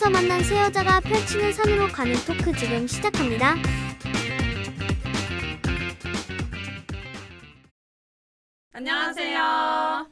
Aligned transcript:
산에서 0.00 0.08
만난 0.08 0.42
새 0.42 0.58
여자가 0.58 0.98
펼치는 1.00 1.52
산으로 1.52 1.86
가는 1.88 2.14
토크 2.26 2.56
지금 2.56 2.86
시작합니다. 2.86 3.56
안녕하세요. 8.72 10.10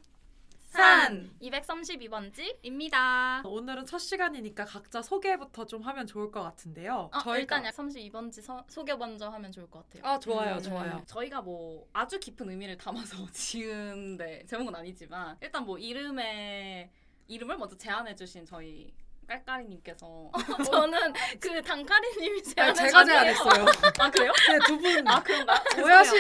산 0.67 1.31
232번지입니다. 1.41 3.41
오늘은 3.47 3.87
첫 3.87 3.99
시간이니까 3.99 4.67
각자 4.67 5.01
소개부터 5.01 5.65
좀 5.65 5.81
하면 5.81 6.07
좋을 6.07 6.31
것 6.31 6.43
같은데요. 6.43 7.09
어, 7.11 7.37
일단 7.37 7.65
약 7.65 7.75
32번지 7.75 8.43
서, 8.43 8.63
소개 8.69 8.95
먼저 8.95 9.31
하면 9.31 9.51
좋을 9.51 9.71
것 9.71 9.89
같아요. 9.89 10.03
아 10.05 10.19
좋아요, 10.19 10.57
음, 10.57 10.63
좋아요. 10.63 11.03
저희가 11.07 11.41
뭐 11.41 11.89
아주 11.95 12.21
깊은 12.21 12.51
의미를 12.51 12.77
담아서 12.77 13.27
지은 13.33 14.19
네, 14.19 14.45
제목은 14.47 14.75
아니지만 14.75 15.39
일단 15.41 15.65
뭐 15.65 15.79
이름에 15.79 16.91
이름을 17.27 17.57
먼저 17.57 17.75
제안해 17.77 18.15
주신 18.17 18.45
저희 18.45 18.93
깔깔이님께서 19.29 20.31
저는 20.65 21.13
그 21.39 21.63
단카리님이 21.63 22.31
아니, 22.39 22.43
제안해 22.43 22.75
제가 22.75 23.05
제안했어요. 23.05 23.67
아 24.01 24.11
그래요? 24.11 24.33
네, 24.49 24.59
두분 24.67 25.09
아 25.09 25.23
그런가? 25.23 25.63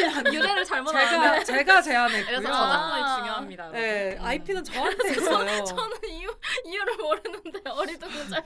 안 0.04 0.24
돼요. 0.24 0.34
유래를 0.34 0.64
잘못 0.64 0.92
제가. 0.92 1.44
제가 1.44 1.82
제안했고요. 1.82 2.26
그래서 2.26 2.48
아. 2.48 2.52
저작권이 2.52 3.16
중요합니다. 3.16 3.70
네. 3.70 4.18
IP는 4.20 4.62
저한테 4.64 5.08
있어요. 5.12 5.64
저는 5.64 5.96
이유 6.08 6.28
이유를 6.66 6.96
모르는데 6.96 7.70
어리둥절. 7.70 8.44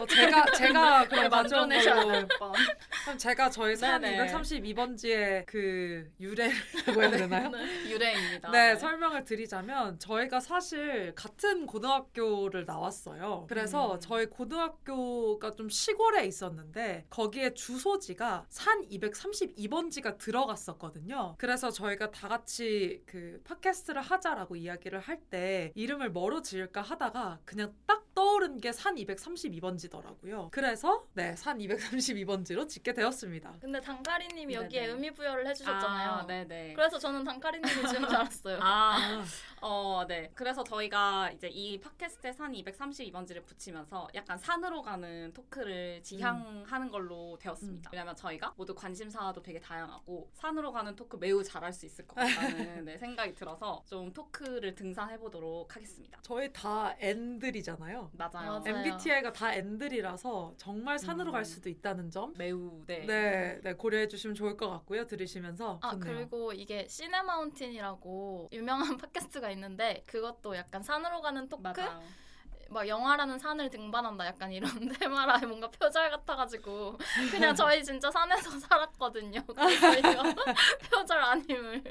어, 0.00 0.06
제가 0.06 0.44
제가 0.52 1.08
그럼 1.08 1.24
네, 1.24 1.28
걸로 1.84 2.12
될 2.12 2.28
뻔. 2.38 2.52
그럼 3.04 3.18
제가 3.18 3.50
저희 3.50 3.76
산 3.76 4.00
네네. 4.00 4.32
232번지의 4.32 5.44
그 5.46 6.10
유래라고 6.18 7.02
해야 7.02 7.10
되나요? 7.10 7.50
유래입니다. 7.86 8.50
네, 8.50 8.76
설명을 8.76 9.24
드리자면 9.24 9.98
저희가 9.98 10.40
사실 10.40 11.12
같은 11.14 11.66
고등학교를 11.66 12.64
나왔어요. 12.64 13.46
그래서 13.48 13.94
음. 13.94 13.97
저희 14.00 14.26
고등학교가 14.26 15.54
좀 15.54 15.68
시골에 15.68 16.26
있었는데 16.26 17.06
거기에 17.10 17.54
주소지가 17.54 18.46
산 18.48 18.82
232번지가 18.88 20.18
들어갔었거든요. 20.18 21.34
그래서 21.38 21.70
저희가 21.70 22.10
다 22.10 22.28
같이 22.28 23.02
그 23.06 23.40
팟캐스트를 23.44 24.00
하자라고 24.02 24.56
이야기를 24.56 25.00
할 25.00 25.18
때 25.30 25.72
이름을 25.74 26.10
뭐로 26.10 26.42
지을까 26.42 26.80
하다가 26.80 27.40
그냥 27.44 27.74
딱 27.86 28.07
떠오른 28.22 28.60
게 28.60 28.72
산 28.72 28.96
232번지더라고요. 28.96 30.50
그래서 30.50 31.06
네, 31.14 31.36
산 31.36 31.58
232번지로 31.58 32.68
짓게 32.68 32.92
되었습니다. 32.92 33.54
근데 33.60 33.80
단카리님이 33.80 34.54
네네. 34.54 34.64
여기에 34.64 34.86
의미 34.86 35.10
부여를 35.12 35.46
해주셨잖아요. 35.46 36.10
아, 36.10 36.26
네네. 36.26 36.72
그래서 36.74 36.98
저는 36.98 37.22
단카리님이 37.22 37.72
지은 37.88 38.08
줄 38.08 38.16
알았어요. 38.16 38.58
아, 38.60 39.24
어, 39.60 40.04
네. 40.08 40.32
그래서 40.34 40.64
저희가 40.64 41.30
이제 41.30 41.46
이 41.48 41.78
팟캐스트에 41.80 42.32
산 42.32 42.52
232번지를 42.52 43.44
붙이면서 43.46 44.08
약간 44.16 44.36
산으로 44.36 44.82
가는 44.82 45.32
토크를 45.32 46.02
지향하는 46.02 46.90
걸로 46.90 47.38
되었습니다. 47.40 47.90
왜냐면 47.92 48.16
저희가 48.16 48.52
모두 48.56 48.74
관심사도 48.74 49.40
되게 49.42 49.60
다양하고 49.60 50.28
산으로 50.34 50.72
가는 50.72 50.96
토크 50.96 51.16
매우 51.18 51.44
잘할 51.44 51.72
수 51.72 51.86
있을 51.86 52.04
것 52.08 52.16
같다는 52.16 52.84
네, 52.84 52.98
생각이 52.98 53.34
들어서 53.36 53.84
좀 53.86 54.12
토크를 54.12 54.74
등산해 54.74 55.18
보도록 55.18 55.76
하겠습니다. 55.76 56.18
저희 56.22 56.52
다 56.52 56.96
N들이잖아요. 56.98 58.07
맞아요. 58.12 58.60
맞아요. 58.60 58.62
MBTI가 58.64 59.32
다 59.32 59.52
N들이라서 59.54 60.54
정말 60.56 60.98
산으로 60.98 61.30
음. 61.30 61.32
갈 61.32 61.44
수도 61.44 61.68
있다는 61.68 62.10
점. 62.10 62.34
매우, 62.36 62.82
네. 62.86 63.06
네, 63.06 63.60
네, 63.62 63.74
고려해 63.74 64.08
주시면 64.08 64.34
좋을 64.34 64.56
것 64.56 64.68
같고요. 64.70 65.06
들으시면서 65.06 65.78
아 65.82 65.90
좋네요. 65.90 66.14
그리고 66.14 66.52
이게 66.52 66.86
시네마운틴이라고 66.88 68.48
유명한 68.52 68.96
팟캐스트가 68.98 69.50
있는데 69.50 70.02
그것도 70.06 70.56
약간 70.56 70.82
산으로 70.82 71.20
가는 71.20 71.48
토크 71.48 71.62
맞아요. 71.62 72.02
막 72.70 72.86
영화라는 72.86 73.38
산을 73.38 73.70
등반한다 73.70 74.26
약간 74.26 74.52
이런 74.52 74.70
테마라 75.00 75.38
뭔가 75.46 75.70
표절 75.70 76.10
같아가지고 76.10 76.98
그냥 77.30 77.54
저희 77.54 77.82
진짜 77.84 78.10
산에서 78.10 78.50
살았거든요. 78.60 79.40
그래서 79.46 79.98
이거 79.98 80.22
표절 80.90 81.18
아님을 81.22 81.82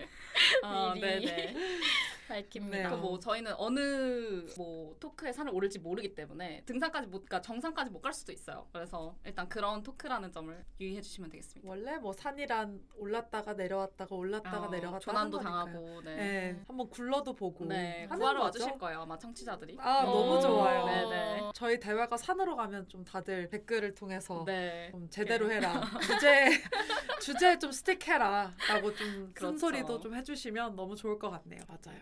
어, 0.63 0.91
미리 0.93 1.01
네네. 1.25 1.55
밝힙니다. 2.27 2.89
네. 2.89 2.95
그뭐 2.95 3.17
저희는 3.19 3.53
어느 3.57 4.45
뭐 4.57 4.93
토크에 4.99 5.31
산을 5.31 5.53
오를지 5.53 5.79
모르기 5.79 6.13
때문에 6.13 6.61
등산까지 6.65 7.07
못 7.07 7.25
가, 7.27 7.39
정상까지 7.41 7.89
못 7.91 8.01
갈 8.01 8.13
수도 8.13 8.31
있어요. 8.31 8.67
그래서 8.71 9.15
일단 9.25 9.49
그런 9.49 9.81
토크라는 9.81 10.31
점을 10.31 10.63
유의해 10.79 11.01
주시면 11.01 11.29
되겠습니다. 11.31 11.67
원래 11.67 11.97
뭐 11.97 12.13
산이란 12.13 12.79
올랐다가 12.97 13.53
내려왔다가 13.53 14.13
올랐다가 14.15 14.67
어, 14.67 14.69
내려갔다 14.69 14.99
조난도. 14.99 15.39
당하고 15.39 16.01
네. 16.03 16.15
네, 16.15 16.63
한번 16.67 16.89
굴러도 16.89 17.33
보고 17.33 17.65
네, 17.65 18.03
하는 18.09 18.17
구하러 18.19 18.39
거죠. 18.41 18.61
와주실 18.63 18.77
거예요 18.79 19.01
아마 19.01 19.17
청취자들이. 19.17 19.77
아, 19.79 20.03
너무 20.03 20.35
어, 20.35 20.39
좋아요. 20.67 20.85
네네. 20.85 21.51
저희 21.53 21.79
대화가 21.79 22.17
산으로 22.17 22.55
가면 22.55 22.87
좀 22.87 23.03
다들 23.03 23.49
댓글을 23.49 23.93
통해서 23.93 24.43
네. 24.45 24.89
좀 24.91 25.09
제대로 25.09 25.51
해라. 25.51 25.81
주제 26.01 26.61
주제 27.21 27.57
좀 27.59 27.71
스틱해라라고 27.71 28.93
좀 28.95 29.31
그렇죠. 29.33 29.57
쓴소리도 29.57 29.99
좀 29.99 30.15
해주시면 30.15 30.75
너무 30.75 30.95
좋을 30.95 31.17
것 31.19 31.29
같네요. 31.29 31.61
맞아요. 31.67 31.99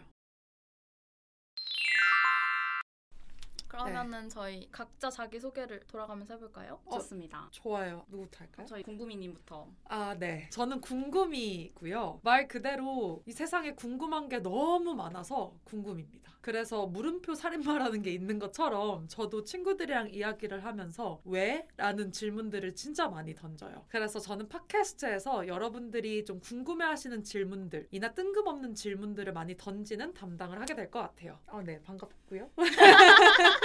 그러면은 3.86 4.30
저희 4.30 4.70
각자 4.72 5.10
자기 5.10 5.40
소개를 5.40 5.82
돌아가면서 5.82 6.36
해볼까요? 6.36 6.80
어, 6.86 6.92
좋습니다. 6.96 7.48
좋아요. 7.52 8.06
누구부터 8.10 8.40
할까요? 8.40 8.66
저희 8.68 8.84
궁금이님부터. 8.84 9.68
아, 9.86 10.16
네. 10.18 10.50
저는 10.52 10.80
궁금이고요. 10.82 12.22
말 12.24 12.48
그대로 12.48 13.22
이 13.26 13.32
세상에 13.32 13.74
궁금한 13.74 14.30
게 14.30 14.40
너무 14.40 14.94
많아서 14.96 15.54
궁금입니다. 15.66 16.34
그래서 16.42 16.86
물음표 16.86 17.34
살인마라는 17.34 18.04
게 18.04 18.12
있는 18.14 18.38
것처럼 18.38 19.08
저도 19.08 19.44
친구들이랑 19.44 20.12
이야기를 20.14 20.64
하면서 20.64 21.20
왜? 21.26 21.68
라는 21.76 22.12
질문들을 22.12 22.76
진짜 22.76 23.08
많이 23.08 23.34
던져요. 23.34 23.84
그래서 23.88 24.20
저는 24.20 24.48
팟캐스트에서 24.48 25.48
여러분들이 25.48 26.24
좀 26.24 26.40
궁금해하시는 26.40 27.24
질문들이나 27.24 28.14
뜬금없는 28.14 28.76
질문들을 28.76 29.34
많이 29.34 29.58
던지는 29.58 30.14
담당을 30.14 30.62
하게 30.62 30.76
될 30.76 30.92
것 30.92 31.00
같아요. 31.00 31.40
아, 31.48 31.64
네. 31.64 31.82
반갑고요. 31.82 32.52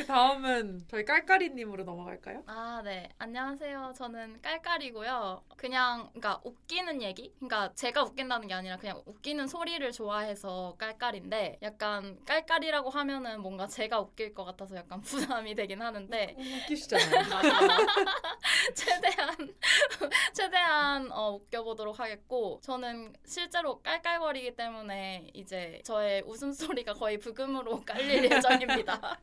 그 0.00 0.06
다음은 0.06 0.86
저희 0.88 1.04
깔깔이님으로 1.04 1.84
넘어갈까요? 1.84 2.42
아, 2.46 2.80
네. 2.82 3.10
안녕하세요. 3.18 3.92
저는 3.94 4.40
깔깔이고요. 4.40 5.42
그냥, 5.58 6.08
그러니까 6.14 6.40
웃기는 6.42 7.02
얘기? 7.02 7.34
그러니까 7.34 7.74
제가 7.74 8.04
웃긴다는 8.04 8.48
게 8.48 8.54
아니라 8.54 8.78
그냥 8.78 9.02
웃기는 9.04 9.46
소리를 9.46 9.92
좋아해서 9.92 10.74
깔깔인데 10.78 11.58
약간 11.60 12.18
깔깔이라고 12.24 12.88
하면은 12.88 13.42
뭔가 13.42 13.66
제가 13.66 14.00
웃길 14.00 14.32
것 14.32 14.44
같아서 14.44 14.74
약간 14.74 15.02
부담이 15.02 15.54
되긴 15.54 15.82
하는데 15.82 16.34
웃기시잖아요. 16.38 17.24
최대한 18.74 19.54
최대한 20.32 21.12
어, 21.12 21.32
웃겨보도록 21.34 22.00
하겠고 22.00 22.60
저는 22.62 23.12
실제로 23.26 23.80
깔깔거리기 23.82 24.56
때문에 24.56 25.28
이제 25.34 25.80
저의 25.84 26.22
웃음소리가 26.26 26.94
거의 26.94 27.18
부금으로 27.18 27.82
깔릴 27.82 28.24
예정입니다. 28.30 29.18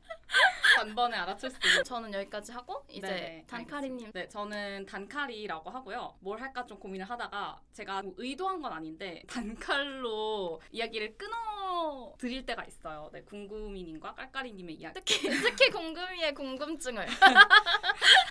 단번에 0.75 1.17
알아챌 1.17 1.49
수 1.49 1.57
있는. 1.65 1.83
저는 1.83 2.13
여기까지 2.13 2.51
하고 2.51 2.85
이제 2.89 3.07
네네, 3.07 3.45
단카리님 3.47 4.11
네, 4.11 4.27
저는 4.27 4.85
단칼이라고 4.85 5.69
하고요. 5.69 6.15
뭘 6.19 6.41
할까 6.41 6.65
좀 6.65 6.79
고민을 6.79 7.09
하다가 7.09 7.61
제가 7.73 8.01
뭐 8.03 8.13
의도한 8.17 8.61
건 8.61 8.73
아닌데 8.73 9.23
단칼로 9.27 10.61
이야기를 10.71 11.17
끊어 11.17 12.13
드릴 12.17 12.45
때가 12.45 12.65
있어요. 12.65 13.09
네, 13.11 13.21
궁금이님과 13.21 14.13
깔깔이님의 14.15 14.75
이야기. 14.75 14.99
특히 14.99 15.29
특히 15.29 15.69
궁금이의 15.69 16.33
궁금증을 16.33 17.07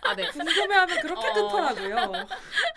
아, 0.03 0.15
네. 0.15 0.29
궁금해하면 0.31 1.01
그렇게 1.01 1.29
어. 1.29 1.33
뜯더라고요. 1.33 2.27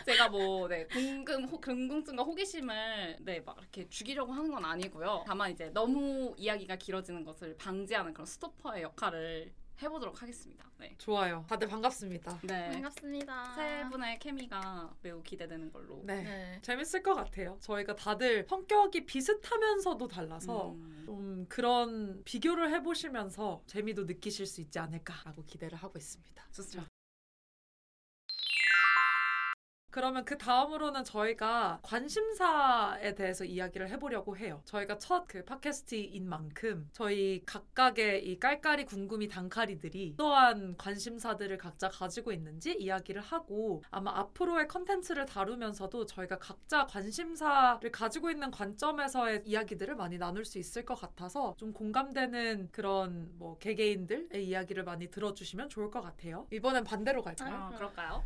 제가 0.06 0.30
뭐 0.30 0.68
네, 0.68 0.86
궁금 0.88 1.46
호, 1.46 1.60
궁금증과 1.60 2.24
호기심을 2.24 3.18
네, 3.22 3.40
막 3.42 3.58
이렇게 3.60 3.88
죽이려고 3.90 4.34
하는 4.34 4.52
건 4.52 4.66
아니고요. 4.66 5.24
다만 5.28 5.52
이제 5.52 5.70
너무 5.70 6.34
이야기가 6.38 6.76
길어지는 6.76 7.24
것을 7.24 7.56
방지하는 7.58 8.14
그런 8.14 8.26
스토퍼의 8.26 8.84
역할을 8.84 9.49
해보도록 9.82 10.22
하겠습니다. 10.22 10.70
네. 10.78 10.96
좋아요. 10.98 11.46
다들 11.48 11.68
반갑습니다. 11.68 12.40
네. 12.44 12.72
반갑습니다. 12.72 13.56
세 13.56 13.90
분의 13.90 14.20
케미가 14.20 14.94
매우 15.02 15.22
기대되는 15.24 15.72
걸로. 15.72 16.02
네. 16.06 16.24
네. 16.24 16.60
재밌을 16.62 17.04
것 17.04 17.16
같아요. 17.16 17.58
저희가 17.62 17.96
다들 17.96 18.46
성격이 18.50 19.06
비슷하면서도 19.06 20.08
달라서 20.08 20.72
음. 20.72 21.04
좀 21.06 21.46
그런 21.48 22.24
비교를 22.24 22.72
해보시면서 22.74 23.64
재미도 23.68 24.06
느끼실 24.06 24.46
수 24.46 24.62
있지 24.62 24.80
않을까라고 24.80 25.46
기대를 25.46 25.78
하고 25.78 25.98
있습니다. 25.98 26.44
좋습니다. 26.52 26.89
그러면 29.92 30.24
그 30.26 30.38
다음으로는 30.38 31.04
저희가 31.04 31.80
관심사에 31.82 33.16
대해서 33.16 33.44
이야기를 33.46 33.90
해보려고 33.90 34.38
해요. 34.38 34.62
저희가 34.66 34.98
첫 34.98 35.20
그 35.28 35.44
팟캐스트인 35.46 36.28
만큼 36.28 36.90
저희 36.92 37.44
각각의 37.46 38.26
이 38.26 38.40
깔깔이 38.40 38.86
궁금이 38.86 39.28
단카리들이 39.28 40.16
어떠한 40.16 40.78
관심사들을 40.78 41.58
각자 41.58 41.90
가지고 41.90 42.32
있는지 42.32 42.74
이야기를 42.74 43.22
하고 43.22 43.84
아마 43.92 44.18
앞으로의 44.18 44.68
컨텐츠를 44.68 45.26
다루면서도 45.26 46.06
저희가 46.08 46.40
각자 46.40 46.88
관심사를 46.88 47.92
가지고 47.92 48.32
있는 48.32 48.50
관점에서의 48.50 49.44
이야기들을 49.46 49.96
많이 49.96 50.18
나눌 50.18 50.46
수 50.46 50.58
있을 50.58 50.84
것 50.86 50.96
같아서 50.96 51.56
좀 51.58 51.74
공감되는 51.74 52.70
그런 52.72 53.30
뭐 53.38 53.58
개개인들의 53.60 54.48
이야기를 54.48 54.84
많이 54.84 55.12
들어주시면 55.12 55.70
좋을 55.70 55.92
것 55.92 56.02
같아요. 56.02 56.48
이번엔 56.52 56.84
반대로 56.86 57.22
갈까요? 57.22 57.56
아, 57.56 57.70
그럴까요? 57.70 58.24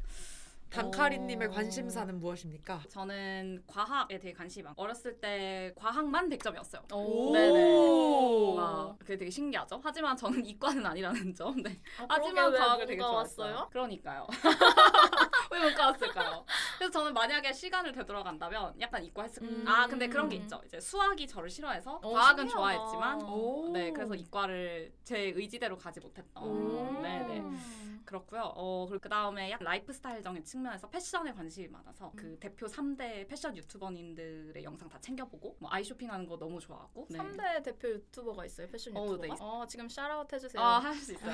단카리님의 0.73 1.47
어. 1.49 1.51
관심사는 1.51 2.19
무엇입니까? 2.19 2.81
저는 2.89 3.63
과학에 3.67 4.17
되게 4.17 4.33
관심이 4.33 4.63
많고 4.63 4.81
어렸을 4.81 5.19
때 5.19 5.71
과학만 5.75 6.29
100점이었어요. 6.29 6.91
오. 6.93 7.31
네네. 7.31 8.55
막 8.55 8.97
그게 8.99 9.17
되게 9.17 9.29
신기하죠. 9.29 9.79
하지만 9.83 10.17
저는 10.17 10.43
이과는 10.45 10.85
아니라는 10.85 11.33
점. 11.35 11.61
네. 11.61 11.79
아, 11.99 12.05
하지만 12.09 12.51
과학을 12.51 12.85
되게 12.87 13.01
좋아했어요. 13.01 13.53
왔어요? 13.53 13.69
그러니까요. 13.71 14.27
왜 15.53 15.59
문과 15.59 15.87
왔을까요? 15.87 16.45
그래서 16.77 16.91
저는 16.91 17.13
만약에 17.13 17.53
시간을 17.53 17.91
되돌아간다면 17.91 18.79
약간 18.81 19.03
이과 19.03 19.23
했을 19.23 19.41
거예요. 19.41 19.55
음. 19.61 19.67
아 19.67 19.87
근데 19.87 20.07
그런 20.07 20.27
게 20.29 20.35
있죠. 20.37 20.61
이제 20.65 20.79
수학이 20.79 21.27
저를 21.27 21.49
싫어해서 21.49 21.99
어, 22.03 22.11
과학은 22.11 22.47
신기하다. 22.47 22.55
좋아했지만 22.77 23.21
오. 23.23 23.71
네 23.73 23.91
그래서 23.91 24.15
이과를 24.15 24.91
제 25.03 25.19
의지대로 25.35 25.77
가지 25.77 25.99
못했던. 25.99 26.43
오. 26.43 27.01
네네. 27.01 27.39
음. 27.39 28.01
그렇고요. 28.05 28.51
어, 28.55 28.85
그리고 28.87 29.01
그 29.01 29.07
다음에 29.09 29.49
약 29.49 29.63
라이프 29.63 29.93
스타일적인 29.93 30.43
측면에서 30.43 30.89
패션에 30.89 31.31
관심이 31.31 31.69
많아서 31.69 32.11
그 32.17 32.37
대표 32.39 32.65
3대 32.67 33.27
패션 33.29 33.55
유튜버님들의 33.55 34.61
영상 34.63 34.89
다 34.89 34.99
챙겨보고 34.99 35.55
뭐 35.59 35.69
아이 35.71 35.83
쇼핑하는 35.85 36.27
거 36.27 36.37
너무 36.37 36.59
좋아하고. 36.59 37.07
네. 37.09 37.17
3대 37.17 37.63
대표 37.63 37.87
유튜버가 37.89 38.45
있어요. 38.45 38.67
패션 38.67 38.95
어, 38.97 39.03
유튜버가. 39.05 39.27
네. 39.27 39.33
어, 39.39 39.65
지금 39.67 39.87
샤라웃 39.87 40.31
해주세요. 40.31 40.61
아, 40.61 40.79
할 40.79 40.93
수 40.95 41.13
있어요. 41.13 41.31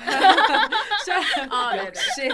샤- 1.04 1.20
아, 1.50 1.70
네네. 1.74 1.86
역시 1.88 2.28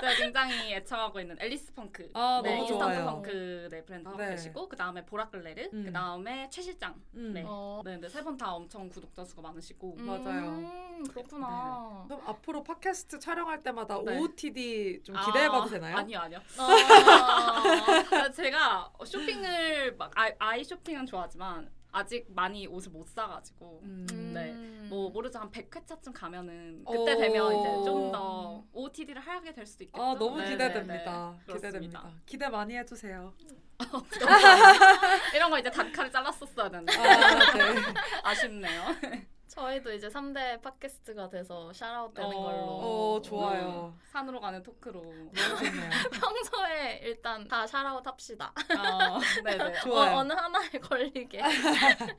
제가 0.00 0.14
굉장히 0.16 0.74
애청하고 0.74 1.20
있는 1.22 1.36
앨리스 1.40 1.72
펑크. 1.74 2.10
아, 2.14 2.40
네, 2.42 2.50
너무 2.50 2.62
인스턴트 2.62 2.94
좋아요. 2.94 3.10
펑크 3.10 3.68
네, 3.70 3.84
브랜드 3.84 4.08
하고 4.08 4.18
네. 4.18 4.30
계시고 4.30 4.68
그 4.68 4.76
다음에 4.76 5.04
보라클레르, 5.04 5.70
음. 5.72 5.84
그 5.86 5.92
다음에 5.92 6.48
최 6.50 6.62
실장. 6.62 7.00
음. 7.14 7.32
네. 7.32 7.44
어. 7.46 7.80
네, 7.84 7.96
네, 7.96 8.08
세분다 8.08 8.52
엄청 8.52 8.88
구독자 8.88 9.24
수가 9.24 9.42
많으시고. 9.42 9.96
음, 9.98 10.06
맞아요. 10.06 10.92
그렇구나. 11.10 12.04
그럼 12.06 12.22
앞으로 12.26 12.62
팟캐스트 12.62 13.18
촬영할 13.18 13.62
때마다 13.62 13.98
네. 14.04 14.18
OOTD 14.18 15.02
좀 15.02 15.16
기대해봐도 15.16 15.64
아, 15.64 15.68
되나요? 15.68 15.96
아니요, 15.96 16.18
아니요. 16.18 16.38
어. 16.58 16.66
제가 18.32 18.92
쇼핑을 19.04 19.96
막 19.96 20.10
아이, 20.14 20.32
아이 20.38 20.64
쇼핑은 20.64 21.06
좋아하지만 21.06 21.70
아직 21.92 22.26
많이 22.34 22.66
옷을 22.66 22.90
못 22.90 23.06
사가지고 23.06 23.80
음. 23.84 24.06
네. 24.34 24.50
음. 24.50 24.86
뭐 24.88 25.10
모르죠 25.10 25.38
한 25.38 25.50
100회차쯤 25.50 26.12
가면은 26.14 26.82
오. 26.86 26.92
그때 26.92 27.16
되면 27.16 27.52
이제 27.54 27.68
좀 27.84 28.10
더 28.12 28.64
OOTD를 28.72 29.20
하게 29.22 29.52
될 29.54 29.64
수도 29.66 29.84
있겠죠. 29.84 30.02
아 30.02 30.14
너무 30.14 30.38
네, 30.40 30.50
기대됩니다. 30.50 31.34
네, 31.38 31.44
네. 31.46 31.54
기대됩니다. 31.54 32.10
기대 32.26 32.48
많이 32.48 32.76
해주세요. 32.76 33.32
이런 35.34 35.50
거 35.50 35.58
이제 35.58 35.70
단칼에 35.70 36.10
잘랐었어야 36.10 36.68
되는데 36.68 36.94
아, 36.96 37.52
네. 37.56 37.74
아쉽네요. 38.22 38.82
저희도 39.52 39.92
이제 39.92 40.08
3대 40.08 40.62
팟캐스트가 40.62 41.28
돼서 41.28 41.70
샤라웃 41.74 42.14
되는 42.14 42.30
어. 42.30 42.42
걸로. 42.42 42.56
어 42.56 43.20
좋아요. 43.22 43.94
산으로 44.10 44.40
가는 44.40 44.62
토크로. 44.62 45.02
너무 45.02 45.30
좋네요. 45.34 45.90
평소에 46.10 47.00
일단 47.02 47.46
다 47.46 47.66
샤라웃 47.66 48.06
합시다. 48.06 48.50
어, 48.56 49.18
네네. 49.44 49.80
좋아요. 49.80 50.16
어, 50.16 50.18
어느 50.20 50.32
하나에 50.32 50.70
걸리게. 50.70 51.42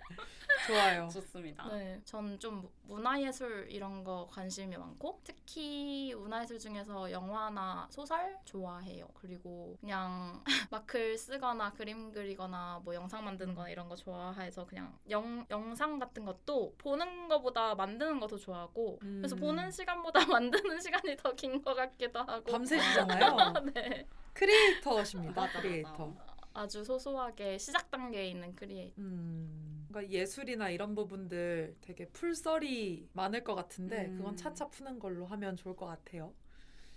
좋아요. 0.67 1.07
좋습니다. 1.13 1.67
네, 1.69 1.99
전 2.05 2.37
좀 2.39 2.67
문화예술 2.83 3.67
이런 3.69 4.03
거 4.03 4.27
관심이 4.31 4.75
많고 4.77 5.19
특히 5.23 6.13
문화예술 6.15 6.59
중에서 6.59 7.09
영화나 7.11 7.87
소설 7.91 8.37
좋아해요. 8.45 9.07
그리고 9.13 9.77
그냥 9.79 10.43
막 10.71 10.85
글 10.85 11.17
쓰거나 11.17 11.71
그림 11.73 12.11
그리거나 12.11 12.81
뭐 12.83 12.93
영상 12.93 13.23
만드는 13.25 13.55
거나 13.55 13.69
이런 13.69 13.87
거 13.89 13.95
좋아해서 13.95 14.65
그냥 14.65 14.97
영, 15.09 15.45
영상 15.49 15.97
같은 15.99 16.25
것도 16.25 16.75
보는 16.77 17.27
거보다 17.29 17.75
만드는 17.75 18.19
거 18.19 18.27
더 18.27 18.37
좋아하고 18.37 18.99
그래서 18.99 19.35
음. 19.35 19.39
보는 19.39 19.71
시간보다 19.71 20.19
만드는 20.27 20.79
시간이 20.81 21.15
더 21.17 21.33
긴 21.35 21.61
것 21.61 21.73
같기도 21.75 22.19
하고 22.19 22.51
밤새시잖아요. 22.51 23.53
네, 23.73 24.07
크리에이터십니다. 24.33 25.47
크리에이터. 25.53 26.13
아주 26.55 26.83
소소하게 26.83 27.57
시작 27.57 27.89
단계에 27.89 28.27
있는 28.27 28.55
크리에이터. 28.55 29.01
음, 29.01 29.72
그러니까 29.93 30.11
예술이나 30.11 30.69
이런 30.69 30.95
부분들 30.95 31.75
되게 31.81 32.07
풀 32.07 32.41
썰이 32.41 33.09
많을 33.13 33.43
것 33.43 33.53
같은데 33.53 34.07
음. 34.07 34.17
그건 34.17 34.35
차차 34.35 34.67
푸는 34.67 34.97
걸로 34.99 35.25
하면 35.27 35.55
좋을 35.55 35.75
것 35.75 35.85
같아요. 35.85 36.33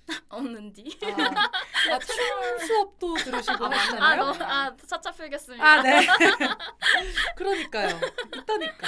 없는디? 0.29 0.99
아, 1.03 1.95
아, 1.95 1.99
춤 1.99 2.59
수업도 2.67 3.15
들으시고 3.17 3.67
아, 3.67 3.71
하시잖아요. 3.71 4.23
너, 4.23 4.45
아, 4.45 4.77
차차 4.77 5.11
풀겠습니다. 5.11 5.65
아, 5.65 5.83
네. 5.83 6.07
그러니까요. 7.37 8.01
있다니까. 8.35 8.87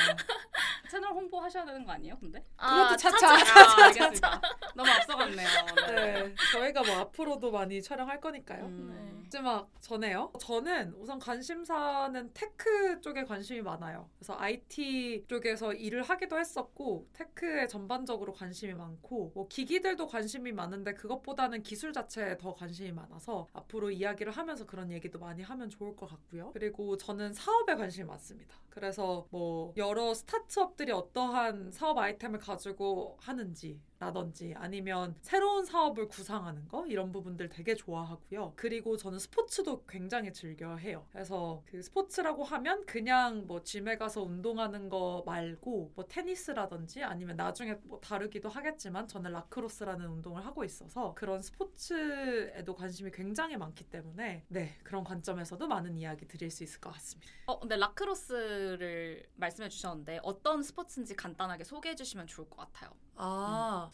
채널 1.29 1.39
홍보 1.39 1.41
하셔야 1.41 1.65
되는 1.65 1.85
거 1.85 1.93
아니에요? 1.93 2.19
근데? 2.19 2.43
그것도 2.57 2.97
차차. 2.97 3.29
아, 3.29 3.85
알겠습니다. 3.85 4.41
너무 4.75 4.91
앞서갔네요. 4.91 5.49
네. 5.87 5.95
네. 5.95 6.35
저희가 6.53 6.83
뭐 6.83 6.97
앞으로도 6.97 7.51
많이 7.51 7.83
촬영할 7.83 8.21
거니까요. 8.21 8.65
음. 8.65 9.19
마지막 9.29 9.69
저네요. 9.83 10.33
저는 10.41 10.95
우선 10.95 11.19
관심사는 11.19 12.31
tech 12.33 12.99
쪽에 13.03 13.25
관심이 13.25 13.61
많아요. 13.61 14.09
그래서 14.19 14.35
IT 14.39 15.27
쪽에서 15.29 15.75
일을 15.75 16.03
하기도 16.03 16.39
했었고 16.39 17.07
테크에 17.13 17.67
전반적으로 17.67 18.33
관심이 18.33 18.73
많고 18.73 19.33
뭐 19.35 19.47
기기들도 19.49 20.07
관심이 20.07 20.51
많은데 20.53 20.95
그것보다는 20.95 21.63
기술 21.63 21.93
자체에 21.93 22.39
더 22.39 22.55
관심이 22.55 22.91
많아서 22.93 23.47
앞으로 23.53 23.91
이야기를 23.91 24.33
하면서 24.33 24.65
그런 24.65 24.91
얘기도 24.91 25.19
많이 25.19 25.43
하면 25.43 25.69
좋을 25.69 25.95
것 25.95 26.09
같고요. 26.09 26.51
그리고 26.55 26.97
저는 26.97 27.35
사업에 27.35 27.75
관심이 27.75 28.07
많습니다. 28.07 28.57
그래서 28.71 29.27
뭐 29.31 29.75
여러 29.77 30.15
스타트업들이 30.15 30.93
어 30.93 31.09
떠한 31.19 31.73
사업 31.73 31.99
아이템을 31.99 32.39
가지고 32.39 33.17
하는지 33.21 33.81
라든지 33.99 34.55
아니면 34.57 35.17
새로운 35.21 35.65
사업을 35.65 36.09
구상하는 36.09 36.69
거 36.69 36.87
이런 36.87 37.11
부분들 37.11 37.49
되게 37.49 37.75
좋아하고요. 37.75 38.53
그리고 38.57 38.97
저는 38.97 39.19
스포츠도 39.19 39.85
굉장히 39.87 40.33
즐겨 40.33 40.77
해요. 40.77 41.07
그래서 41.11 41.63
그 41.67 41.83
스포츠라고 41.83 42.45
하면 42.45 42.87
그냥 42.87 43.47
뭐 43.47 43.63
짐에 43.63 43.97
가서 43.97 44.23
운동하는 44.23 44.89
거 44.89 45.25
말고 45.27 45.93
뭐 45.97 46.07
테니스라든지 46.07 47.03
아니면 47.03 47.37
나중에 47.37 47.75
뭐 47.85 48.01
다르기도 48.01 48.49
하겠지만 48.49 49.09
저는 49.09 49.33
라크로스라는 49.33 50.07
운동을 50.07 50.47
하고 50.47 50.65
있어서 50.65 51.15
그런 51.15 51.43
스포츠에도 51.43 52.75
관심이 52.75 53.11
굉장히 53.11 53.57
많기 53.57 53.85
때문에 53.85 54.45
네 54.49 54.79
그런 54.85 55.03
관점에서도 55.03 55.67
많은 55.67 55.97
이야기 55.97 56.27
드릴 56.29 56.51
수 56.51 56.63
있을 56.63 56.81
것 56.81 56.91
같습니다. 56.93 57.33
어, 57.47 57.59
근데 57.59 57.77
라크로스를 57.77 59.27
말씀해 59.35 59.69
주셨는데 59.69 60.21
어떤 60.23 60.63
스포츠인지 60.63 61.17
간단하게 61.17 61.65
소개해 61.65 61.97
주시면 61.97 62.29
좋을 62.29 62.49
것 62.49 62.57
같아요. 62.57 62.91
아 63.19 63.91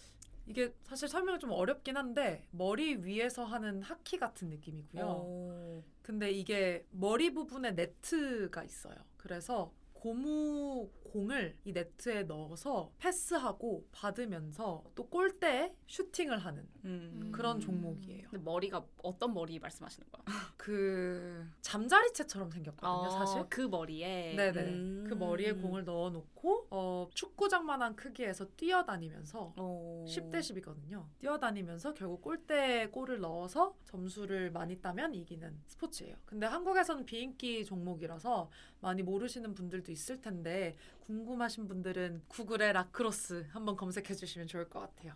이게 0.46 0.74
사실 0.84 1.08
설명이 1.08 1.38
좀 1.38 1.50
어렵긴 1.50 1.96
한데 1.96 2.46
머리 2.50 2.96
위에서 2.96 3.44
하는 3.44 3.82
하키 3.82 4.18
같은 4.18 4.50
느낌이고요. 4.50 5.04
오. 5.04 5.82
근데 6.02 6.30
이게 6.30 6.86
머리 6.90 7.32
부분에 7.32 7.72
네트가 7.72 8.62
있어요. 8.62 8.96
그래서 9.16 9.72
고무 10.04 10.90
공을 11.14 11.56
이 11.64 11.72
네트에 11.72 12.24
넣어서 12.24 12.92
패스하고 12.98 13.86
받으면서 13.90 14.84
또 14.94 15.08
골대에 15.08 15.74
슈팅을 15.86 16.38
하는 16.38 16.68
음. 16.84 17.30
그런 17.32 17.58
종목이에요. 17.58 18.28
근데 18.28 18.44
머리가 18.44 18.84
어떤 19.02 19.32
머리 19.32 19.58
말씀하시는 19.58 20.06
거예요? 20.10 20.40
그 20.58 21.46
잠자리채처럼 21.62 22.50
생겼거든요, 22.50 23.10
사실. 23.10 23.44
그 23.48 23.62
머리에 23.62 24.34
네네. 24.36 24.60
음. 24.64 25.06
그 25.08 25.14
머리에 25.14 25.52
공을 25.52 25.84
넣어놓고 25.84 26.66
어, 26.70 27.08
축구장만한 27.14 27.96
크기에서 27.96 28.46
뛰어다니면서 28.56 29.54
오. 29.56 30.04
10대 30.06 30.40
10이거든요. 30.40 31.06
뛰어다니면서 31.18 31.94
결국 31.94 32.20
골대에 32.20 32.88
골을 32.88 33.20
넣어서 33.20 33.74
점수를 33.84 34.50
많이 34.50 34.80
따면 34.82 35.14
이기는 35.14 35.62
스포츠예요. 35.66 36.16
근데 36.26 36.46
한국에서는 36.46 37.06
비인기 37.06 37.64
종목이라서 37.64 38.50
많이 38.80 39.02
모르시는 39.02 39.54
분들도 39.54 39.93
있을 39.94 40.20
텐데 40.20 40.76
궁금하신 41.06 41.66
분들은 41.68 42.24
구글에 42.28 42.72
라크로스 42.72 43.46
한번 43.52 43.76
검색해 43.76 44.12
주시면 44.14 44.46
좋을 44.48 44.68
것 44.68 44.80
같아요. 44.80 45.14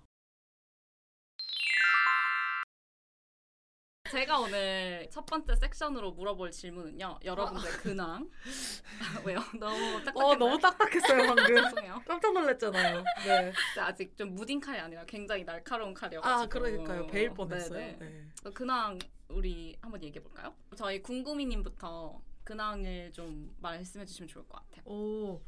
제가 4.11 4.41
오늘 4.41 5.07
첫 5.11 5.27
번째 5.27 5.55
섹션으로 5.55 6.13
물어볼 6.13 6.51
질문은요. 6.51 7.19
여러분들 7.25 7.71
근황 7.83 8.31
왜요? 9.27 9.39
너무 9.61 10.03
딱딱했나요? 10.03 10.27
어 10.27 10.35
너무 10.35 10.59
딱딱했어요 10.59 11.27
방금. 11.35 11.47
죄송해요. 11.65 12.03
깜짝 12.07 12.33
놀랐잖아요. 12.33 13.05
네. 13.27 13.53
아직 13.79 14.17
좀 14.17 14.35
무딘 14.35 14.61
칼이 14.61 14.79
아니라 14.79 15.05
굉장히 15.05 15.45
날카로운 15.45 15.93
칼이어가지고. 15.93 16.41
아 16.43 16.47
그러니까요. 16.47 17.07
베일 17.09 17.35
뻔했어요. 17.35 17.79
네네. 17.79 17.99
네. 17.99 18.51
근황 18.55 18.99
우리 19.29 19.77
한번 19.83 20.03
얘기해 20.03 20.23
볼까요? 20.23 20.55
저희 20.75 21.03
궁금이님부터 21.03 22.19
근황을 22.49 23.13
좀 23.13 23.55
말씀해 23.61 24.07
주시면 24.07 24.27
좋을 24.29 24.49
것 24.49 24.57
같아요. 24.57 24.83
오 24.87 25.43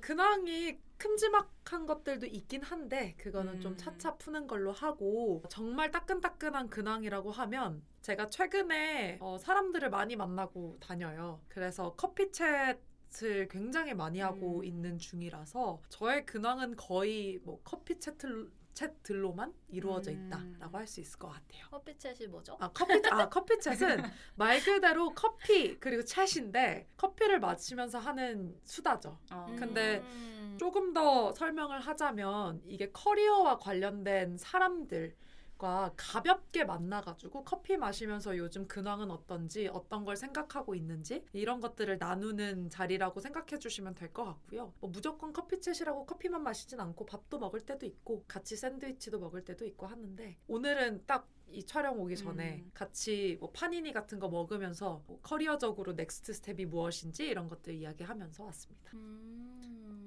근황이 0.00 0.78
큼지막한 0.96 1.86
것들도 1.86 2.26
있긴 2.26 2.62
한데 2.62 3.14
그거는 3.18 3.60
좀 3.60 3.72
음. 3.72 3.76
차차 3.76 4.16
푸는 4.16 4.46
걸로 4.46 4.72
하고 4.72 5.42
정말 5.50 5.90
따끈따끈한 5.90 6.70
근황이라고 6.70 7.30
하면 7.30 7.82
제가 8.00 8.30
최근에 8.30 9.18
어, 9.20 9.36
사람들을 9.38 9.90
많이 9.90 10.16
만나고 10.16 10.78
다녀요. 10.80 11.42
그래서 11.48 11.94
커피 11.96 12.30
챗 12.30 12.78
을 13.22 13.48
굉장히 13.48 13.94
많이 13.94 14.20
하고 14.20 14.58
음. 14.58 14.64
있는 14.64 14.98
중이라서 14.98 15.80
저의 15.88 16.26
근황은 16.26 16.76
거의 16.76 17.40
뭐 17.44 17.60
커피 17.64 17.98
채틀 17.98 18.50
chat들로만 18.76 19.52
이루어져 19.68 20.10
음. 20.12 20.26
있다라고 20.26 20.78
할 20.78 20.86
수 20.86 21.00
있을 21.00 21.18
것 21.18 21.28
같아요. 21.28 21.64
커피챗이 21.70 22.28
뭐죠? 22.28 22.56
아 22.60 22.70
커피 22.72 22.92
아 23.10 23.28
coffee 23.28 23.54
chat은 23.54 24.08
말 24.36 24.60
그대로 24.60 25.12
커피 25.14 25.78
그리고 25.80 26.02
chat인데 26.02 26.86
커피를 26.96 27.40
마시면서 27.40 27.98
하는 27.98 28.56
수다죠. 28.62 29.18
어. 29.32 29.56
근데 29.58 29.98
음. 29.98 30.56
조금 30.58 30.92
더 30.92 31.32
설명을 31.32 31.80
하자면 31.80 32.62
이게 32.66 32.90
커리어와 32.92 33.58
관련된 33.58 34.36
사람들 34.38 35.16
과 35.58 35.92
가볍게 35.96 36.64
만나가지고 36.64 37.44
커피 37.44 37.76
마시면서 37.78 38.36
요즘 38.36 38.68
근황은 38.68 39.10
어떤지 39.10 39.68
어떤 39.68 40.04
걸 40.04 40.14
생각하고 40.16 40.74
있는지 40.74 41.24
이런 41.32 41.60
것들을 41.60 41.96
나누는 41.98 42.68
자리라고 42.68 43.20
생각해 43.20 43.58
주시면 43.58 43.94
될 43.94 44.12
것 44.12 44.24
같고요. 44.24 44.72
뭐 44.80 44.90
무조건 44.90 45.32
coffee 45.32 45.62
chat이라고 45.62 46.06
커피만 46.06 46.42
마시진 46.42 46.78
않고 46.80 47.06
밥도 47.06 47.38
먹을 47.38 47.60
때도 47.60 47.86
있고 47.86 48.24
같이 48.28 48.56
샌드위치도 48.56 49.18
먹을 49.18 49.44
때도 49.44 49.64
있고 49.66 49.86
하는데 49.86 50.36
오늘은 50.46 51.04
딱이 51.06 51.64
촬영 51.66 51.98
오기 52.00 52.16
전에 52.16 52.62
음. 52.64 52.70
같이 52.74 53.36
뭐 53.40 53.50
파니니 53.52 53.92
같은 53.92 54.18
거 54.18 54.28
먹으면서 54.28 55.02
뭐 55.06 55.20
커리어적으로 55.22 55.92
next 55.94 56.32
step이 56.34 56.66
무엇인지 56.66 57.26
이런 57.26 57.48
것들 57.48 57.74
이야기하면서 57.74 58.44
왔습니다. 58.44 58.92
음. 58.94 59.55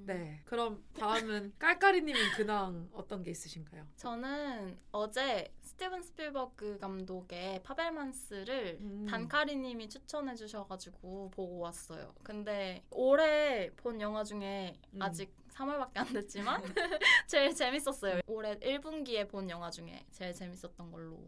네. 0.06 0.40
그럼 0.44 0.84
다음은 0.94 1.54
깔깔이님인 1.58 2.32
근황 2.36 2.88
어떤 2.92 3.22
게 3.22 3.30
있으신가요? 3.30 3.86
저는 3.96 4.78
어제 4.92 5.52
스티븐 5.60 6.02
스필버그 6.02 6.78
감독의 6.78 7.62
파벨만스를 7.62 8.78
음. 8.80 9.06
단카리님이 9.08 9.88
추천해 9.88 10.34
주셔가지고 10.34 11.30
보고 11.30 11.58
왔어요. 11.58 12.14
근데 12.22 12.84
올해 12.90 13.70
본 13.76 14.00
영화 14.00 14.24
중에 14.24 14.78
음. 14.94 15.02
아직 15.02 15.34
3월밖에 15.50 15.98
안 15.98 16.12
됐지만 16.12 16.62
제일 17.26 17.54
재밌었어요. 17.54 18.20
올해 18.26 18.56
1분기에 18.56 19.28
본 19.28 19.50
영화 19.50 19.70
중에 19.70 20.04
제일 20.10 20.32
재밌었던 20.32 20.90
걸로. 20.90 21.18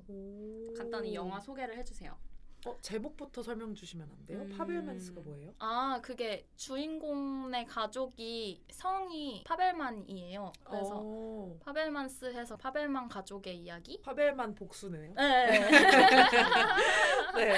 간단히 0.77 1.15
영화 1.15 1.41
소개를 1.41 1.77
해주세요. 1.79 2.17
어, 2.65 2.77
제목부터 2.81 3.43
설명 3.43 3.75
주시면 3.75 4.09
안 4.09 4.27
돼요? 4.27 4.39
음. 4.43 4.55
파벨맨스가 4.57 5.21
뭐예요? 5.23 5.53
아 5.59 6.01
그게 6.03 6.47
주인공의 6.57 7.67
가족이 7.67 8.63
성이 8.71 9.43
파벨만이에요. 9.45 10.53
그래서 10.63 11.01
어, 11.03 11.59
파벨만스 11.65 12.27
해서 12.35 12.57
파벨만 12.57 13.09
가족의 13.09 13.57
이야기? 13.59 14.01
파벨만 14.03 14.55
복수네요. 14.55 15.15
네. 15.15 15.69
네. 17.37 17.57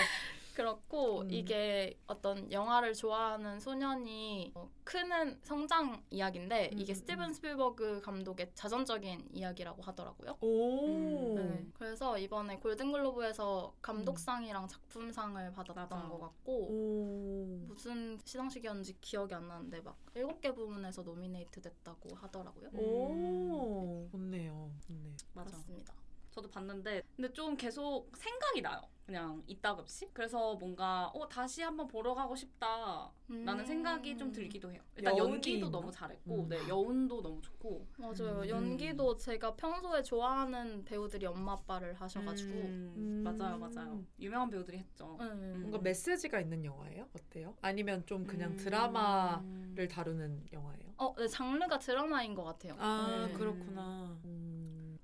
그렇고 0.55 1.23
음. 1.23 1.31
이게 1.31 1.99
어떤 2.07 2.51
영화를 2.51 2.95
좋아하는 2.95 3.59
소년이 3.59 4.53
어, 4.55 4.71
크는 4.85 5.41
성장 5.43 6.03
이야기인데 6.11 6.71
음, 6.73 6.79
이게 6.79 6.93
음, 6.93 6.95
스티븐 6.95 7.25
음. 7.27 7.33
스필버그 7.33 8.01
감독의 8.01 8.53
자전적인 8.55 9.31
이야기라고 9.33 9.83
하더라고요. 9.83 10.37
오. 10.41 10.87
음, 10.87 11.35
네. 11.35 11.67
그래서 11.75 12.17
이번에 12.19 12.59
골든글로브에서 12.59 13.75
감독상이랑 13.83 14.69
작품상을 14.69 15.53
받았던 15.53 15.89
맞아. 15.89 16.09
것 16.09 16.21
같고 16.21 16.53
오. 16.71 17.67
무슨 17.67 18.19
시상식이었는지 18.25 19.01
기억이 19.01 19.35
안 19.35 19.49
나는데 19.49 19.81
막 19.81 19.99
일곱 20.15 20.41
개 20.41 20.55
부문에서 20.55 21.03
nominate 21.03 21.61
됐다고 21.61 22.15
하더라고요. 22.15 22.69
오. 22.75 24.07
좋네요. 24.11 24.71
좋네. 24.87 25.17
맞습니다. 25.35 26.04
저도 26.35 26.51
봤는데 26.51 27.03
근데 27.15 27.33
좀 27.33 27.57
계속 27.57 28.11
생각이 28.17 28.61
나요. 28.61 28.81
그냥 29.07 29.43
이따금씩. 29.47 30.13
그래서 30.15 30.57
뭔가 30.57 31.07
어 31.15 31.29
다시 31.29 31.63
한번 31.63 31.87
보러 31.87 32.15
가고 32.15 32.35
싶다라는 32.35 33.13
음. 33.31 33.65
생각이 33.65 34.17
좀 34.17 34.33
들기도 34.33 34.73
해요. 34.73 34.83
일단 34.97 35.17
연기도 35.17 35.67
있나? 35.67 35.71
너무 35.71 35.93
잘했고, 35.93 36.45
음. 36.45 36.49
네 36.49 36.57
여운도 36.69 37.23
너무 37.23 37.41
좋고. 37.43 37.87
맞아요. 37.99 38.41
음. 38.41 38.49
연기도 38.49 39.17
제가 39.17 39.55
평소에 39.55 40.03
좋아하는 40.03 40.85
배우들이 40.87 41.27
엄마 41.27 41.53
아빠를 41.53 41.95
하셔가지고 41.95 42.51
음, 42.51 42.95
음. 42.97 43.23
맞아요, 43.23 43.59
맞아요. 43.59 44.05
유명한 44.19 44.49
배우들이 44.51 44.79
했죠. 44.79 45.17
네. 45.21 45.59
뭔가 45.59 45.79
메시지가 45.79 46.41
있는 46.41 46.65
영화예요? 46.65 47.07
어때요? 47.15 47.55
아니면 47.61 48.05
좀 48.07 48.27
그냥 48.27 48.53
음. 48.53 48.57
드라마를 48.57 49.87
다루는 49.87 50.47
영화예요? 50.51 50.95
어, 50.97 51.15
네, 51.17 51.29
장르가 51.29 51.79
드라마인 51.79 52.35
것 52.35 52.43
같아요. 52.43 52.75
아 52.79 53.27
네. 53.29 53.35
그렇구나. 53.35 54.19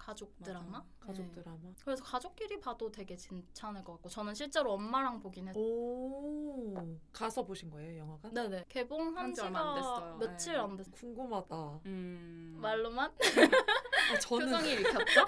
음, 0.01 0.05
가족 0.07 0.33
맞아. 0.39 0.53
드라마? 0.53 0.83
가족 0.99 1.23
네. 1.27 1.33
드라마. 1.33 1.59
그래서 1.85 2.03
가족끼리 2.05 2.59
봐도 2.61 2.91
되게 2.91 3.17
괜찮을 3.17 3.85
것 3.85 3.93
같고 3.95 4.09
저는 4.09 4.35
실제로 4.35 4.73
엄마랑 4.73 5.21
보긴 5.21 5.49
했어요. 5.49 5.63
오 5.63 6.75
가서 7.13 7.45
보신 7.45 7.71
거예요 7.71 7.99
영화관? 8.01 8.33
네 8.33 8.49
네 8.49 8.65
개봉한 8.69 9.17
한지 9.17 9.43
지가 9.43 9.47
얼마 9.47 9.61
안 9.61 9.75
됐어요. 9.77 10.17
며칠 10.19 10.53
네. 10.55 10.59
안 10.59 10.77
됐어요. 10.77 10.95
궁금하다. 10.95 11.81
음. 11.87 12.59
말로만? 12.61 13.11
아, 14.13 14.19
저는 14.19 14.47
표정이 14.47 14.73
읽혔죠? 14.81 15.27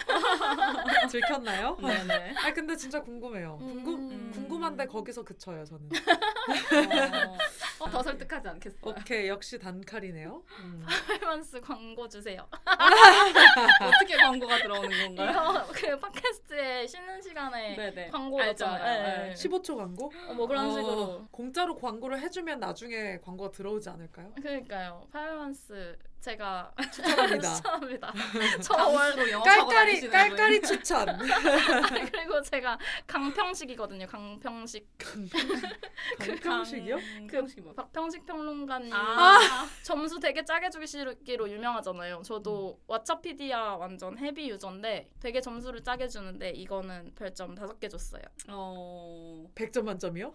들켰나요? 1.11 1.76
네 1.81 2.05
네. 2.05 2.35
아 2.38 2.52
근데 2.52 2.75
진짜 2.76 3.00
궁금해요. 3.02 3.59
궁금 3.59 4.11
음. 4.11 4.31
궁금한데 4.35 4.87
거기서 4.87 5.23
그쳐요 5.23 5.64
저는. 5.64 5.88
어, 5.88 7.38
더 7.91 8.03
설득하지 8.03 8.49
않겠어요. 8.49 8.81
오케이 8.85 9.29
역시 9.29 9.59
단칼이네요. 9.59 10.43
음. 10.61 10.87
팔만스 11.21 11.61
광고 11.61 12.09
주세요. 12.09 12.47
어떻게 13.81 14.17
광고가 14.17 14.59
들어오는 14.59 14.91
건가요? 15.17 15.31
이거 15.31 15.67
그 15.73 15.99
팟캐스트에 15.99 16.87
쉬는 16.87 17.21
시간에 17.23 17.77
네네. 17.77 18.09
광고였잖아요. 18.11 18.83
알죠, 18.83 19.03
네. 19.03 19.29
알죠. 19.29 19.49
15초 19.49 19.77
광고? 19.77 20.12
어, 20.29 20.35
뭐 20.35 20.47
그런 20.47 20.67
어, 20.67 20.71
식으로. 20.73 21.29
공짜로 21.31 21.77
광고를 21.77 22.21
해주면 22.21 22.61
나중에 22.61 23.19
광고가 23.21 23.51
들어오지 23.53 23.89
않을까요? 23.89 24.33
그러니까요. 24.35 25.07
팔만스 25.12 25.99
제가 26.23 26.73
추천합니다. 26.93 27.50
추천합니다. 27.57 28.14
저 28.62 28.75
월, 28.75 28.95
감수로 28.95 29.31
영어 29.33 29.45
차고 29.45 29.67
깔깔이 29.67 30.09
깔깔이 30.09 30.61
분. 30.61 30.69
추천. 30.69 31.19
그리고 32.12 32.41
제가 32.43 32.79
강평식이거든요. 33.09 34.07
강평식. 34.07 34.87
강평식이요? 36.21 36.97
강평식이 36.97 37.61
뭐? 37.62 37.75
박평식 37.75 38.25
평론가님 38.25 38.93
아, 38.95 39.67
점수 39.83 40.21
되게 40.21 40.45
짜게 40.45 40.71
주기로 40.71 41.50
유명하잖아요. 41.50 42.23
저도 42.25 42.79
왓챠피디아 42.87 43.79
완전 43.81 44.17
헤비 44.17 44.49
유저인데 44.49 45.11
되게 45.19 45.41
점수를 45.41 45.83
짜게 45.83 46.07
주는데 46.07 46.50
이거는 46.50 47.14
별점 47.17 47.57
다섯 47.57 47.81
개 47.81 47.88
줬어요. 47.88 48.23
어, 48.49 49.45
100점 49.57 49.83
만점이요? 49.83 50.33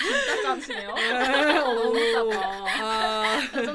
진짜 0.00 0.42
짠치네요. 0.42 0.94
너무 0.94 2.29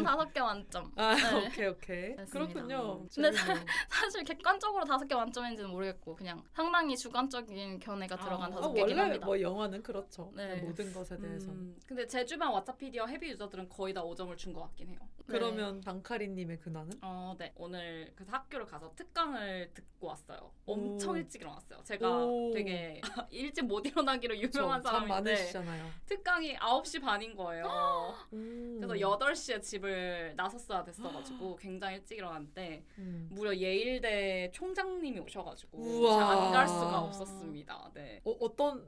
다. 0.06 0.12
아, 0.14 0.16
다섯 0.18 0.34
개 0.34 0.40
만점. 0.42 0.92
아 0.96 1.16
네. 1.16 1.48
오케이 1.48 1.68
오케이. 1.68 2.16
됐습니다. 2.16 2.32
그렇군요. 2.32 3.08
근데 3.14 3.32
재밌네요. 3.32 3.66
사실 3.90 4.24
객관적으로 4.24 4.86
다섯 4.86 5.06
개 5.08 5.16
만점인지는 5.16 5.70
모르겠고 5.70 6.16
그냥 6.16 6.44
상당히 6.54 6.96
주관적인 6.98 7.80
견해가 7.80 8.16
들어간 8.18 8.52
아, 8.52 8.56
다섯 8.56 8.70
아, 8.70 8.74
개긴 8.74 8.98
원래 8.98 9.02
합니다. 9.02 9.26
뭐 9.26 9.40
영화는 9.42 9.84
그렇죠. 9.84 10.32
네. 10.36 10.62
모든 10.62 10.94
것에 10.94 11.18
대해서. 11.18 11.48
는 11.52 11.56
음, 11.58 11.78
근데 11.88 12.06
제 12.08 12.26
주변 12.26 12.52
왓챠피디어 12.52 13.08
헤비 13.08 13.30
유저들은 13.32 13.70
거의 13.70 13.94
다 13.94 14.02
5점을 14.04 14.36
준 14.38 14.54
것 14.56 14.62
같긴 14.62 14.90
해요. 14.90 15.00
그러면 15.28 15.82
단카리님의 15.82 16.60
근황은? 16.60 16.92
어, 17.02 17.36
네. 17.38 17.52
오늘 17.56 18.12
그래서 18.16 18.32
학교를 18.32 18.66
가서 18.68 18.94
특강을 18.96 19.72
듣고 19.74 20.08
왔어요. 20.08 20.52
엄청 20.68 21.12
오. 21.14 21.18
일찍 21.18 21.42
일어났어요. 21.42 21.82
제가 21.84 22.26
오. 22.26 22.52
되게 22.54 23.02
일찍 23.32 23.64
못 23.66 23.84
일어나기로 23.88 24.38
유명한 24.38 24.82
저, 24.84 24.90
잠 24.92 25.08
사람인데 25.08 25.32
많으시잖아요. 25.32 25.90
특강이 26.06 26.56
9시 26.58 27.02
반인 27.02 27.36
거예요. 27.36 28.14
음. 28.34 28.78
그래서 28.80 28.94
8시에 28.94 29.62
집을 29.64 29.95
나섰어야 30.36 30.84
됐어가지고 30.84 31.56
굉장히 31.62 31.96
일찍 31.96 32.18
일어났는데 32.18 32.84
음. 32.98 33.28
무려 33.32 33.56
예일대 33.56 34.52
총장님이 34.54 35.20
오셔가지고 35.20 35.78
우와. 35.78 36.48
안갈 36.48 36.68
수가 36.68 37.02
없었습니다. 37.02 37.92
네. 37.94 38.22
어, 38.26 38.32
어떤 38.40 38.86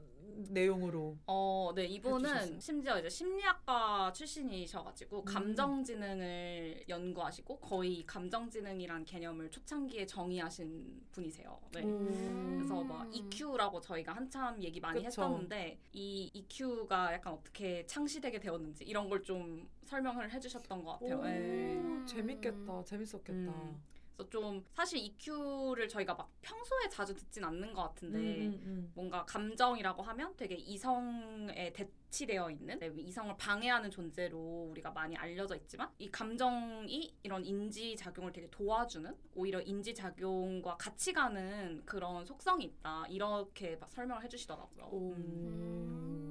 내용으로 0.50 1.16
어, 1.26 1.72
네, 1.74 1.84
이분은 1.86 2.28
해주셨어요? 2.30 2.60
심지어 2.60 2.98
이제 2.98 3.08
심리학과 3.08 4.12
출신이셔가지고 4.12 5.20
음. 5.20 5.24
감정지능을 5.24 6.84
연구하시고 6.88 7.58
거의 7.60 8.04
감정지능이란 8.06 9.04
개념을 9.04 9.50
초창기에 9.50 10.06
정의하신 10.06 11.02
분이세요. 11.12 11.58
네. 11.72 11.82
음. 11.82 12.54
그래서 12.58 12.82
막 12.84 13.08
EQ라고 13.14 13.80
저희가 13.80 14.12
한참 14.14 14.62
얘기 14.62 14.80
많이 14.80 15.00
그쵸. 15.04 15.06
했었는데 15.22 15.78
이 15.92 16.30
EQ가 16.34 17.12
약간 17.12 17.32
어떻게 17.34 17.84
창시되게 17.86 18.38
되었는지 18.40 18.84
이런 18.84 19.08
걸 19.08 19.18
좀 19.28 19.68
설명을 19.84 20.30
해주셨던 20.32 20.84
것 20.84 20.92
같아요. 20.92 21.18
오, 21.18 21.22
네. 21.24 21.80
재밌겠다. 22.06 22.84
재밌었겠다. 22.84 23.32
음. 23.32 23.82
그래서 24.18 24.28
좀 24.30 24.64
사실 24.72 24.98
EQ를 24.98 25.88
저희가 25.88 26.14
막 26.14 26.28
평소에 26.42 26.88
자주 26.90 27.14
듣진 27.14 27.44
않는 27.44 27.72
것 27.72 27.82
같은데 27.82 28.18
음, 28.18 28.52
음, 28.52 28.62
음. 28.64 28.92
뭔가 28.94 29.24
감정이라고 29.24 30.02
하면 30.02 30.34
되게 30.36 30.56
이성에 30.56 31.72
대치되어 31.72 32.50
있는 32.50 32.78
네, 32.80 32.90
이성을 32.96 33.36
방해하는 33.36 33.90
존재로 33.90 34.68
우리가 34.72 34.90
많이 34.90 35.16
알려져 35.16 35.54
있지만 35.54 35.88
이 35.98 36.10
감정이 36.10 37.14
이런 37.22 37.44
인지 37.44 37.94
작용을 37.94 38.32
되게 38.32 38.48
도와주는 38.50 39.14
오히려 39.36 39.60
인지 39.60 39.94
작용과 39.94 40.76
같이 40.76 41.12
가는 41.12 41.82
그런 41.86 42.24
속성이 42.24 42.64
있다 42.64 43.06
이렇게 43.08 43.76
막 43.76 43.88
설명을 43.88 44.24
해주시더라고요. 44.24 44.84
오. 44.90 45.12
음. 45.12 46.27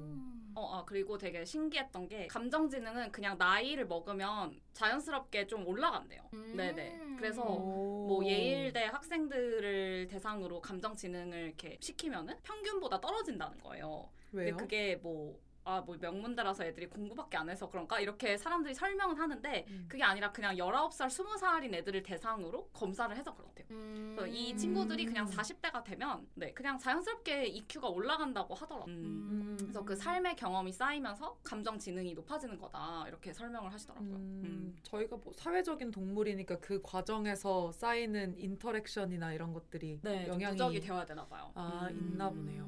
어, 0.58 0.78
아, 0.78 0.84
그리고 0.84 1.16
되게 1.16 1.44
신기했던 1.44 2.08
게 2.08 2.26
감정지능은 2.26 3.12
그냥 3.12 3.38
나이를 3.38 3.86
먹으면 3.86 4.60
자연스럽게 4.72 5.46
좀 5.46 5.66
올라간대요. 5.66 6.20
음. 6.32 6.54
네네. 6.56 7.16
그래서 7.16 7.42
오. 7.44 8.06
뭐 8.08 8.24
예일대 8.24 8.84
학생들을 8.84 10.08
대상으로 10.08 10.60
감정지능을 10.60 11.38
이렇게 11.38 11.78
시키면은 11.80 12.34
평균보다 12.42 13.00
떨어진다는 13.00 13.58
거예요. 13.58 14.10
왜요? 14.32 14.50
근데 14.50 14.62
그게 14.62 14.96
뭐, 14.96 15.38
아, 15.68 15.82
뭐 15.82 15.98
명문대라서 16.00 16.64
애들이 16.64 16.86
공부밖에 16.88 17.36
안 17.36 17.50
해서 17.50 17.68
그런가? 17.68 18.00
이렇게 18.00 18.38
사람들이 18.38 18.74
설명은 18.74 19.18
하는데 19.18 19.66
음. 19.68 19.84
그게 19.86 20.02
아니라 20.02 20.32
그냥 20.32 20.56
19살, 20.56 21.08
20살인 21.08 21.74
애들을 21.74 22.02
대상으로 22.02 22.68
검사를 22.72 23.14
해서 23.14 23.34
그렇대요. 23.34 23.66
음. 23.72 24.14
그래서 24.16 24.34
이 24.34 24.56
친구들이 24.56 25.04
그냥 25.04 25.26
음. 25.26 25.30
40대가 25.30 25.84
되면 25.84 26.26
네, 26.34 26.54
그냥 26.54 26.78
자연스럽게 26.78 27.48
EQ가 27.48 27.86
올라간다고 27.88 28.54
하더라고요. 28.54 28.94
음. 28.94 29.28
음. 29.30 29.56
그래서 29.60 29.84
그 29.84 29.94
삶의 29.94 30.36
경험이 30.36 30.72
쌓이면서 30.72 31.36
감정 31.44 31.78
지능이 31.78 32.14
높아지는 32.14 32.58
거다 32.58 33.04
이렇게 33.06 33.34
설명을 33.34 33.70
하시더라고요. 33.70 34.08
음, 34.16 34.42
음. 34.44 34.76
저희가 34.84 35.16
뭐 35.16 35.34
사회적인 35.34 35.90
동물이니까 35.90 36.60
그 36.60 36.80
과정에서 36.80 37.72
쌓이는 37.72 38.38
인터랙션이나 38.38 39.34
이런 39.34 39.52
것들이 39.52 40.00
네, 40.02 40.24
좀 40.24 40.34
영향이 40.34 40.52
누적이 40.52 40.80
되어야 40.80 41.04
되나 41.04 41.26
봐요. 41.26 41.52
아 41.54 41.88
음. 41.90 41.98
있나 41.98 42.30
보네요. 42.30 42.66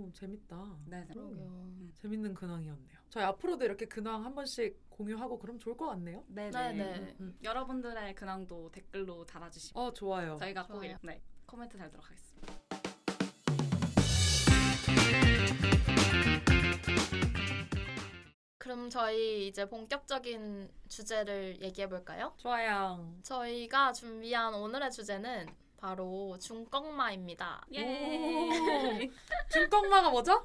음. 0.00 0.08
오 0.08 0.12
재밌다. 0.12 0.76
네, 0.86 1.00
네. 1.00 1.06
그러게요. 1.14 1.70
재밌는 1.94 2.34
근황이었네요. 2.34 2.98
저희 3.10 3.24
앞으로도 3.24 3.64
이렇게 3.64 3.86
근황 3.86 4.24
한 4.24 4.34
번씩 4.34 4.88
공유하고 4.90 5.38
그럼 5.38 5.58
좋을 5.58 5.76
것 5.76 5.86
같네요. 5.88 6.24
네, 6.28 6.50
네, 6.50 6.72
네. 6.72 6.98
네. 6.98 7.16
음. 7.20 7.36
여러분들의 7.42 8.14
근황도 8.14 8.70
댓글로 8.72 9.26
달아주시면 9.26 9.82
어 9.84 9.92
좋아요. 9.92 10.36
저희가 10.38 10.66
꼭 10.66 10.74
좋아요. 10.80 10.92
읽- 10.92 10.98
네, 11.02 11.20
코멘트 11.46 11.76
달도록 11.76 12.04
하겠습니다. 12.06 12.54
그럼 18.58 18.90
저희 18.90 19.48
이제 19.48 19.64
본격적인 19.68 20.70
주제를 20.88 21.60
얘기해 21.62 21.88
볼까요? 21.88 22.34
좋아요. 22.36 23.14
저희가 23.22 23.92
준비한 23.92 24.54
오늘의 24.54 24.90
주제는 24.92 25.46
바로 25.80 26.36
중꺾마입니다. 26.38 27.64
예. 27.74 27.80
중꺾마가 29.50 30.10
뭐죠? 30.10 30.44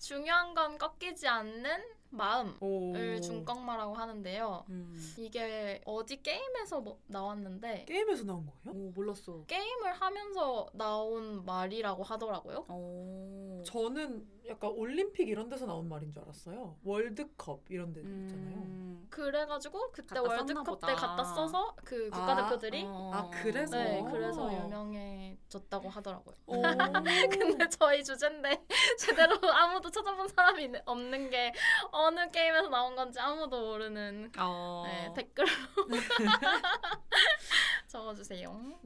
중요한 0.00 0.52
건 0.52 0.78
꺾이지 0.78 1.28
않는 1.28 1.80
마음을 2.10 2.54
오. 2.60 3.20
중꺾마라고 3.20 3.94
하는데요. 3.94 4.64
음. 4.68 5.14
이게 5.16 5.80
어디 5.84 6.20
게임에서 6.22 6.80
뭐 6.80 6.98
나왔는데 7.06 7.84
게임에서 7.86 8.24
나온 8.24 8.46
거예요? 8.46 8.76
오 8.78 8.90
몰랐어. 8.90 9.44
게임을 9.46 9.92
하면서 9.92 10.68
나온 10.74 11.44
말이라고 11.44 12.02
하더라고요. 12.02 12.66
오. 12.68 13.62
저는 13.64 14.26
약간 14.48 14.70
올림픽 14.70 15.28
이런 15.28 15.48
데서 15.48 15.66
나온 15.66 15.88
말인 15.88 16.10
줄 16.10 16.22
알았어요. 16.22 16.76
월드컵 16.84 17.60
이런 17.68 17.92
데 17.92 18.00
있잖아요. 18.00 18.56
음. 18.56 19.06
그래가지고 19.10 19.92
그때 19.92 20.18
월드컵 20.18 20.64
보다. 20.64 20.86
때 20.86 20.94
갖다 20.94 21.22
써서 21.22 21.74
그 21.84 22.08
아, 22.12 22.18
국가대표들이 22.18 22.84
어. 22.86 23.10
아, 23.14 23.30
그래서? 23.30 23.76
네 23.76 24.00
어. 24.00 24.04
그래서 24.10 24.52
유명해졌다고 24.52 25.88
하더라고요. 25.90 26.34
오. 26.46 26.62
근데 27.30 27.68
저희 27.68 28.02
주제인데 28.02 28.64
제대로 28.98 29.36
아무도 29.52 29.90
찾아본 29.90 30.28
사람이 30.28 30.70
없는 30.86 31.30
게 31.30 31.52
어느 31.90 32.30
게임에서 32.30 32.68
나온 32.68 32.96
건지 32.96 33.20
아무도 33.20 33.60
모르는 33.60 34.32
어. 34.38 34.84
네, 34.86 35.12
댓글로 35.14 35.48
적어주세요. 37.86 38.78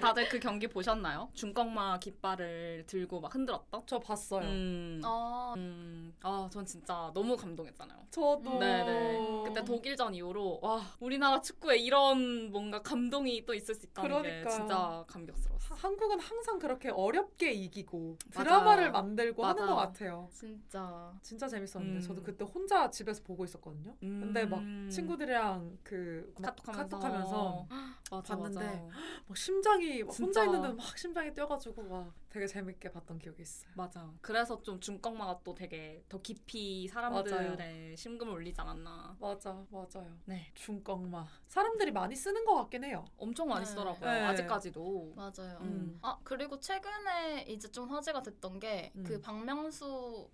다들 0.00 0.28
그 0.28 0.38
경기 0.38 0.68
보셨나요? 0.68 1.28
중꺾마 1.34 1.98
깃발을 1.98 2.84
들고 2.86 3.20
막 3.20 3.34
흔들었던? 3.34 3.82
저 3.86 3.98
봤어요. 3.98 4.29
음. 4.38 5.00
어, 5.04 5.54
음. 5.56 6.14
아, 6.22 6.48
전 6.52 6.64
진짜 6.64 7.10
너무 7.14 7.36
감동했잖아요. 7.36 7.98
저도. 8.10 8.58
네네. 8.58 9.42
그때 9.44 9.64
독일전 9.64 10.14
이후로 10.14 10.60
와 10.62 10.80
우리나라 11.00 11.40
축구에 11.40 11.78
이런 11.78 12.50
뭔가 12.50 12.82
감동이 12.82 13.44
또 13.46 13.54
있을 13.54 13.74
수 13.74 13.86
있다는 13.86 14.22
게 14.22 14.28
그러니까요. 14.30 14.54
진짜 14.56 15.04
감격스러웠어. 15.08 15.74
하- 15.74 15.78
한국은 15.80 16.20
항상 16.20 16.58
그렇게 16.58 16.90
어렵게 16.90 17.52
이기고 17.52 18.16
맞아요. 18.34 18.44
드라마를 18.44 18.92
만들고 18.92 19.44
하는 19.44 19.62
맞아요. 19.62 19.74
것 19.74 19.80
같아요. 19.80 20.28
진짜 20.32 21.12
진짜 21.22 21.48
재밌었는데 21.48 21.98
음. 21.98 22.00
저도 22.00 22.22
그때 22.22 22.44
혼자 22.44 22.90
집에서 22.90 23.22
보고 23.22 23.44
있었거든요. 23.44 23.96
근데 24.00 24.44
막 24.46 24.62
친구들이랑 24.90 25.78
그막 25.82 26.56
카톡하면서, 26.56 26.88
카톡하면서 26.98 27.66
맞아, 28.10 28.36
봤는데 28.36 28.66
맞아. 28.66 28.82
막 29.26 29.36
심장이 29.36 30.02
막 30.02 30.08
혼자 30.18 30.42
진짜. 30.42 30.44
있는데 30.44 30.68
막 30.74 30.98
심장이 30.98 31.32
뛰어가지고 31.32 31.82
막 31.84 32.12
되게 32.30 32.46
재밌게 32.46 32.92
봤던 32.92 33.18
기억이 33.18 33.42
있어요. 33.42 33.72
맞아. 33.74 34.08
그래서 34.20 34.62
좀 34.62 34.78
중꺾마가 34.80 35.40
또 35.42 35.52
되게 35.54 36.04
더 36.08 36.22
깊이 36.22 36.86
사람들의 36.86 37.96
심금을 37.96 38.32
울리지 38.34 38.60
않았나. 38.60 39.16
맞아, 39.20 39.66
맞아요. 39.68 40.16
네. 40.26 40.46
중꺾마 40.54 41.26
사람들이 41.48 41.90
많이 41.90 42.14
쓰는 42.14 42.44
것 42.44 42.54
같긴 42.54 42.84
해요. 42.84 43.04
엄청 43.18 43.48
많이 43.48 43.64
네. 43.64 43.70
쓰더라고요. 43.70 44.08
네. 44.08 44.20
아직까지도. 44.26 45.14
맞아요. 45.16 45.58
음. 45.62 45.98
아 46.02 46.18
그리고 46.22 46.60
최근에 46.60 47.46
이제 47.48 47.70
좀 47.70 47.90
화제가 47.90 48.22
됐던 48.22 48.60
게그 48.60 49.14
음. 49.14 49.20
박명수 49.20 50.30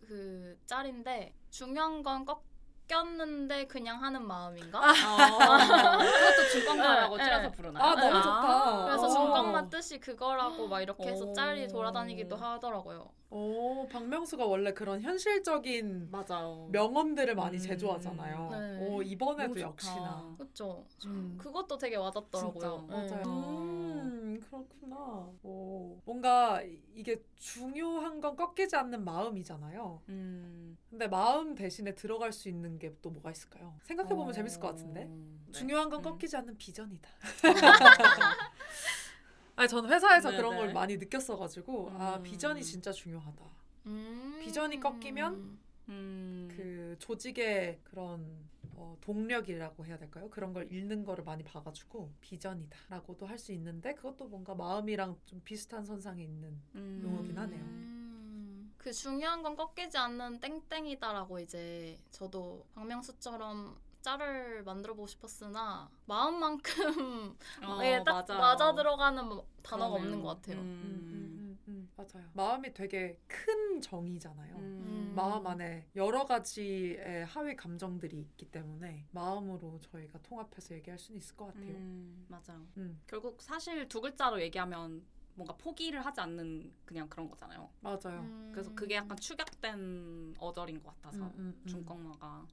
그 0.00 0.58
짤인데 0.66 1.34
중요한 1.50 2.02
건 2.02 2.24
꺾 2.24 2.49
였는데 2.90 3.66
그냥 3.66 4.02
하는 4.02 4.26
마음인가? 4.26 4.78
어, 4.80 4.92
그것도 4.92 6.48
중꺾마라고 6.52 7.16
네, 7.16 7.24
줄여서 7.24 7.42
네. 7.42 7.52
부르나요? 7.52 7.84
아 7.84 7.94
너무 7.94 8.16
네. 8.16 8.22
좋다. 8.22 8.84
그래서 8.86 9.06
어. 9.06 9.08
중꺾마 9.10 9.68
뜻이 9.68 9.98
그거라고 10.00 10.68
막 10.68 10.80
이렇게 10.80 11.08
해서 11.08 11.24
오. 11.26 11.32
짤이 11.32 11.68
돌아다니기도 11.68 12.36
하더라고요. 12.36 13.10
오, 13.32 13.86
박명수가 13.88 14.44
원래 14.44 14.72
그런 14.72 15.00
현실적인 15.02 16.10
맞아요. 16.10 16.68
명언들을 16.72 17.34
많이 17.36 17.58
음. 17.58 17.60
제조하잖아요. 17.60 18.48
네. 18.50 18.78
오, 18.88 19.02
이번에도. 19.02 19.60
역시나. 19.60 20.34
그렇죠. 20.36 20.84
음. 21.06 21.36
그것도 21.40 21.78
되게 21.78 21.94
와닿더라고요. 21.96 22.86
진짜. 22.88 22.96
네. 23.00 23.08
맞아요. 23.10 23.22
음. 23.26 23.80
음, 24.02 24.40
그렇구나. 24.40 25.30
오, 25.44 26.00
뭔가 26.04 26.60
이- 26.62 26.80
이게 26.94 27.22
중요한 27.36 28.20
건 28.20 28.34
꺾이지 28.34 28.74
않는 28.74 29.04
마음이잖아요. 29.04 30.02
음. 30.08 30.76
근데 30.88 31.06
마음 31.06 31.54
대신에 31.54 31.94
들어갈 31.94 32.32
수 32.32 32.48
있는 32.48 32.78
게 32.78 32.90
또 33.00 33.10
뭐가 33.10 33.30
있을까요? 33.30 33.74
생각해 33.84 34.08
보면 34.10 34.30
어, 34.30 34.32
재밌을 34.32 34.60
것 34.60 34.68
같은데. 34.68 35.04
네. 35.04 35.52
중요한 35.52 35.88
건 35.88 36.00
음. 36.00 36.02
꺾이지 36.02 36.36
않는 36.36 36.56
비전이다. 36.58 37.08
아니, 39.60 39.68
저는 39.68 39.90
회사에서 39.90 40.30
네, 40.30 40.38
그런 40.38 40.52
네. 40.52 40.56
걸 40.56 40.72
많이 40.72 40.96
느꼈어가지고, 40.96 41.90
아, 41.90 42.16
음. 42.16 42.22
비전이 42.22 42.62
진짜 42.64 42.90
중요하다. 42.92 43.44
음. 43.86 44.38
비전이 44.40 44.80
꺾이면 44.80 45.58
음. 45.90 46.48
그 46.56 46.96
조직의 46.98 47.80
그런 47.84 48.26
어, 48.74 48.96
동력이라고 49.02 49.84
해야 49.84 49.98
될까요? 49.98 50.30
그런 50.30 50.54
걸 50.54 50.66
잃는 50.72 51.04
거를 51.04 51.24
많이 51.24 51.44
봐가지고 51.44 52.10
비전이다라고도 52.22 53.26
할 53.26 53.38
수 53.38 53.52
있는데 53.52 53.92
그것도 53.94 54.28
뭔가 54.28 54.54
마음이랑 54.54 55.18
좀 55.26 55.42
비슷한 55.44 55.84
선상에 55.84 56.22
있는 56.22 56.58
음. 56.76 57.02
용어긴 57.04 57.36
하네요. 57.36 57.60
음. 57.60 58.72
그 58.78 58.90
중요한 58.94 59.42
건 59.42 59.56
꺾이지 59.56 59.98
않는 59.98 60.40
땡땡이다라고 60.40 61.38
이제 61.40 61.98
저도 62.10 62.64
박명수처럼 62.74 63.76
짤을 64.02 64.62
만들어 64.64 64.94
보고 64.94 65.06
싶었으나 65.06 65.90
마음만큼 66.06 67.36
어, 67.64 67.78
예, 67.84 68.02
딱 68.04 68.26
맞아요. 68.26 68.40
맞아 68.40 68.74
들어가는 68.74 69.24
뭐 69.28 69.46
단어가 69.62 69.90
그러네요. 69.92 70.10
없는 70.12 70.22
것 70.22 70.28
같아요. 70.36 70.56
음, 70.58 70.62
음. 70.62 70.80
음, 70.84 71.10
음, 71.12 71.58
음, 71.68 71.90
맞아요. 71.96 72.28
마음이 72.32 72.72
되게 72.72 73.18
큰 73.26 73.80
정의잖아요. 73.80 74.56
음. 74.56 75.12
마음 75.14 75.46
안에 75.46 75.88
여러 75.96 76.24
가지의 76.24 77.26
하위 77.26 77.56
감정들이 77.56 78.18
있기 78.20 78.50
때문에 78.50 79.06
마음으로 79.10 79.78
저희가 79.80 80.18
통합해서 80.22 80.74
얘기할 80.76 80.98
수는 80.98 81.18
있을 81.18 81.36
것 81.36 81.46
같아요. 81.46 81.74
음, 81.74 82.26
맞아요. 82.28 82.66
음. 82.78 83.00
결국 83.06 83.42
사실 83.42 83.88
두 83.88 84.00
글자로 84.00 84.40
얘기하면 84.40 85.04
뭔가 85.34 85.56
포기를 85.56 86.04
하지 86.04 86.20
않는 86.20 86.72
그냥 86.84 87.08
그런 87.08 87.28
거잖아요. 87.28 87.70
맞아요. 87.80 88.20
음. 88.20 88.50
그래서 88.52 88.74
그게 88.74 88.96
약간 88.96 89.16
축약된 89.16 90.34
어절인 90.38 90.82
것 90.82 90.94
같아서 90.96 91.24
음, 91.24 91.32
음, 91.36 91.60
음. 91.62 91.66
중꺾마가 91.66 92.46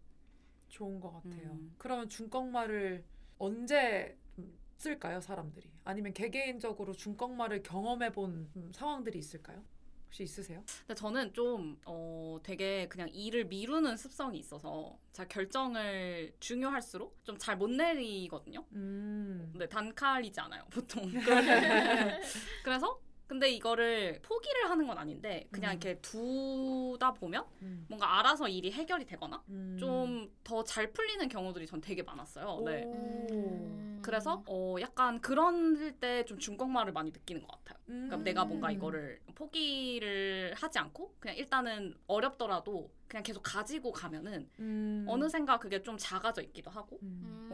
좋은 0.77 0.99
것 0.99 1.11
같아요. 1.11 1.53
음. 1.53 1.73
그러면 1.79 2.07
중꺾말을 2.07 3.03
언제 3.39 4.15
좀 4.35 4.55
쓸까요, 4.77 5.19
사람들이? 5.21 5.67
아니면 5.83 6.13
개개인적으로 6.13 6.93
중꺾말을 6.93 7.63
경험해본 7.63 8.49
음, 8.55 8.71
상황들이 8.73 9.17
있을까요? 9.17 9.63
혹시 10.05 10.23
있으세요? 10.23 10.63
근데 10.81 10.93
저는 10.93 11.33
좀, 11.33 11.77
어, 11.85 12.37
되게 12.43 12.87
그냥 12.87 13.09
일을 13.09 13.45
미루는 13.45 13.97
습성이 13.97 14.37
있어서 14.39 14.97
잘 15.11 15.27
결정을 15.27 16.33
중요할수록 16.39 17.17
좀 17.25 17.37
잘 17.39 17.57
못 17.57 17.69
내리거든요. 17.71 18.63
음. 18.73 19.49
근데 19.51 19.67
단칼이지 19.67 20.39
않아요, 20.39 20.63
보통. 20.71 21.11
그래서 22.63 23.01
근데 23.27 23.49
이거를 23.49 24.19
포기를 24.23 24.69
하는 24.69 24.87
건 24.87 24.97
아닌데 24.97 25.47
그냥 25.51 25.71
음. 25.71 25.73
이렇게 25.73 25.99
두다 26.01 27.13
보면 27.13 27.43
음. 27.61 27.85
뭔가 27.89 28.19
알아서 28.19 28.47
일이 28.47 28.71
해결이 28.71 29.05
되거나 29.05 29.43
음. 29.49 29.75
좀더 29.79 30.63
잘 30.63 30.91
풀리는 30.93 31.27
경우들이 31.27 31.67
전 31.67 31.81
되게 31.81 32.03
많았어요. 32.03 32.61
네. 32.65 32.83
오. 32.85 32.91
음. 33.31 33.99
그래서 34.01 34.43
어 34.47 34.75
약간 34.79 35.19
그런 35.19 35.97
때 35.99 36.23
좀 36.25 36.39
중꺾말을 36.39 36.93
많이 36.93 37.11
느끼는 37.11 37.41
것 37.41 37.49
같아요. 37.63 37.77
그러니까 37.85 38.15
음. 38.17 38.23
내가 38.23 38.45
뭔가 38.45 38.71
이거를 38.71 39.19
포기를 39.35 40.53
하지 40.55 40.79
않고 40.79 41.15
그냥 41.19 41.37
일단은 41.37 41.95
어렵더라도 42.07 42.89
그냥 43.07 43.23
계속 43.23 43.41
가지고 43.41 43.91
가면은 43.91 44.49
음. 44.59 45.05
어느샌가 45.07 45.57
그게 45.59 45.81
좀 45.83 45.97
작아져 45.97 46.41
있기도 46.41 46.69
하고 46.71 46.99
음. 47.03 47.47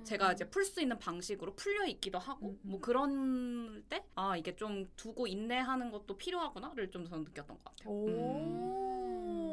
음. 0.00 0.02
어 0.02 0.04
제가 0.04 0.32
이제 0.32 0.48
풀 0.48 0.64
수 0.64 0.80
있는 0.80 0.98
방식으로 0.98 1.54
풀려 1.54 1.86
있기도 1.86 2.18
하고 2.18 2.48
음, 2.48 2.60
음. 2.64 2.70
뭐 2.70 2.80
그런 2.80 3.84
때 3.88 4.04
아 4.14 4.36
이게 4.36 4.54
좀 4.56 4.90
두고 4.96 5.26
인내하는 5.26 5.90
것도 5.90 6.16
필요하구나를 6.16 6.90
좀 6.90 7.04
저는 7.06 7.24
느꼈던 7.24 7.56
것 7.62 7.64
같아요. 7.64 7.94
음. 8.06 8.70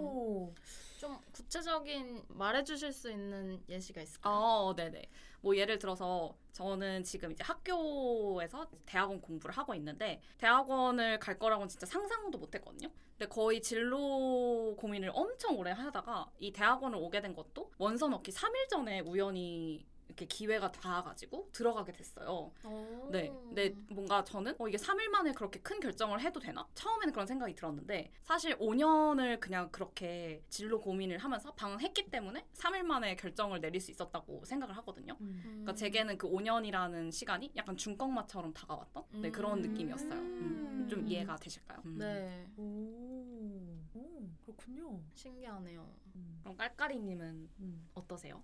오. 0.06 0.54
좀 0.98 1.18
구체적인 1.32 2.24
말해주실 2.30 2.92
수 2.92 3.12
있는 3.12 3.62
예시가 3.70 4.02
있을까요? 4.02 4.34
어, 4.34 4.76
네네. 4.76 5.04
뭐 5.42 5.56
예를 5.56 5.78
들어서 5.78 6.36
저는 6.54 7.04
지금 7.04 7.32
이제 7.32 7.44
학교에서 7.44 8.68
대학원 8.88 9.22
공부를 9.22 9.56
하고 9.56 9.76
있는데 9.76 10.20
대학원을 10.40 11.20
갈 11.20 11.38
거라고는 11.38 11.70
진짜 11.70 11.86
상상도 11.86 12.40
못 12.40 12.54
했거든요. 12.56 12.90
근데 13.18 13.28
거의 13.30 13.62
진로 13.62 14.76
고민을 14.80 15.12
엄청 15.14 15.58
오래 15.58 15.72
하다가 15.72 16.32
이 16.40 16.52
대학원을 16.52 16.98
오게 16.98 17.22
된 17.22 17.36
것도 17.36 17.72
원서 17.78 18.08
넣기 18.08 18.32
3일 18.32 18.68
전에 18.70 19.02
우연히 19.02 19.86
이렇게 20.08 20.26
기회가 20.26 20.72
닿아가지고 20.72 21.50
들어가게 21.52 21.92
됐어요. 21.92 22.52
오. 22.64 23.10
네. 23.12 23.30
근데 23.30 23.76
뭔가 23.90 24.24
저는 24.24 24.56
어, 24.58 24.68
이게 24.68 24.78
3일 24.78 25.10
만에 25.10 25.34
그렇게 25.34 25.60
큰 25.60 25.80
결정을 25.80 26.22
해도 26.22 26.40
되나? 26.40 26.68
처음에는 26.76 27.12
그런 27.12 27.28
생각이 27.28 27.54
들었는데 27.56 28.12
사실 28.24 28.58
5년을 28.58 29.40
그냥 29.40 29.70
그렇게 29.72 30.44
진로 30.50 30.80
고민을 30.80 31.18
하면서 31.18 31.54
방황했기 31.54 32.10
때문에 32.10 32.46
3일 32.54 32.84
만에 32.84 33.16
결정을 33.16 33.60
내릴 33.62 33.82
수 33.82 33.92
있었다고 33.92 34.46
생각을 34.46 34.76
하거든요. 34.78 35.18
음. 35.22 35.42
그러니까 35.44 35.74
제게는 35.74 36.18
그 36.18 36.30
5년이라는 36.30 37.12
시간이 37.12 37.52
약간 37.56 37.76
중꺾마처럼 37.78 38.54
다가왔던 38.54 39.04
네, 39.22 39.32
그런 39.32 39.60
음. 39.60 39.72
느낌이었어요. 39.72 40.14
음, 40.14 40.88
좀 40.90 41.08
이해가 41.08 41.36
되실까요? 41.38 41.82
음. 41.86 41.98
네. 41.98 42.48
오. 42.58 43.78
오. 43.94 44.30
그렇군요. 44.46 45.02
신기하네요. 45.14 45.88
음. 46.16 46.40
그럼 46.44 46.56
깔깔이님은 46.58 47.50
음. 47.60 47.90
어떠세요? 47.94 48.42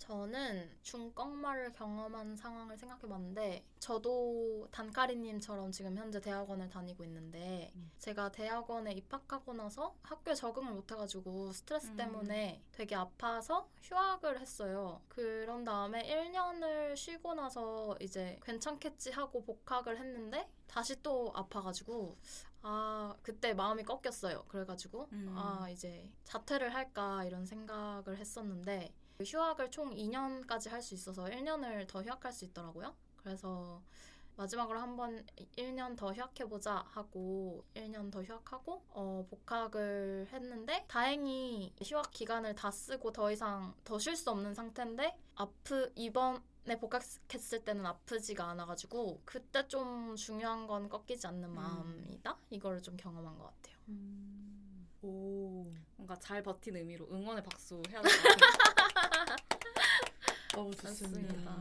저는 0.00 0.70
중꺾말을 0.82 1.74
경험한 1.74 2.34
상황을 2.34 2.76
생각해봤는데 2.76 3.64
저도 3.78 4.66
단카리님처럼 4.72 5.70
지금 5.72 5.96
현재 5.96 6.20
대학원을 6.20 6.70
다니고 6.70 7.04
있는데 7.04 7.70
음. 7.76 7.90
제가 7.98 8.32
대학원에 8.32 8.92
입학하고 8.92 9.52
나서 9.52 9.94
학교에 10.02 10.34
적응을 10.34 10.72
못해가지고 10.72 11.52
스트레스 11.52 11.88
음. 11.88 11.96
때문에 11.96 12.62
되게 12.72 12.96
아파서 12.96 13.68
휴학을 13.82 14.40
했어요. 14.40 15.02
그런 15.08 15.64
다음에 15.64 16.02
1년을 16.02 16.96
쉬고 16.96 17.34
나서 17.34 17.94
이제 18.00 18.40
괜찮겠지 18.42 19.10
하고 19.10 19.44
복학을 19.44 19.98
했는데 19.98 20.48
다시 20.66 21.02
또 21.02 21.30
아파가지고 21.34 22.16
아 22.62 23.14
그때 23.22 23.52
마음이 23.52 23.84
꺾였어요. 23.84 24.44
그래가지고 24.48 25.08
음. 25.12 25.34
아 25.36 25.68
이제 25.68 26.10
자퇴를 26.24 26.74
할까 26.74 27.22
이런 27.24 27.44
생각을 27.44 28.16
했었는데 28.16 28.94
휴학을 29.24 29.70
총 29.70 29.90
2년까지 29.94 30.70
할 30.70 30.82
수 30.82 30.94
있어서 30.94 31.24
1년을 31.24 31.86
더 31.88 32.02
휴학할 32.02 32.32
수 32.32 32.44
있더라고요. 32.46 32.94
그래서 33.16 33.82
마지막으로 34.36 34.78
한번 34.80 35.26
1년 35.56 35.96
더 35.96 36.12
휴학해보자 36.14 36.84
하고 36.92 37.62
1년 37.74 38.10
더 38.10 38.22
휴학하고 38.22 38.82
어, 38.90 39.26
복학을 39.28 40.28
했는데 40.32 40.84
다행히 40.88 41.74
휴학 41.84 42.10
기간을 42.10 42.54
다 42.54 42.70
쓰고 42.70 43.12
더 43.12 43.30
이상 43.30 43.74
더 43.84 43.98
쉴 43.98 44.16
수 44.16 44.30
없는 44.30 44.54
상태인데 44.54 45.18
아프 45.34 45.92
이번에 45.94 46.78
복학했을 46.80 47.64
때는 47.64 47.84
아프지가 47.84 48.48
않아가지고 48.50 49.20
그때 49.26 49.68
좀 49.68 50.16
중요한 50.16 50.66
건 50.66 50.88
꺾이지 50.88 51.26
않는 51.26 51.50
마음이다 51.50 52.38
이거를 52.50 52.80
좀 52.82 52.96
경험한 52.96 53.36
것 53.38 53.44
같아요. 53.44 53.76
음. 53.88 54.39
오. 55.02 55.66
뭔가 55.96 56.18
잘 56.18 56.42
버틴 56.42 56.76
의미로 56.76 57.08
응원의 57.10 57.42
박수 57.44 57.80
해야 57.90 58.00
될 58.02 58.10
것 58.22 58.22
같아요. 58.22 59.36
너무 60.54 60.74
좋습니다. 60.74 61.56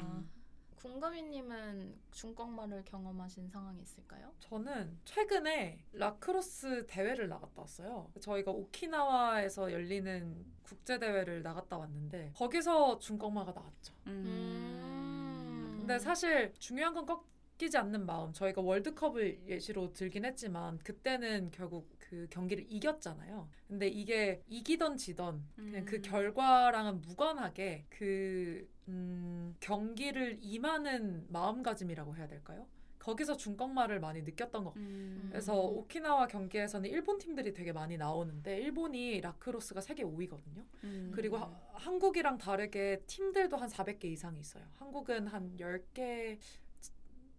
궁금이님은 0.77 1.99
중꺾말을 2.11 2.83
경험하신 2.85 3.49
상황이 3.49 3.81
있을까요? 3.81 4.33
저는 4.39 4.97
최근에 5.03 5.83
라크로스 5.91 6.85
대회를 6.87 7.27
나갔다 7.27 7.61
왔어요. 7.61 8.09
저희가 8.21 8.51
오키나와에서 8.51 9.71
열리는 9.73 10.45
국제 10.63 10.97
대회를 10.97 11.43
나갔다 11.43 11.77
왔는데 11.77 12.31
거기서 12.35 12.97
중꺾마가 12.99 13.51
나왔죠. 13.51 13.93
음. 14.07 15.75
근데 15.79 15.99
사실 15.99 16.53
중요한 16.59 16.93
건 16.93 17.05
꺾이지 17.05 17.77
않는 17.77 18.05
마음. 18.05 18.31
저희가 18.31 18.61
월드컵을 18.61 19.47
예시로 19.47 19.91
들긴 19.91 20.23
했지만 20.23 20.77
그때는 20.79 21.51
결국 21.51 21.98
그 22.09 22.25
경기를 22.31 22.65
이겼잖아요. 22.67 23.47
근데 23.67 23.87
이게 23.87 24.41
이기던 24.47 24.97
지던 24.97 25.43
그냥 25.55 25.85
그 25.85 25.97
음. 25.97 26.01
결과랑은 26.01 27.01
무관하게 27.01 27.85
그 27.87 28.67
음, 28.87 29.55
경기를 29.59 30.39
임하는 30.41 31.27
마음가짐이라고 31.29 32.15
해야 32.15 32.27
될까요? 32.27 32.65
거기서 32.97 33.37
중꺾말을 33.37 33.99
많이 33.99 34.23
느꼈던 34.23 34.63
것 34.63 34.71
같아요. 34.73 34.87
음. 34.89 35.27
그래서 35.29 35.55
오키나와 35.55 36.27
경기에서는 36.27 36.89
일본 36.89 37.19
팀들이 37.19 37.53
되게 37.53 37.71
많이 37.71 37.95
나오는데 37.95 38.57
일본이 38.59 39.21
라크로스가 39.21 39.79
세계 39.79 40.03
5위거든요. 40.03 40.65
음. 40.85 41.11
그리고 41.13 41.37
하- 41.37 41.55
한국이랑 41.73 42.39
다르게 42.39 43.03
팀들도 43.05 43.55
한 43.55 43.69
400개 43.69 44.05
이상이 44.05 44.39
있어요. 44.39 44.63
한국은 44.77 45.27
한 45.27 45.55
10개 45.57 46.39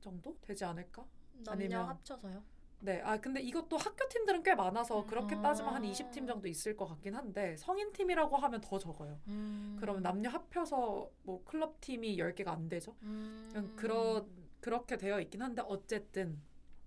정도 0.00 0.37
되지 0.40 0.64
않을까? 0.64 1.04
남녀 1.44 1.52
아니면- 1.80 1.88
합쳐서요? 1.88 2.42
네. 2.80 3.00
아 3.04 3.18
근데 3.18 3.40
이것도 3.40 3.76
학교 3.76 4.08
팀들은 4.08 4.42
꽤 4.42 4.54
많아서 4.54 5.04
그렇게 5.04 5.34
아. 5.36 5.42
따지면 5.42 5.74
한 5.74 5.82
20팀 5.82 6.26
정도 6.26 6.48
있을 6.48 6.76
것 6.76 6.86
같긴 6.86 7.14
한데 7.14 7.56
성인 7.56 7.92
팀이라고 7.92 8.36
하면 8.36 8.60
더 8.60 8.78
적어요. 8.78 9.20
음. 9.28 9.76
그러면 9.78 10.02
남녀 10.02 10.30
합쳐서 10.30 11.10
뭐 11.22 11.44
클럽 11.44 11.80
팀이 11.80 12.16
10개가 12.16 12.48
안 12.48 12.68
되죠. 12.68 12.96
음. 13.02 13.74
그러 13.76 14.24
그렇게 14.60 14.96
되어 14.96 15.20
있긴 15.20 15.42
한데 15.42 15.62
어쨌든 15.66 16.40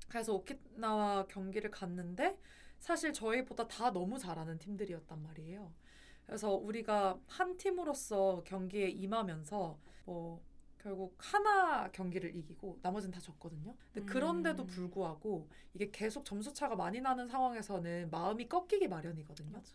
그래서 0.10 0.34
오키나와 0.34 1.28
경기를 1.28 1.72
갔는데 1.72 2.38
사실 2.80 3.14
저희보다 3.14 3.68
다 3.68 3.92
너무 3.92 4.20
잘하는 4.20 4.58
팀들이었단 4.58 5.24
말이에요. 5.24 5.72
그래서 6.26 6.54
우리가 6.54 7.20
한 7.28 7.58
팀으로서 7.58 8.44
경기에 8.46 8.90
임하면서 8.90 9.78
뭐 10.06 10.42
결국 10.84 11.16
하나 11.18 11.90
경기를 11.92 12.36
이기고 12.36 12.80
나머지는 12.82 13.14
다 13.14 13.22
졌거든요. 13.22 13.74
근데 13.94 14.06
그런데도 14.06 14.64
음. 14.64 14.68
불구하고 14.68 15.48
이게 15.74 15.90
계속 15.92 16.26
점수 16.26 16.54
차가 16.54 16.76
많이 16.76 17.00
나는 17.00 17.28
상황에서는 17.30 18.10
마음이 18.12 18.50
꺾이기 18.50 18.90
마련이거든요. 18.90 19.50
맞아. 19.52 19.74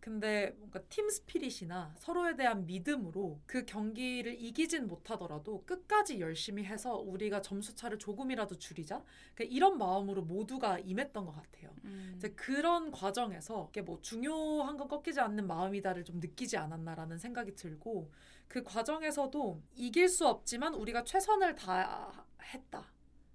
근데 0.00 0.54
뭔가 0.58 0.80
팀 0.88 1.08
스피릿이나 1.10 1.94
서로에 1.98 2.34
대한 2.34 2.66
믿음으로 2.66 3.40
그 3.46 3.64
경기를 3.66 4.40
이기진 4.40 4.86
못하더라도 4.86 5.64
끝까지 5.64 6.20
열심히 6.20 6.64
해서 6.64 6.96
우리가 6.96 7.42
점수 7.42 7.74
차를 7.74 7.98
조금이라도 7.98 8.58
줄이자. 8.58 9.02
그러니까 9.34 9.54
이런 9.54 9.78
마음으로 9.78 10.22
모두가 10.22 10.78
임했던 10.78 11.24
것 11.24 11.32
같아요. 11.32 11.70
음. 11.84 12.14
이제 12.16 12.30
그런 12.30 12.90
과정에서 12.90 13.68
이게 13.70 13.82
뭐 13.82 14.00
중요한 14.00 14.76
건 14.76 14.88
꺾이지 14.88 15.20
않는 15.20 15.46
마음이다를 15.46 16.04
좀 16.04 16.20
느끼지 16.20 16.56
않았나라는 16.56 17.18
생각이 17.18 17.54
들고 17.54 18.10
그 18.48 18.62
과정에서도 18.62 19.62
이길 19.74 20.08
수 20.08 20.26
없지만 20.26 20.74
우리가 20.74 21.04
최선을 21.04 21.54
다했다. 21.54 22.92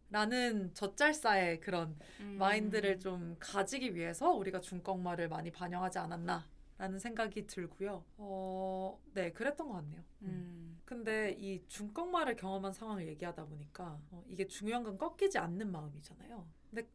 라는 0.09 0.71
젖잘싸의 0.75 1.59
그런 1.59 1.97
음. 2.19 2.35
마인드를 2.37 2.99
좀 2.99 3.35
가지기 3.39 3.95
위해서 3.95 4.31
우리가 4.31 4.61
중꺾말을 4.61 5.27
많이 5.27 5.49
반영하지 5.49 5.97
않았나 5.97 6.47
라는 6.77 6.83
라는 6.83 6.99
생각이 6.99 7.47
들고요. 7.47 8.03
어, 8.17 9.01
네, 9.13 9.31
그랬던 9.31 9.67
것 9.67 9.73
같네요. 9.73 10.01
음. 10.21 10.27
음. 10.27 10.81
근데 10.85 11.31
이 11.39 11.65
중꺾마를 11.67 12.35
경험한 12.35 12.73
상황을 12.73 13.07
얘기하다 13.07 13.45
보니까 13.45 13.99
어, 14.11 14.23
이게 14.27 14.45
중요한 14.45 14.83
건 14.83 14.97
꺾이지 14.97 15.39
않는 15.39 15.71
마음이잖아요. 15.71 16.47
근데 16.69 16.87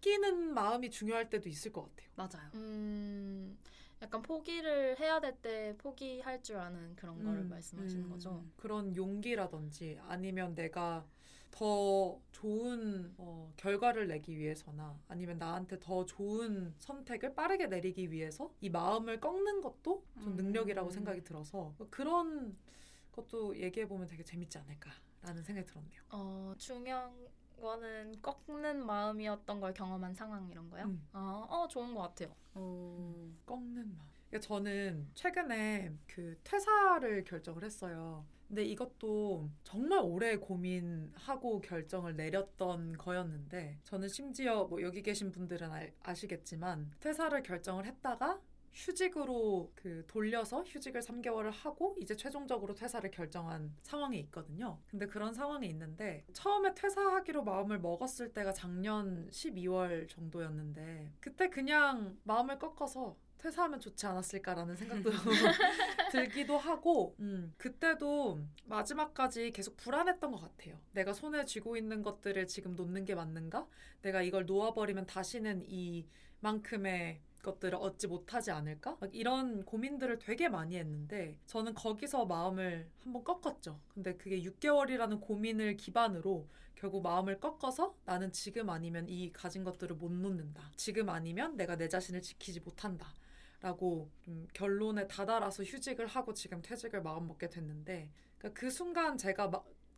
꺾이는 0.00 0.54
마음이 0.54 0.90
중요할 0.90 1.28
때도 1.28 1.48
있을 1.48 1.72
것 1.72 1.82
같아요. 1.82 2.08
맞아요. 2.16 2.50
음, 2.54 3.58
약간 4.04 4.22
포기를 4.22 4.98
해야 5.00 5.18
될 5.20 5.34
때 5.40 5.74
포기할 5.78 6.42
줄 6.42 6.56
아는 6.58 6.94
그런 6.94 7.22
거를 7.22 7.40
음, 7.42 7.48
말씀하시는 7.48 8.04
음. 8.04 8.10
거죠. 8.10 8.44
그런 8.56 8.94
용기라든지 8.94 9.98
아니면 10.06 10.54
내가 10.54 11.06
더 11.50 12.20
좋은 12.32 13.14
어, 13.16 13.52
결과를 13.56 14.08
내기 14.08 14.36
위해서나 14.36 14.98
아니면 15.08 15.38
나한테 15.38 15.78
더 15.80 16.04
좋은 16.04 16.74
선택을 16.78 17.34
빠르게 17.34 17.66
내리기 17.66 18.10
위해서 18.10 18.52
이 18.60 18.68
마음을 18.68 19.20
꺾는 19.20 19.60
것도 19.62 20.04
좀 20.22 20.32
음. 20.32 20.36
능력이라고 20.36 20.90
생각이 20.90 21.22
들어서 21.24 21.74
그런 21.90 22.56
것도 23.12 23.56
얘기해 23.56 23.86
보면 23.88 24.06
되게 24.08 24.22
재밌지 24.24 24.58
않을까라는 24.58 25.42
생각이 25.44 25.66
들었네요. 25.66 26.02
어, 26.10 26.54
중요한 26.58 27.12
거는 27.60 28.20
꺾는 28.22 28.84
마음이었던 28.84 29.60
걸 29.60 29.72
경험한 29.74 30.14
상황 30.14 30.48
이런 30.50 30.68
거요? 30.70 30.84
음. 30.84 31.06
아, 31.12 31.46
어, 31.48 31.66
좋은 31.68 31.94
것 31.94 32.02
같아요. 32.02 32.34
어. 32.54 33.30
꺾는 33.46 33.74
마음. 33.96 34.08
그러니까 34.28 34.46
저는 34.48 35.08
최근에 35.14 35.92
그 36.06 36.36
퇴사를 36.44 37.24
결정을 37.24 37.62
했어요. 37.64 38.24
근데 38.48 38.64
이것도 38.64 39.48
정말 39.64 40.00
오래 40.02 40.36
고민하고 40.36 41.60
결정을 41.60 42.14
내렸던 42.16 42.98
거였는데 42.98 43.78
저는 43.84 44.08
심지어 44.08 44.64
뭐 44.64 44.82
여기 44.82 45.02
계신 45.02 45.32
분들은 45.32 45.70
알- 45.72 45.92
아시겠지만 46.02 46.92
퇴사를 47.00 47.42
결정을 47.42 47.86
했다가 47.86 48.40
휴직으로 48.74 49.72
그 49.74 50.04
돌려서 50.06 50.62
휴직을 50.62 51.00
3개월을 51.00 51.50
하고 51.52 51.96
이제 52.00 52.16
최종적으로 52.16 52.74
퇴사를 52.74 53.08
결정한 53.10 53.72
상황이 53.82 54.18
있거든요. 54.20 54.78
근데 54.88 55.06
그런 55.06 55.32
상황이 55.32 55.68
있는데 55.68 56.24
처음에 56.32 56.74
퇴사하기로 56.74 57.44
마음을 57.44 57.78
먹었을 57.78 58.32
때가 58.32 58.52
작년 58.52 59.30
12월 59.30 60.08
정도였는데 60.08 61.12
그때 61.20 61.48
그냥 61.48 62.18
마음을 62.24 62.58
꺾어서 62.58 63.16
퇴사하면 63.38 63.78
좋지 63.78 64.06
않았을까라는 64.06 64.74
생각도 64.74 65.10
들기도 66.12 66.56
하고 66.56 67.14
음, 67.20 67.52
그때도 67.58 68.40
마지막까지 68.64 69.52
계속 69.52 69.76
불안했던 69.76 70.32
것 70.32 70.40
같아요. 70.40 70.80
내가 70.92 71.12
손에 71.12 71.44
쥐고 71.44 71.76
있는 71.76 72.02
것들을 72.02 72.46
지금 72.46 72.74
놓는 72.74 73.04
게 73.04 73.14
맞는가? 73.14 73.68
내가 74.00 74.22
이걸 74.22 74.46
놓아버리면 74.46 75.04
다시는 75.04 75.62
이만큼의 75.68 77.20
것들을 77.44 77.76
얻지 77.76 78.08
못하지 78.08 78.50
않을까? 78.50 78.96
막 79.00 79.14
이런 79.14 79.64
고민들을 79.64 80.18
되게 80.18 80.48
많이 80.48 80.76
했는데 80.76 81.38
저는 81.46 81.74
거기서 81.74 82.26
마음을 82.26 82.90
한번 83.04 83.22
꺾었죠. 83.22 83.78
근데 83.94 84.16
그게 84.16 84.42
6개월이라는 84.42 85.20
고민을 85.20 85.76
기반으로 85.76 86.48
결국 86.74 87.02
마음을 87.02 87.38
꺾어서 87.38 87.94
나는 88.04 88.32
지금 88.32 88.68
아니면 88.70 89.08
이 89.08 89.32
가진 89.32 89.62
것들을 89.62 89.94
못 89.96 90.10
놓는다. 90.10 90.72
지금 90.76 91.08
아니면 91.08 91.56
내가 91.56 91.76
내 91.76 91.88
자신을 91.88 92.20
지키지 92.20 92.60
못한다. 92.60 93.14
라고 93.60 94.10
좀 94.20 94.46
결론에 94.52 95.06
다다라서 95.06 95.62
휴직을 95.62 96.06
하고 96.06 96.34
지금 96.34 96.60
퇴직을 96.60 97.00
마음 97.00 97.26
먹게 97.28 97.48
됐는데 97.48 98.10
그러니까 98.36 98.60
그 98.60 98.70
순간 98.70 99.16
제가 99.16 99.50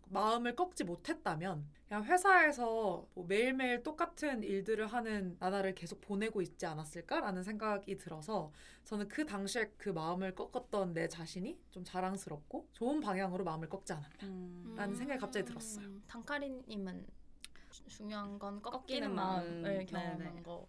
마, 0.08 0.20
마음을 0.20 0.54
꺾지 0.56 0.84
못했다면 0.84 1.66
그냥 1.88 2.04
회사에서 2.04 3.06
뭐 3.14 3.24
매일매일 3.26 3.82
똑같은 3.82 4.42
일들을 4.42 4.86
하는 4.88 5.36
나날을 5.38 5.74
계속 5.74 6.00
보내고 6.00 6.42
있지 6.42 6.66
않았을까라는 6.66 7.42
생각이 7.42 7.96
들어서 7.96 8.52
저는 8.84 9.08
그 9.08 9.24
당시에 9.24 9.72
그 9.76 9.90
마음을 9.90 10.34
꺾었던 10.34 10.94
내 10.94 11.06
자신이 11.08 11.58
좀 11.70 11.84
자랑스럽고 11.84 12.68
좋은 12.72 13.00
방향으로 13.00 13.44
마음을 13.44 13.68
꺾지 13.68 13.92
않았나 13.92 14.16
음. 14.24 14.74
라는 14.76 14.94
생각이 14.94 15.20
갑자기 15.20 15.44
들었어요. 15.46 15.88
단카리님은 16.08 17.06
주- 17.70 17.84
중요한 17.88 18.38
건 18.38 18.60
꺾이는, 18.62 18.80
꺾이는 18.80 19.14
마음을 19.14 19.62
마음. 19.62 19.86
경험한 19.86 20.18
네 20.18 20.30
네. 20.30 20.42
거. 20.42 20.66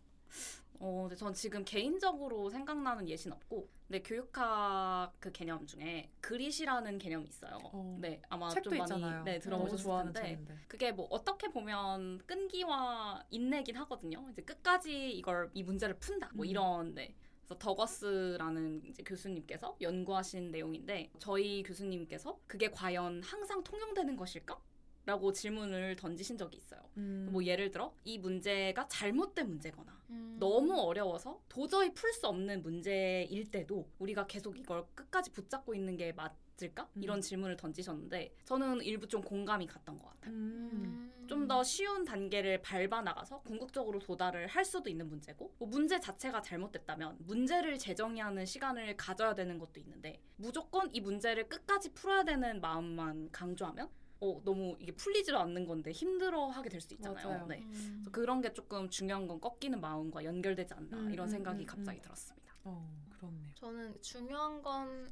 어, 0.79 1.03
근데 1.03 1.15
전 1.15 1.33
지금 1.33 1.63
개인적으로 1.65 2.49
생각나는 2.49 3.07
예시는 3.09 3.35
없고, 3.35 3.69
근데 3.87 4.01
교육학 4.03 5.13
그 5.19 5.31
개념 5.31 5.65
중에 5.65 6.11
그릿이라는 6.21 6.97
개념이 6.97 7.27
있어요. 7.27 7.59
어, 7.63 7.97
네, 7.99 8.21
아마 8.29 8.49
책도 8.49 8.69
좀 8.69 8.77
많이 8.79 8.93
있잖아요. 8.95 9.23
네, 9.23 9.31
너무 9.33 9.41
들어보셨을 9.41 9.83
좋아하는 9.83 10.13
텐데. 10.13 10.57
그게 10.67 10.91
뭐 10.91 11.07
어떻게 11.09 11.49
보면 11.49 12.19
끈기와 12.25 13.25
인내긴 13.29 13.75
하거든요. 13.77 14.27
이제 14.29 14.41
끝까지 14.41 15.11
이걸 15.11 15.49
이 15.53 15.63
문제를 15.63 15.97
푼다, 15.99 16.31
뭐 16.33 16.45
음. 16.45 16.49
이런 16.49 16.93
네. 16.93 17.15
그래서 17.47 17.57
더거스라는 17.59 18.83
이제 18.85 19.03
교수님께서 19.03 19.77
연구하신 19.79 20.51
내용인데 20.51 21.11
저희 21.17 21.63
교수님께서 21.63 22.37
그게 22.45 22.69
과연 22.69 23.23
항상 23.23 23.63
통용되는 23.63 24.17
것일까? 24.17 24.59
라고 25.07 25.31
질문을 25.31 25.95
던지신 25.95 26.37
적이 26.37 26.57
있어요. 26.57 26.81
음. 26.97 27.29
뭐 27.31 27.41
예를 27.41 27.71
들어 27.71 27.93
이 28.03 28.17
문제가 28.17 28.89
잘못된 28.89 29.47
문제거나 29.47 29.97
음. 30.09 30.35
너무 30.37 30.77
어려워서 30.81 31.41
도저히 31.47 31.93
풀 31.93 32.11
수 32.11 32.27
없는 32.27 32.61
문제일 32.61 33.49
때도 33.49 33.87
우리가 33.99 34.27
계속 34.27 34.59
이걸 34.59 34.85
끝까지 34.95 35.31
붙잡고 35.31 35.73
있는 35.73 35.95
게 35.95 36.11
맞을까? 36.11 36.89
음. 36.97 37.03
이런 37.03 37.21
질문을 37.21 37.55
던지셨는데 37.55 38.33
저는 38.43 38.81
일부 38.81 39.07
좀 39.07 39.21
공감이 39.21 39.65
갔던 39.65 39.97
것 39.97 40.09
같아요. 40.09 40.33
음. 40.33 41.13
좀더 41.27 41.63
쉬운 41.63 42.03
단계를 42.03 42.61
밟아 42.61 43.01
나가서 43.01 43.43
궁극적으로 43.43 43.99
도달을 43.99 44.47
할 44.47 44.65
수도 44.65 44.89
있는 44.89 45.07
문제고 45.07 45.53
뭐 45.57 45.69
문제 45.69 46.01
자체가 46.01 46.41
잘못됐다면 46.41 47.19
문제를 47.19 47.77
재정의하는 47.77 48.45
시간을 48.45 48.97
가져야 48.97 49.35
되는 49.35 49.57
것도 49.57 49.79
있는데 49.79 50.19
무조건 50.35 50.93
이 50.93 50.99
문제를 50.99 51.47
끝까지 51.47 51.93
풀어야 51.93 52.23
되는 52.25 52.59
마음만 52.59 53.29
강조하면 53.31 53.89
어 54.19 54.41
너무 54.43 54.75
이게 54.79 54.91
풀리지도 54.93 55.37
않는 55.37 55.65
건데 55.67 55.91
힘들어하게 55.91 56.69
될 56.69 56.81
수 56.81 56.93
있잖아요. 56.95 57.27
맞아요. 57.29 57.47
네. 57.47 57.59
음. 57.61 57.97
그래서 58.01 58.11
그런 58.11 58.41
게 58.41 58.53
조금 58.53 58.89
중요한 58.89 59.27
건 59.27 59.39
꺾이는 59.39 59.79
마음과 59.79 60.23
연결되지 60.23 60.73
않나 60.73 60.97
음, 60.97 61.11
이런 61.11 61.27
음, 61.27 61.31
생각이 61.31 61.63
음, 61.63 61.65
갑자기 61.65 61.99
음. 61.99 62.01
들었습니다. 62.01 62.53
어, 62.63 63.05
그렇네요. 63.17 63.51
저는 63.55 64.01
중요한 64.01 64.61
건 64.61 65.07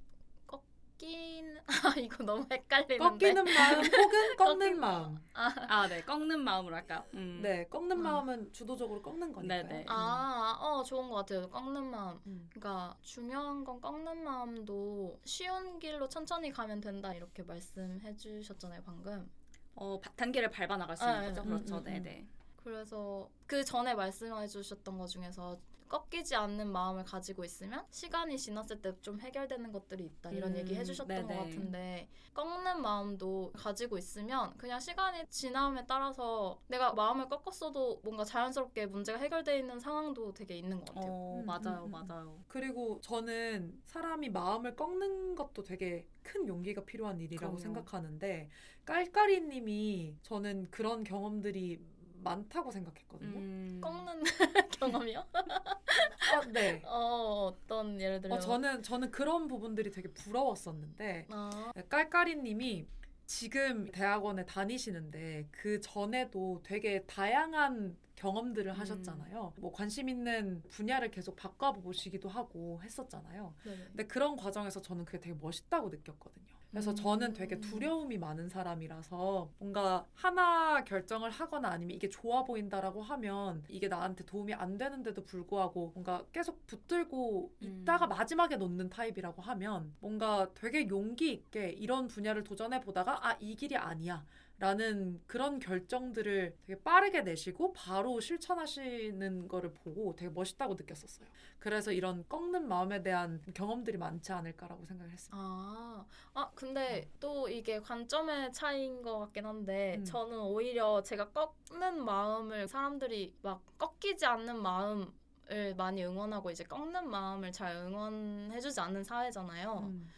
꺾인 1.00 1.58
아 1.68 1.94
이거 1.98 2.24
너무 2.24 2.46
헷갈리는데. 2.50 2.98
꺾이는 2.98 3.44
마음 3.54 3.84
혹은 3.86 4.36
꺾는 4.38 4.80
마음. 4.80 5.20
아, 5.34 5.88
네, 5.88 6.02
꺾는 6.02 6.40
마음으로 6.44 6.76
할까요? 6.76 7.04
음. 7.14 7.40
네, 7.42 7.66
꺾는 7.70 7.98
아. 8.00 8.02
마음은 8.12 8.54
주도적으로 8.54 9.02
꺾는 9.02 9.34
거니까요. 9.34 9.64
네, 9.64 9.68
네. 9.68 9.86
아, 9.88 10.58
어 10.60 10.84
좋은 10.84 11.10
것 11.10 11.16
같아요. 11.18 11.50
꺾는 11.50 11.84
마음. 11.92 12.20
음. 12.28 12.50
그러니까 12.52 12.96
중요한 13.02 13.64
건 13.64 13.82
꺾는 13.82 14.24
마음도 14.24 15.20
쉬운 15.26 15.80
길로 15.80 16.08
천천히 16.08 16.52
가면 16.52 16.82
된다 16.82 17.14
이렇게 17.14 17.44
말씀해 17.44 18.16
주셨잖아요 18.16 18.82
방금. 18.86 19.30
어, 19.78 20.00
바- 20.00 20.12
단계를 20.16 20.50
밟아 20.52 20.78
나갈 20.78 20.96
수 20.96 21.04
아, 21.04 21.16
있는 21.16 21.22
네. 21.22 21.28
거죠. 21.30 21.42
음, 21.42 21.50
그렇죠. 21.50 21.78
음, 21.78 21.84
네, 21.84 21.98
음. 21.98 22.04
네. 22.04 22.28
그래서 22.64 23.30
그 23.46 23.64
전에 23.64 23.94
말씀해 23.94 24.48
주셨던 24.48 24.98
것 24.98 25.08
중에서 25.08 25.58
꺾이지 25.88 26.36
않는 26.36 26.72
마음을 26.72 27.04
가지고 27.06 27.44
있으면 27.46 27.86
시간이 27.92 28.38
지났을 28.38 28.82
때 28.82 28.94
좀 29.02 29.20
해결되는 29.20 29.72
것들이 29.72 30.06
있다 30.06 30.32
이런 30.32 30.56
음, 30.56 30.56
얘기 30.56 30.76
해주셨던 30.76 31.08
네네. 31.08 31.28
것 31.28 31.36
같은데 31.36 32.08
꺾는 32.34 32.82
마음도 32.82 33.52
가지고 33.56 33.98
있으면 33.98 34.56
그냥 34.58 34.80
시간이 34.80 35.28
지남에 35.30 35.86
따라서 35.88 36.62
내가 36.68 36.94
마음을 36.94 37.28
꺾었어도 37.30 38.02
뭔가 38.04 38.24
자연스럽게 38.24 38.88
문제가 38.88 39.20
해결돼 39.20 39.60
있는 39.60 39.80
상황도 39.80 40.34
되게 40.34 40.56
있는 40.58 40.80
것 40.80 40.86
같아요. 40.96 41.14
어, 41.14 41.44
음, 41.44 41.46
맞아요, 41.46 41.86
음, 41.86 41.92
음. 42.02 42.08
맞아요. 42.08 42.44
그리고 42.48 43.00
저는 43.02 43.82
사람이 43.86 44.30
마음을 44.30 44.76
꺾는 44.76 45.36
것도 45.36 45.64
되게 45.64 46.08
큰 46.24 46.48
용기가 46.48 46.86
필요한 46.86 47.20
일이라고 47.20 47.58
그럼요. 47.58 47.58
생각하는데 47.58 48.50
깔깔이님이 48.86 50.18
저는 50.22 50.70
그런 50.72 51.04
경험들이 51.04 51.82
많다고 52.26 52.72
생각했거든요. 52.72 53.38
음. 53.38 53.80
꺾는 53.82 54.24
경험이요? 54.80 55.26
아, 55.32 56.42
네. 56.52 56.82
어 56.86 57.54
어떤 57.54 58.02
예를 58.02 58.20
들면 58.20 58.38
어, 58.38 58.42
저는 58.42 58.84
저는 58.84 59.12
그런 59.12 59.48
부분들이 59.48 59.92
되게 59.92 60.10
부러웠었는데 60.10 61.28
아, 61.30 61.72
깔깔이님이 61.88 62.88
지금 63.28 63.90
대학원에 63.92 64.46
다니시는데 64.46 65.48
그 65.52 65.80
전에도 65.80 66.62
되게 66.64 67.04
다양한 67.04 67.96
경험들을 68.16 68.72
음. 68.72 68.80
하셨잖아요. 68.80 69.54
뭐 69.58 69.72
관심 69.72 70.10
있는 70.10 70.64
분야를 70.70 71.12
계속 71.12 71.36
바꿔보시기도 71.36 72.30
하고 72.30 72.82
했었잖아요. 72.84 73.54
네네. 73.64 73.78
근데 73.88 74.08
그런 74.08 74.36
과정에서 74.36 74.82
저는 74.82 75.06
그게 75.06 75.20
되게 75.20 75.36
멋있다고 75.40 75.90
느꼈거든요. 75.90 76.56
그래서 76.72 76.92
음. 76.92 76.96
저는 76.96 77.34
되게 77.34 77.60
두려움이 77.62 78.18
많은 78.18 78.50
사람이라서 78.50 79.50
뭔가 79.60 80.06
하나 80.14 80.84
결정을 80.84 81.30
하거나 81.32 81.70
아니면 81.70 81.96
이게 81.96 82.10
좋아 82.10 82.44
보인다라고 82.44 83.02
하면 83.02 83.64
이게 83.70 83.88
나한테 83.88 84.26
도움이 84.26 84.54
안 84.54 84.78
되는데도 84.78 85.24
불구하고 85.24 85.92
뭔가 85.94 86.26
계속 86.34 86.66
붙들고 86.68 87.54
음. 87.62 87.82
있다가 87.82 88.08
마지막에 88.08 88.58
놓는 88.58 88.90
타입이라고 88.90 89.42
하면 89.42 89.94
뭔가 90.00 90.50
되게 90.54 90.88
용기 90.90 91.32
있게 91.32 91.70
이런 91.70 92.08
분야를 92.08 92.44
도전해 92.44 92.82
보다가 92.82 93.26
아 93.30 93.36
이 93.40 93.56
길이 93.56 93.76
아니야 93.78 94.26
라는 94.58 95.22
그런 95.28 95.60
결정들을 95.60 96.56
되게 96.66 96.82
빠르게 96.82 97.22
내시고 97.22 97.74
바로 97.74 98.22
실천하시는 98.22 99.48
거를 99.50 99.74
보고 99.74 100.16
되게 100.16 100.32
멋있다고 100.32 100.76
느꼈었어요. 100.76 101.28
그래서 101.60 101.92
이런 101.92 102.26
꺾는 102.30 102.68
마음에 102.68 103.04
대한 103.04 103.42
경험들이 103.54 103.98
많지 103.98 104.32
않을까라고 104.32 104.86
생각을 104.86 105.12
했습니다. 105.12 105.38
아, 105.38 106.06
아 106.34 106.52
근데 106.56 107.10
또 107.20 107.50
이게 107.50 107.82
관점의 107.82 108.54
차이인 108.54 109.02
것 109.02 109.20
같긴 109.20 109.46
한데 109.46 109.98
음. 110.00 110.06
저는 110.06 110.40
오히려 110.40 111.04
제가 111.04 111.32
꺾는 111.32 112.04
마음을 112.06 112.68
사람들이 112.68 113.36
막 113.42 113.62
꺾이지 113.78 114.26
않는 114.26 114.62
마음 114.62 115.14
을 115.52 115.76
많이 115.76 116.04
응원하고 116.04 116.50
이제 116.50 116.64
꺾는 116.64 117.08
마음을 117.08 117.52
잘 117.52 117.76
응원해주지 117.76 118.80
않는 118.80 119.04
사회잖아요. 119.04 119.78
음. 119.92 120.10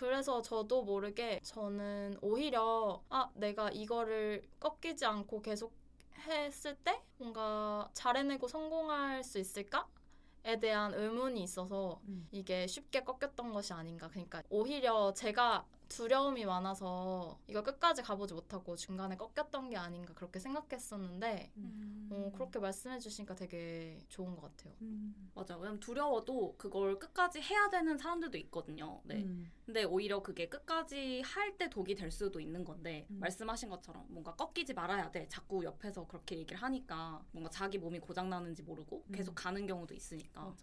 그래서 0.00 0.40
저도 0.40 0.82
모르게 0.82 1.40
저는 1.42 2.16
오히려 2.22 3.02
아 3.10 3.28
내가 3.34 3.68
이거를 3.68 4.42
꺾이지 4.58 5.04
않고 5.04 5.42
계속 5.42 5.74
했을 6.26 6.74
때 6.76 7.02
뭔가 7.18 7.90
잘해내고 7.92 8.48
성공할 8.48 9.22
수 9.22 9.38
있을까 9.38 9.86
에 10.42 10.58
대한 10.58 10.94
의문이 10.94 11.42
있어서 11.42 12.00
음. 12.08 12.26
이게 12.32 12.66
쉽게 12.66 13.04
꺾였던 13.04 13.52
것이 13.52 13.74
아닌가. 13.74 14.08
그러니까 14.08 14.42
오히려 14.48 15.12
제가 15.12 15.66
두려움이 15.90 16.44
많아서 16.46 17.38
이거 17.48 17.62
끝까지 17.62 18.00
가보지 18.02 18.32
못하고 18.32 18.76
중간에 18.76 19.16
꺾였던 19.16 19.70
게 19.70 19.76
아닌가 19.76 20.14
그렇게 20.14 20.38
생각했었는데 20.38 21.50
어, 22.12 22.30
그렇게 22.32 22.58
말씀해 22.60 22.98
주시니까 23.00 23.34
되게 23.34 23.98
좋은 24.08 24.34
것 24.36 24.42
같아요. 24.42 24.72
음. 24.82 25.30
맞아요. 25.34 25.58
왜냐면 25.60 25.80
두려워도 25.80 26.54
그걸 26.56 26.98
끝까지 26.98 27.40
해야 27.40 27.68
되는 27.70 27.98
사람들도 27.98 28.38
있거든요. 28.38 29.00
네. 29.04 29.16
음. 29.22 29.50
근데 29.66 29.84
오히려 29.84 30.22
그게 30.22 30.48
끝까지 30.48 31.22
할 31.24 31.50
때 31.58 31.68
독이 31.68 31.94
될 31.96 32.10
수도 32.10 32.40
있는 32.40 32.64
건데 32.64 33.06
음. 33.10 33.18
말씀하신 33.20 33.68
것처럼 33.68 34.06
뭔가 34.08 34.34
꺾이지 34.36 34.72
말아야 34.74 35.10
돼. 35.10 35.26
자꾸 35.28 35.64
옆에서 35.64 36.06
그렇게 36.06 36.38
얘기를 36.38 36.62
하니까 36.62 37.22
뭔가 37.32 37.50
자기 37.50 37.76
몸이 37.78 37.98
고장 37.98 38.30
나는지 38.30 38.62
모르고 38.62 39.04
음. 39.08 39.12
계속 39.12 39.34
가는 39.34 39.66
경우도 39.66 39.92
있으니까. 39.94 40.54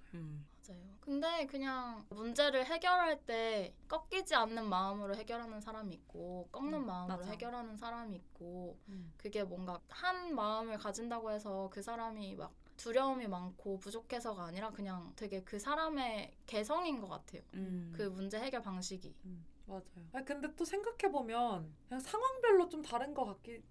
맞아요. 0.67 0.97
근데 0.99 1.45
그냥 1.45 2.05
문제를 2.09 2.65
해결할 2.65 3.25
때 3.25 3.73
꺾이지 3.87 4.35
않는 4.35 4.67
마음으로 4.67 5.15
해결하는 5.15 5.61
사람이 5.61 5.93
있고 5.95 6.49
꺾는 6.51 6.79
음, 6.79 6.85
마음으로 6.85 7.17
맞아. 7.19 7.31
해결하는 7.31 7.77
사람이 7.77 8.15
있고 8.17 8.77
음. 8.89 9.13
그게 9.17 9.43
뭔가 9.43 9.79
한 9.89 10.35
마음을 10.35 10.77
가진다고 10.77 11.31
해서 11.31 11.69
그 11.71 11.81
사람이 11.81 12.35
막 12.35 12.53
두려움이 12.75 13.27
많고 13.27 13.79
부족해서가 13.79 14.43
아니라 14.43 14.69
그냥 14.71 15.11
되게 15.15 15.43
그 15.43 15.57
사람의 15.57 16.35
개성인 16.45 17.01
것 17.01 17.07
같아요. 17.07 17.41
음. 17.53 17.91
그 17.95 18.03
문제 18.03 18.39
해결 18.39 18.61
방식이. 18.61 19.15
음. 19.25 19.45
맞아요. 19.65 19.83
아 20.13 20.23
근데 20.23 20.53
또 20.55 20.63
생각해 20.63 21.11
보면 21.11 21.73
그냥 21.87 21.99
상황별로 21.99 22.69
좀 22.69 22.81
다른 22.81 23.13
것 23.13 23.25
같기. 23.25 23.63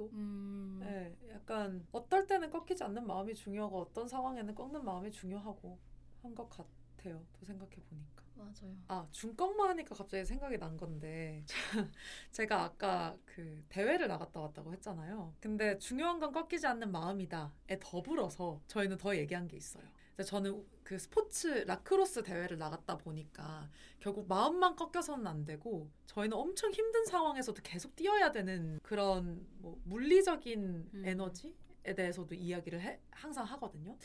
음. 0.00 0.78
네, 0.80 1.16
약간 1.32 1.86
어떨 1.92 2.26
때는 2.26 2.50
꺾이지 2.50 2.82
않는 2.82 3.06
마음이 3.06 3.34
중요하고 3.34 3.82
어떤 3.82 4.08
상황에는 4.08 4.54
꺾는 4.54 4.84
마음이 4.84 5.12
중요하고 5.12 5.78
한 6.22 6.34
것 6.34 6.48
같아요. 6.48 7.24
또 7.32 7.44
생각해 7.44 7.74
보니까. 7.88 8.22
맞아요. 8.34 8.76
아 8.88 9.06
중꺾마 9.10 9.68
하니까 9.70 9.94
갑자기 9.94 10.24
생각이 10.24 10.58
난 10.58 10.76
건데 10.76 11.44
제가 12.32 12.62
아까 12.64 13.16
그 13.24 13.62
대회를 13.68 14.08
나갔다 14.08 14.40
왔다고 14.40 14.72
했잖아요. 14.72 15.34
근데 15.40 15.78
중요한 15.78 16.18
건 16.18 16.32
꺾이지 16.32 16.66
않는 16.66 16.90
마음이다에 16.90 17.78
더불어서 17.80 18.60
저희는 18.68 18.98
더 18.98 19.16
얘기한 19.16 19.46
게 19.48 19.56
있어요. 19.56 19.84
저는 20.24 20.64
그 20.84 20.98
스포츠 20.98 21.46
라크로스 21.66 22.22
대회를 22.22 22.58
나갔다 22.58 22.96
보니까 22.98 23.68
결국 23.98 24.28
마음만 24.28 24.76
꺾여서는 24.76 25.26
안 25.26 25.44
되고 25.44 25.90
저희는 26.06 26.36
엄청 26.36 26.70
힘든 26.70 27.04
상황에서도 27.06 27.60
계속 27.62 27.96
뛰어야 27.96 28.30
되는 28.30 28.78
그런 28.82 29.46
뭐 29.58 29.80
물리적인 29.84 30.90
음. 30.94 31.02
에너지 31.04 31.54
에 31.84 31.96
대해서도 31.96 32.36
이야기를 32.36 32.80
해, 32.80 33.00
항상 33.10 33.44
하거든요. 33.44 33.96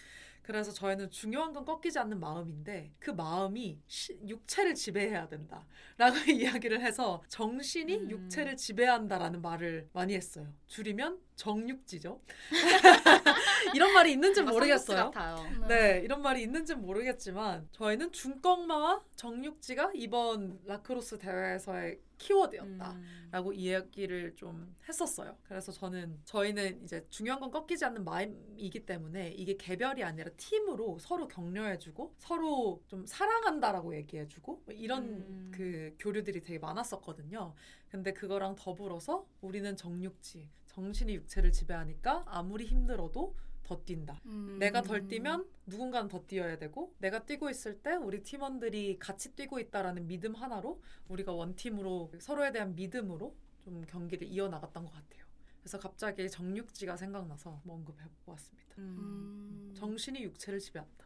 그래서 0.47 0.71
저희는 0.71 1.12
중요한 1.12 1.51
건 1.51 1.65
꺾이지 1.65 1.99
않는 1.99 2.21
마음인데 2.21 2.93
그 2.99 3.12
마음이 3.12 3.81
시- 3.86 4.17
육체를 4.25 4.75
지배해야 4.75 5.27
된다라고 5.27 5.65
이야기를 6.31 6.79
해서 6.79 7.21
정신이 7.27 7.93
음. 7.97 8.10
육체를 8.10 8.55
지배한다라는 8.55 9.41
말을 9.41 9.89
많이 9.91 10.13
했어요. 10.15 10.47
줄이면 10.67 11.19
정육지죠. 11.36 12.21
이런 13.75 13.91
말이 13.93 14.13
있는지 14.13 14.41
모르겠어요. 14.41 15.12
같아요. 15.12 15.67
네, 15.67 15.99
이런 16.05 16.21
말이 16.21 16.41
있는지는 16.43 16.81
모르겠지만 16.81 17.67
저희는 17.73 18.13
중꺾마와 18.13 19.03
정육지가 19.17 19.91
이번 19.95 20.62
라크로스 20.65 21.17
대회에서의 21.17 21.99
키워드였다. 22.17 22.91
음. 22.91 23.27
라고 23.32 23.53
이야기를 23.53 24.36
좀 24.36 24.75
했었어요. 24.88 25.38
그래서 25.43 25.71
저는 25.71 26.19
저희는 26.25 26.84
이제 26.84 27.06
중요한 27.10 27.39
건 27.39 27.51
꺾이지 27.51 27.84
않는 27.86 28.03
마음이기 28.03 28.86
때문에 28.86 29.30
이게 29.32 29.56
개별이 29.58 30.03
아니라 30.03 30.30
팀으로 30.38 30.97
서로 30.99 31.27
격려해주고 31.27 32.15
서로 32.17 32.82
좀 32.88 33.06
사랑한다라고 33.06 33.95
얘기해주고 33.95 34.63
뭐 34.65 34.73
이런 34.73 35.03
음. 35.03 35.51
그 35.53 35.95
교류들이 35.99 36.41
되게 36.41 36.60
많았었거든요. 36.60 37.53
근데 37.89 38.13
그거랑 38.13 38.56
더불어서 38.56 39.25
우리는 39.41 39.75
정육지, 39.75 40.49
정신이 40.67 41.15
육체를 41.15 41.51
지배하니까 41.51 42.23
아무리 42.27 42.65
힘들어도 42.65 43.36
더 43.67 43.84
뛴다. 43.84 44.21
음. 44.25 44.58
내가 44.60 44.82
덜 44.82 45.08
뛰면 45.08 45.45
누군가는 45.65 46.08
더 46.08 46.23
뛰어야 46.25 46.58
되고 46.58 46.95
내가 46.99 47.25
뛰고 47.25 47.49
있을 47.49 47.82
때 47.82 47.95
우리 47.95 48.23
팀원들이 48.23 48.97
같이 48.97 49.36
뛰고 49.36 49.60
있다라는 49.60 50.08
믿음 50.08 50.34
하나로 50.36 50.82
우리가 51.10 51.34
원팀으로 51.34 52.12
서로에 52.19 52.53
대한 52.53 52.75
믿음으로 52.75 53.36
좀 53.60 53.86
경기를 53.86 54.25
이어나갔던 54.27 54.86
것 54.86 54.91
같아요. 54.93 55.25
그래서 55.60 55.77
갑자기 55.80 56.30
정육지가 56.30 56.95
생각나서 56.95 57.60
뭐 57.65 57.75
언급해 57.75 58.06
보았습니다. 58.25 58.75
음. 58.77 59.73
정신이 59.75 60.23
육체를 60.23 60.60
지배한다. 60.60 61.06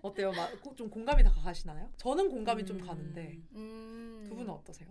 어때요? 0.00 0.32
좀 0.76 0.88
공감이 0.88 1.22
다 1.22 1.30
가시나요? 1.30 1.92
저는 1.98 2.30
공감이 2.30 2.64
좀 2.64 2.78
음. 2.78 2.86
가는데 2.86 3.42
음. 3.54 4.24
두 4.26 4.34
분은 4.34 4.50
어떠세요? 4.50 4.88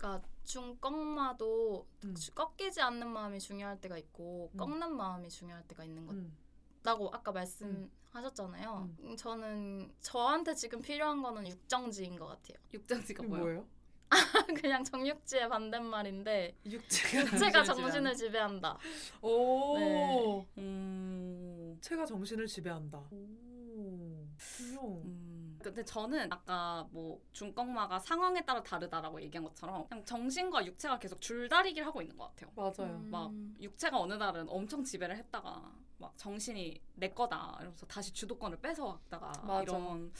그러니까 0.00 0.26
중 0.44 0.76
꺾마도 0.80 1.86
음. 2.04 2.14
주- 2.14 2.32
꺾이지 2.34 2.80
않는 2.80 3.06
마음이 3.08 3.38
중요할 3.38 3.78
때가 3.80 3.98
있고 3.98 4.50
음. 4.54 4.56
꺾는 4.56 4.96
마음이 4.96 5.28
중요할 5.28 5.62
때가 5.68 5.84
있는 5.84 6.08
음. 6.08 6.36
거라고 6.82 7.10
아까 7.12 7.30
말씀하셨잖아요. 7.32 8.88
음. 8.98 9.04
음, 9.10 9.16
저는 9.16 9.92
저한테 10.00 10.54
지금 10.54 10.80
필요한 10.80 11.22
거는 11.22 11.46
육정지인 11.46 12.18
것 12.18 12.26
같아요. 12.26 12.56
육장지가 12.72 13.22
이게 13.24 13.28
뭐예요? 13.28 13.44
뭐예요? 13.44 13.66
그냥 14.60 14.82
정육지의 14.82 15.48
반대말인데 15.48 16.56
육체가 16.66 17.22
육체가 17.26 17.62
정신을 17.62 18.16
지배한다. 18.16 18.78
오 19.22 19.78
네. 19.78 20.48
음. 20.58 21.74
육체가 21.76 22.06
정신을 22.06 22.46
지배한다. 22.46 22.98
오 23.12 24.26
분명. 24.38 25.02
음. 25.04 25.39
근데 25.62 25.84
저는 25.84 26.32
아까 26.32 26.86
뭐 26.90 27.20
중꺾마가 27.32 27.98
상황에 27.98 28.44
따라 28.44 28.62
다르다라고 28.62 29.20
얘기한 29.22 29.44
것처럼 29.44 29.86
그냥 29.88 30.04
정신과 30.04 30.64
육체가 30.66 30.98
계속 30.98 31.20
줄다리기를 31.20 31.86
하고 31.86 32.00
있는 32.02 32.16
것 32.16 32.34
같아요. 32.34 32.50
맞아요. 32.54 32.92
음. 32.94 33.10
막 33.10 33.30
육체가 33.60 33.98
어느 33.98 34.14
날은 34.14 34.48
엄청 34.48 34.82
지배를 34.82 35.16
했다가 35.16 35.72
막 35.98 36.16
정신이 36.16 36.80
내 36.94 37.10
거다 37.10 37.56
이러면서 37.60 37.86
다시 37.86 38.12
주도권을 38.12 38.60
뺏어왔다가 38.60 39.32
맞아. 39.44 39.62
이런 39.62 40.12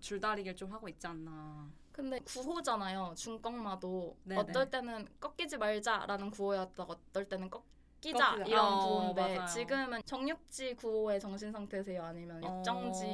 줄다리기를 0.00 0.56
좀 0.56 0.72
하고 0.72 0.88
있지 0.88 1.06
않나. 1.06 1.70
근데 1.92 2.20
구호잖아요. 2.20 3.14
중꺾마도 3.16 4.16
네네. 4.24 4.40
어떨 4.40 4.70
때는 4.70 5.08
꺾이지 5.18 5.56
말자라는 5.56 6.30
구호였다가 6.30 6.92
어떨 6.92 7.28
때는 7.28 7.48
꺾 7.48 7.64
이자 8.06 8.30
꺾이자. 8.36 8.44
이런 8.48 8.64
어, 8.72 8.78
구호인데 8.86 9.36
맞아요. 9.36 9.46
지금은 9.46 10.02
정육지 10.04 10.74
구호의 10.76 11.18
정신 11.20 11.50
상태세요? 11.50 12.02
아니면 12.04 12.42
어. 12.44 12.58
육정지 12.58 13.04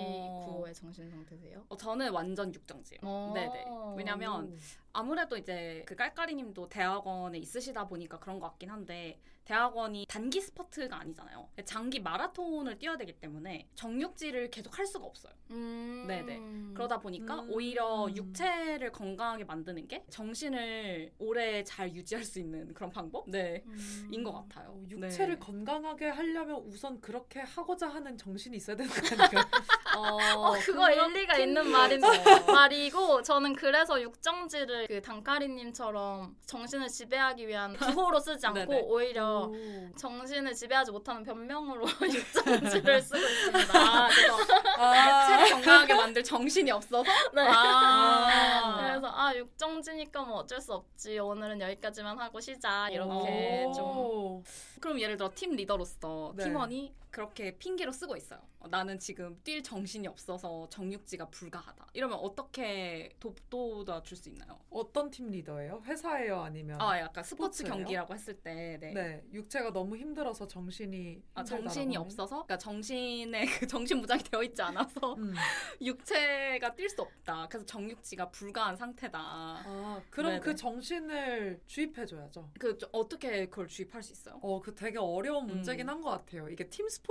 구호의 0.44 0.74
정신 0.74 1.09
상태세요? 1.11 1.64
어, 1.68 1.76
저는 1.76 2.11
완전 2.12 2.52
육정지예요. 2.52 3.00
어. 3.02 3.31
네네. 3.35 3.64
왜냐면 3.96 4.55
아무래도 4.92 5.37
이제 5.37 5.83
그 5.87 5.94
깔깔이님도 5.94 6.68
대학원에 6.68 7.38
있으시다 7.38 7.87
보니까 7.88 8.18
그런 8.18 8.38
것 8.38 8.48
같긴 8.48 8.70
한데 8.70 9.18
대학원이 9.44 10.07
단기 10.09 10.40
스퍼트가 10.40 11.00
아니잖아요. 11.00 11.48
장기 11.64 11.98
마라톤을 11.98 12.78
뛰어야 12.78 12.96
되기 12.96 13.12
때문에 13.12 13.68
정육지를 13.74 14.50
계속 14.50 14.78
할 14.78 14.87
수가 14.87 15.05
없어요. 15.05 15.33
음. 15.50 16.05
네네. 16.07 16.74
그러다 16.74 17.00
보니까 17.00 17.40
음. 17.40 17.50
오히려 17.50 18.09
육체를 18.14 18.92
건강하게 18.92 19.44
만드는 19.44 19.88
게 19.88 20.05
정신을 20.11 21.12
오래 21.18 21.64
잘 21.64 21.92
유지할 21.92 22.24
수 22.24 22.38
있는 22.38 22.72
그런 22.72 22.90
방법? 22.90 23.28
네. 23.28 23.64
음. 23.66 24.09
인것 24.12 24.33
같아요. 24.33 24.70
어, 24.70 24.83
육체를 24.88 25.35
네. 25.35 25.38
건강하게 25.40 26.09
하려면 26.09 26.57
우선 26.66 27.00
그렇게 27.00 27.40
하고자 27.40 27.88
하는 27.88 28.16
정신이 28.16 28.57
있어야 28.57 28.76
되는 28.76 28.90
거 28.90 28.96
아닌가요? 28.96 29.44
어, 29.98 30.52
그거 30.61 30.90
일리가 30.90 31.38
있는 31.38 31.66
말인 31.70 32.02
어. 32.05 32.09
말이고 32.52 33.22
저는 33.22 33.55
그래서 33.55 34.00
육정 34.00 34.48
지를 34.82 34.86
그 34.88 35.02
단카리님처럼 35.02 36.36
정신을 36.46 36.88
지배하기 36.88 37.46
위한 37.46 37.76
구호로 37.76 38.18
쓰지 38.20 38.46
않고. 38.46 38.72
오히려 38.92 39.46
오. 39.46 39.54
정신을 39.96 40.54
지배하지 40.54 40.90
못하는 40.92 41.22
변명으로 41.22 41.84
육정지를 42.02 43.02
쓰고 43.02 43.18
있습니다. 43.18 43.78
아, 43.78 44.08
그래서 44.08 44.36
아, 44.78 45.44
건강하게 45.50 45.94
만들 45.94 46.24
정신이 46.24 46.70
없어서. 46.70 47.10
네. 47.34 47.42
아. 47.48 48.76
그래서 48.80 49.06
아 49.08 49.34
육정지니까 49.34 50.22
뭐 50.22 50.38
어쩔 50.38 50.60
수 50.60 50.72
없지 50.74 51.18
오늘은 51.18 51.60
여기까지만 51.60 52.18
하고 52.18 52.40
쉬자 52.40 52.88
이렇게 52.90 53.64
오. 53.66 53.72
좀 53.72 54.80
그럼 54.80 55.00
예를 55.00 55.16
들어 55.16 55.30
팀 55.34 55.52
리더로서 55.54 56.32
네. 56.36 56.44
팀원이 56.44 56.94
그렇게 57.12 57.57
핑계로 57.59 57.92
쓰고 57.92 58.16
있어요. 58.16 58.40
어, 58.59 58.68
나는 58.68 58.98
지금 58.98 59.38
뛸 59.44 59.62
정신이 59.62 60.09
없어서 60.09 60.66
정육지가 60.70 61.29
불가하다. 61.29 61.88
이러면 61.92 62.18
어떻게 62.18 63.11
돕도다 63.20 64.03
줄 64.03 64.16
수 64.16 64.29
있나요? 64.31 64.59
어떤 64.70 65.11
팀 65.11 65.31
리더예요? 65.31 65.83
회사예요? 65.85 66.40
아니면 66.40 66.81
아, 66.81 66.98
약간 66.98 67.22
스포츠 67.25 67.59
스포츠예요? 67.59 67.85
경기라고 67.85 68.14
했을 68.14 68.35
때, 68.40 68.79
네. 68.81 68.92
네 68.94 69.25
육체가 69.33 69.72
너무 69.72 69.96
힘들어서 69.96 70.46
정신이 70.48 71.23
아, 71.35 71.40
힘들다라고 71.40 71.65
정신이 71.65 71.96
하면? 71.96 72.06
없어서, 72.06 72.37
그러니까 72.46 72.58
정신에 72.58 73.44
그 73.60 73.67
정신 73.67 73.98
무장이 73.98 74.23
되어 74.23 74.42
있지 74.44 74.63
않아서 74.63 75.15
음. 75.15 75.35
육체가 75.83 76.75
뛸 76.77 76.88
수 76.88 77.02
없다. 77.02 77.48
그래서 77.48 77.67
정육지가 77.67 78.31
불가한 78.31 78.77
상태다. 78.77 79.19
아 79.19 80.02
그럼 80.08 80.31
네네. 80.33 80.40
그 80.40 80.54
정신을 80.54 81.60
주입해줘야죠. 81.67 82.50
그좀 82.58 82.88
어떻게 82.92 83.46
그걸 83.48 83.67
주입할 83.69 84.02
수 84.02 84.13
있어요? 84.13 84.38
어, 84.40 84.60
그 84.63 84.75
되게 84.75 84.98
어려운 84.98 85.46
문제긴 85.46 85.88
음. 85.88 85.94
한것 85.94 86.27
같아요. 86.27 86.48
이게 86.48 86.69
팀 86.71 86.88
스포츠 86.88 87.02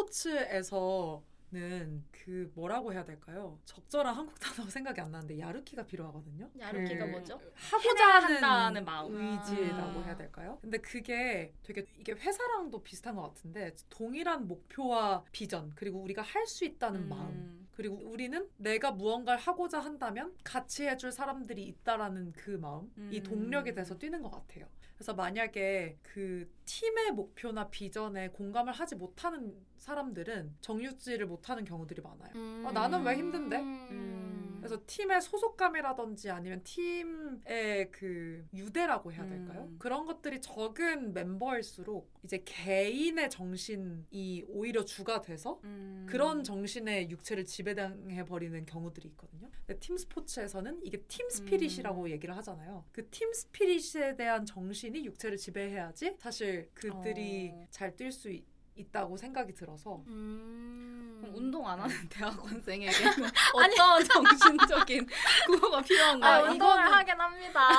에서는 0.71 2.03
그 2.11 2.51
뭐라고 2.55 2.93
해야 2.93 3.03
될까요? 3.03 3.59
적절한 3.65 4.15
한국 4.15 4.39
단어가 4.39 4.69
생각이 4.71 5.01
안 5.01 5.11
나는데 5.11 5.39
야르키가 5.39 5.85
필요하거든요. 5.85 6.49
야르키가 6.59 7.05
그 7.05 7.11
뭐죠? 7.11 7.39
하고자 7.55 8.07
하는 8.07 8.35
한다는 8.35 8.85
마음. 8.85 9.13
의지라고 9.15 9.99
아. 9.99 10.03
해야 10.03 10.15
될까요? 10.15 10.59
근데 10.61 10.77
그게 10.77 11.53
되게 11.63 11.85
이게 11.97 12.13
회사랑도 12.13 12.83
비슷한 12.83 13.15
것 13.15 13.23
같은데 13.23 13.75
동일한 13.89 14.47
목표와 14.47 15.23
비전 15.31 15.71
그리고 15.75 15.99
우리가 16.01 16.21
할 16.21 16.41
수 16.45 16.65
있다는 16.65 17.03
음. 17.03 17.09
마음 17.09 17.67
그리고 17.71 17.95
우리는 17.95 18.49
내가 18.57 18.91
무언가를 18.91 19.39
하고자 19.39 19.79
한다면 19.79 20.35
같이 20.43 20.87
해줄 20.87 21.11
사람들이 21.11 21.63
있다라는 21.63 22.33
그 22.33 22.51
마음 22.51 22.91
이 23.11 23.19
음. 23.19 23.23
동력이 23.23 23.73
돼서 23.73 23.97
뛰는 23.97 24.21
것 24.21 24.31
같아요. 24.31 24.67
그래서 24.95 25.13
만약에 25.13 25.97
그 26.01 26.51
팀의 26.65 27.11
목표나 27.11 27.69
비전에 27.69 28.29
공감을 28.29 28.73
하지 28.73 28.95
못하는 28.95 29.55
사람들은 29.81 30.57
정육지를 30.61 31.25
못하는 31.25 31.65
경우들이 31.65 32.01
많아요. 32.01 32.31
음. 32.35 32.63
아, 32.67 32.71
나는 32.71 33.03
왜 33.03 33.15
힘든데? 33.17 33.57
음. 33.59 34.57
그래서 34.59 34.79
팀의 34.85 35.21
소속감이라든지 35.21 36.29
아니면 36.29 36.61
팀의 36.63 37.89
그 37.91 38.45
유대라고 38.53 39.11
해야 39.11 39.25
될까요? 39.27 39.65
음. 39.67 39.75
그런 39.79 40.05
것들이 40.05 40.39
적은 40.39 41.13
멤버일수록 41.13 42.11
이제 42.23 42.43
개인의 42.45 43.31
정신이 43.31 44.45
오히려 44.49 44.85
주가 44.85 45.19
돼서 45.21 45.59
음. 45.63 46.05
그런 46.07 46.43
정신의 46.43 47.09
육체를 47.09 47.45
지배당해 47.45 48.23
버리는 48.25 48.63
경우들이 48.67 49.07
있거든요. 49.09 49.49
근데 49.65 49.79
팀 49.79 49.97
스포츠에서는 49.97 50.81
이게 50.83 50.97
팀 51.07 51.27
스피릿이라고 51.29 52.03
음. 52.03 52.09
얘기를 52.11 52.37
하잖아요. 52.37 52.85
그 52.91 53.01
팀 53.09 53.33
스피릿에 53.33 54.15
대한 54.15 54.45
정신이 54.45 55.03
육체를 55.05 55.37
지배해야지 55.37 56.15
사실 56.19 56.69
그들이 56.75 57.51
어. 57.51 57.67
잘뛸수 57.71 58.31
있다고 58.75 59.17
생각이 59.17 59.53
들어서 59.53 60.01
음. 60.07 61.17
그럼 61.21 61.35
운동 61.35 61.67
안 61.67 61.79
하는 61.79 61.95
대학원생에게는 62.09 63.29
어떤 63.53 64.03
정신적인 64.03 65.07
구호가 65.47 65.81
필요한가요? 65.81 66.45
아, 66.45 66.49
운동을 66.51 66.83
이거는- 66.85 66.89
하긴 66.91 67.21
합니다. 67.21 67.69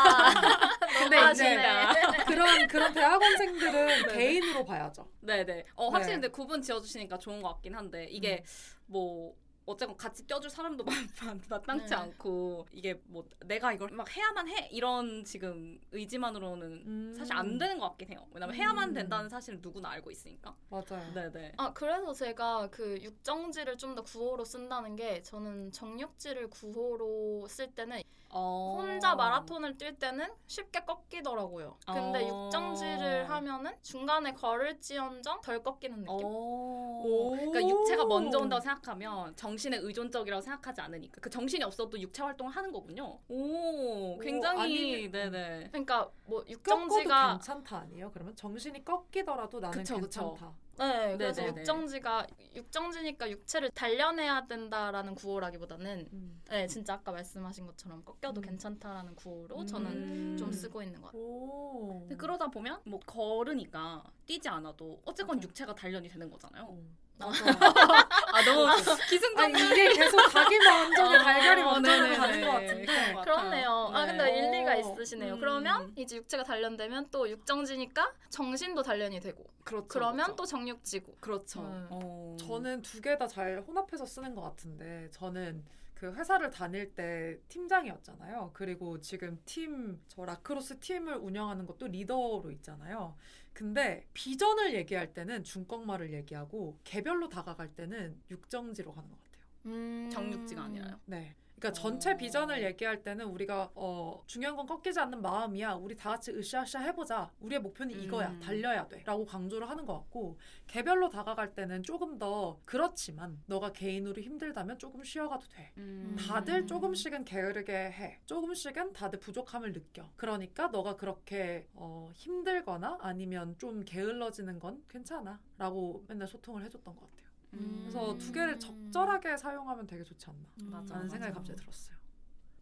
근데 0.99 1.31
이제 1.33 1.57
너무하시네. 1.57 2.25
그런 2.27 2.69
그런 2.69 2.93
대학원생들은 2.95 3.73
네네. 3.73 4.13
개인으로 4.15 4.65
봐야죠. 4.65 5.09
네네. 5.21 5.65
어, 5.77 5.87
네. 5.87 5.93
확실히 5.93 6.15
근데 6.17 6.29
구분 6.29 6.63
지어주시니까 6.63 7.19
좋은 7.19 7.41
것 7.43 7.55
같긴 7.55 7.75
한데 7.75 8.07
이게 8.11 8.45
뭐 8.87 9.35
어쨌건 9.65 9.97
같이 9.97 10.27
뛰어줄 10.27 10.51
사람도 10.51 10.85
마- 10.85 11.35
마땅치 11.49 11.87
네. 11.87 11.95
않고 11.95 12.67
이게 12.73 13.01
뭐 13.07 13.25
내가 13.47 13.73
이걸 13.73 13.91
막 13.93 14.09
해야만 14.15 14.49
해 14.49 14.69
이런 14.73 15.25
지금 15.25 15.81
의지만으로는 15.93 16.67
음. 16.87 17.15
사실 17.17 17.33
안 17.35 17.59
되는 17.59 17.79
것 17.79 17.89
같긴 17.91 18.11
해요. 18.11 18.27
왜냐면 18.33 18.55
해야만 18.57 18.89
음. 18.91 18.95
된다는 18.95 19.29
사실은 19.29 19.61
누구나 19.63 19.91
알고 19.91 20.11
있으니까. 20.11 20.55
맞아요. 20.69 21.13
네네. 21.15 21.53
아 21.59 21.73
그래서 21.73 22.13
제가 22.13 22.69
그 22.71 22.99
육정지를 23.01 23.77
좀 23.79 23.93
더 23.93 24.01
구호로 24.03 24.43
쓴다는 24.47 24.97
게 24.97 25.23
저는 25.23 25.71
정육지를 25.71 26.49
구호로 26.49 27.47
쓸 27.47 27.71
때는 27.75 28.01
어. 28.31 28.79
혼자 28.81 29.15
마라톤을 29.15 29.77
뛸 29.77 29.99
때는 29.99 30.27
쉽게 30.47 30.81
꺾이더라고요. 30.87 31.77
근데 31.87 32.25
어. 32.31 32.47
육정지를 32.47 33.29
하면은 33.29 33.73
중간에 33.83 34.33
걸을지언정 34.33 35.43
덜 35.43 35.63
꺾이는 35.63 35.99
느낌. 35.99 36.09
어. 36.09 37.03
오. 37.05 37.31
그러니까 37.33 37.61
육체가 37.69 38.07
먼저 38.07 38.39
온다고 38.39 38.63
생각하면 38.63 39.37
정 39.37 39.52
신에 39.57 39.77
의존적이라고 39.79 40.41
생각하지 40.41 40.81
않으니까 40.81 41.21
그 41.21 41.31
정신이 41.31 41.63
없어도 41.65 41.99
육체 42.01 42.23
활동을 42.23 42.53
하는 42.53 42.73
거군요. 42.73 43.19
오, 43.29 44.19
굉장히 44.21 45.09
아니면- 45.09 45.13
네네. 45.13 45.69
그러니까 45.69 46.11
뭐 46.27 46.45
육정지가 46.49 47.33
괜찮다 47.33 47.79
아니에요? 47.79 48.11
그러면 48.13 48.35
정신이 48.37 48.85
꺾이더라도 48.85 49.61
나는 49.61 49.79
그쵸, 49.79 50.01
그쵸. 50.01 50.31
괜찮다. 50.35 50.55
네, 50.79 51.17
그래서 51.19 51.43
네네네. 51.43 51.61
육정지가 51.61 52.27
육정지니까 52.57 53.31
육체를 53.31 53.71
단련해야 53.71 54.47
된다라는 54.47 55.15
구호라기보다는 55.15 56.09
음. 56.13 56.43
네, 56.49 56.67
진짜 56.67 56.95
아까 56.95 57.13
말씀하신 57.13 57.67
것처럼 57.67 58.03
꺾여도 58.05 58.41
음. 58.41 58.43
괜찮다라는 58.43 59.15
구호로 59.15 59.67
저는 59.67 59.91
음. 59.93 60.37
좀 60.39 60.51
쓰고 60.51 60.83
있는 60.83 61.01
것 61.01 61.09
같아요. 61.09 61.23
오. 61.23 62.01
근데 62.01 62.17
그러다 62.17 62.49
보면 62.49 62.81
뭐 62.85 62.99
걸으니까 63.01 64.03
뛰지 64.27 64.49
않아도 64.49 65.01
어쨌건 65.05 65.37
맞아. 65.37 65.49
육체가 65.49 65.75
단련이 65.75 66.09
되는 66.09 66.31
거잖아요. 66.31 66.65
어. 66.65 66.83
아 67.31 68.45
너무 68.45 68.67
아니, 68.67 68.83
기승전 69.09 69.51
이게 69.51 69.93
계속 69.95 70.29
자기 70.31 70.59
마음적인 70.59 71.21
어, 71.21 71.23
달걀이 71.23 71.63
먼저 71.63 71.91
네네네. 71.91 72.17
가는 72.17 72.41
것 72.41 72.53
같은데. 72.53 72.85
그런 72.87 73.13
것 73.15 73.19
같아요. 73.21 73.23
그렇네요. 73.25 73.91
아 73.93 74.07
근데 74.07 74.25
네. 74.25 74.39
일리가 74.39 74.73
어. 74.75 74.79
있으시네요. 74.79 75.35
음. 75.35 75.41
그러면 75.41 75.93
이제 75.97 76.17
육체가 76.17 76.43
단련되면 76.45 77.09
또 77.11 77.29
육정지니까 77.29 78.13
정신도 78.31 78.83
단련이 78.83 79.21
되고 79.21 79.45
그렇죠. 79.65 79.87
그러면 79.89 80.25
그렇죠. 80.27 80.37
또 80.37 80.47
정육지고. 80.47 81.17
그렇죠. 81.21 81.61
음. 81.61 81.87
어. 81.91 82.37
저는 82.41 82.83
두 82.83 83.01
개 83.01 83.17
다 83.19 83.27
잘 83.29 83.63
혼합해서 83.67 84.07
쓰는 84.07 84.35
것 84.35 84.43
같은데 84.43 85.09
저는 85.13 85.65
그 85.95 86.13
회사를 86.15 86.51
다닐 86.51 86.93
때 86.95 87.39
팀장이었잖아요. 87.49 88.51
그리고 88.55 89.01
지금 89.01 89.41
팀, 89.45 90.01
저 90.09 90.25
라크로스 90.25 90.81
팀을 90.81 91.15
운영하는 91.17 91.65
것도 91.65 91.87
리더로 91.87 92.51
있잖아요. 92.55 93.15
근데 93.53 94.07
비전을 94.15 94.75
얘기할 94.75 95.13
때는 95.13 95.45
중꺾말을 95.45 96.13
얘기하고 96.13 96.79
개별로 96.85 97.29
다가갈 97.29 97.75
때는 97.75 98.21
육정지로 98.31 98.93
가는 98.93 99.09
것 99.11 99.19
같아요. 99.19 99.43
음. 99.67 100.11
정육지가 100.11 100.63
아니라요. 100.63 100.99
네. 101.07 101.35
그러니까 101.63 101.81
전체 101.81 102.11
어. 102.11 102.17
비전을 102.17 102.65
얘기할 102.65 103.05
때는 103.05 103.27
우리가 103.27 103.71
어, 103.77 104.21
중요한 104.27 104.57
건 104.57 104.67
꺾이지 104.67 104.99
않는 104.99 105.23
마음이야. 105.23 105.75
우리 105.75 105.95
다 105.95 106.11
같이 106.11 106.33
으쌰으쌰 106.33 106.81
해보자. 106.81 107.31
우리의 107.39 107.61
목표는 107.61 108.03
이거야. 108.03 108.31
음. 108.31 108.41
달려야 108.41 108.89
돼. 108.89 109.05
라고 109.05 109.25
강조를 109.25 109.71
하는 109.71 109.87
것 109.87 109.95
같고 109.95 110.39
개별로 110.67 111.09
다가갈 111.09 111.55
때는 111.55 111.85
조금 111.85 112.19
더 112.19 112.59
그렇지만 112.65 113.41
너가 113.47 113.73
개인으로 113.73 114.21
힘들다면 114.21 114.79
조금 114.79 115.05
쉬어가도 115.05 115.47
돼. 115.47 115.73
음. 115.77 116.17
다들 116.19 116.67
조금씩은 116.67 117.25
게으르게 117.25 117.73
해. 117.73 118.19
조금씩은 118.27 118.93
다들 118.93 119.21
부족함을 119.21 119.73
느껴. 119.73 120.11
그러니까 120.17 120.67
너가 120.67 120.97
그렇게 120.97 121.69
어, 121.75 122.11
힘들거나 122.15 122.99
아니면 123.01 123.55
좀 123.59 123.85
게을러지는 123.85 124.59
건 124.59 124.83
괜찮아. 124.89 125.41
라고 125.59 126.05
맨날 126.09 126.27
소통을 126.27 126.65
해줬던 126.65 126.97
것 126.97 127.09
같아요. 127.09 127.32
음. 127.55 127.81
그래서 127.83 128.17
두 128.19 128.33
개를 128.33 128.59
적절하게 128.59 129.37
사용하면 129.37 129.87
되게 129.87 130.03
좋지 130.03 130.27
않나. 130.31 130.47
맞아, 130.71 130.95
라는 130.95 131.09
생각이 131.09 131.31
맞아. 131.31 131.39
갑자기 131.41 131.61
들었어요. 131.61 131.97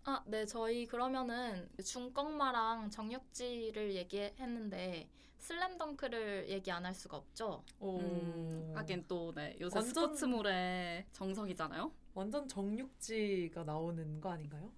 아, 0.04 0.22
네, 0.26 0.44
저희 0.46 0.86
그러면은 0.86 1.68
중꺾마랑 1.84 2.90
정육지를 2.90 3.94
얘기했는데 3.94 5.08
슬램덩크를 5.38 6.48
얘기 6.48 6.70
안 6.70 6.84
할 6.84 6.94
수가 6.94 7.16
없죠. 7.18 7.62
오. 7.78 7.98
음, 8.00 8.72
하긴 8.74 9.04
또 9.08 9.32
네, 9.34 9.56
요새 9.60 9.78
완전- 9.78 9.94
스포츠물의 9.94 11.06
정석이잖아요. 11.12 11.92
완전 12.14 12.48
정육지가 12.48 13.64
나오는 13.64 14.20
거 14.20 14.30
아닌가요? 14.30 14.70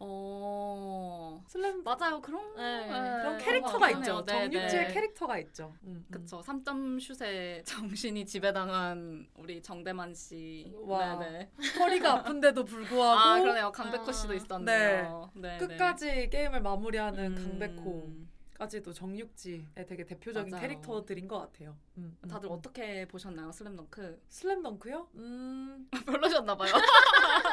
어 0.00 1.42
슬램 1.48 1.82
맞아요 1.82 2.20
그런 2.20 2.54
네, 2.56 2.86
그런 2.86 3.18
그런 3.18 3.38
캐릭터가 3.38 3.78
것 3.78 3.98
있죠. 3.98 4.24
네, 4.24 4.32
정육지의 4.32 4.86
네. 4.88 4.94
캐릭터가 4.94 5.38
있죠. 5.38 5.74
음, 5.82 6.04
음. 6.06 6.06
그쵸 6.10 6.40
3점 6.40 7.00
슛에 7.00 7.62
정신이 7.64 8.24
지배당한 8.26 9.26
우리 9.36 9.60
정대만 9.60 10.14
씨. 10.14 10.72
와. 10.82 11.18
네네. 11.18 11.50
허리가 11.80 12.12
아픈데도 12.14 12.64
불구하고 12.64 13.18
아 13.18 13.40
그러네요 13.40 13.72
강백호 13.72 14.12
씨도 14.12 14.32
아, 14.32 14.36
있었네요. 14.36 15.30
네. 15.34 15.58
네. 15.58 15.58
끝까지 15.58 16.30
게임을 16.30 16.60
마무리하는 16.60 17.36
음. 17.36 17.58
강백호. 17.58 18.27
까지도 18.58 18.92
정육지의 18.92 19.86
되게 19.86 20.04
대표적인 20.04 20.50
맞아요. 20.50 20.62
캐릭터들인 20.62 21.28
것 21.28 21.38
같아요. 21.38 21.76
음, 21.96 22.18
음, 22.24 22.28
다들 22.28 22.48
음. 22.50 22.54
어떻게 22.54 23.06
보셨나요, 23.06 23.52
슬램덩크? 23.52 24.20
슬램덩크요? 24.28 25.08
음, 25.14 25.88
별로셨나 26.04 26.56
봐요. 26.56 26.72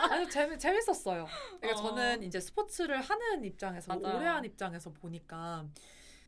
아주 0.10 0.28
재미, 0.32 0.58
재밌었어요. 0.58 1.28
그러니까 1.60 1.80
어. 1.80 1.84
저는 1.84 2.24
이제 2.24 2.39
스포츠를 2.39 2.99
하는 3.01 3.43
입장에서 3.45 3.93
뭐 3.93 4.01
맞아요. 4.01 4.18
오래 4.18 4.26
한 4.26 4.45
입장에서 4.45 4.91
보니까 4.91 5.68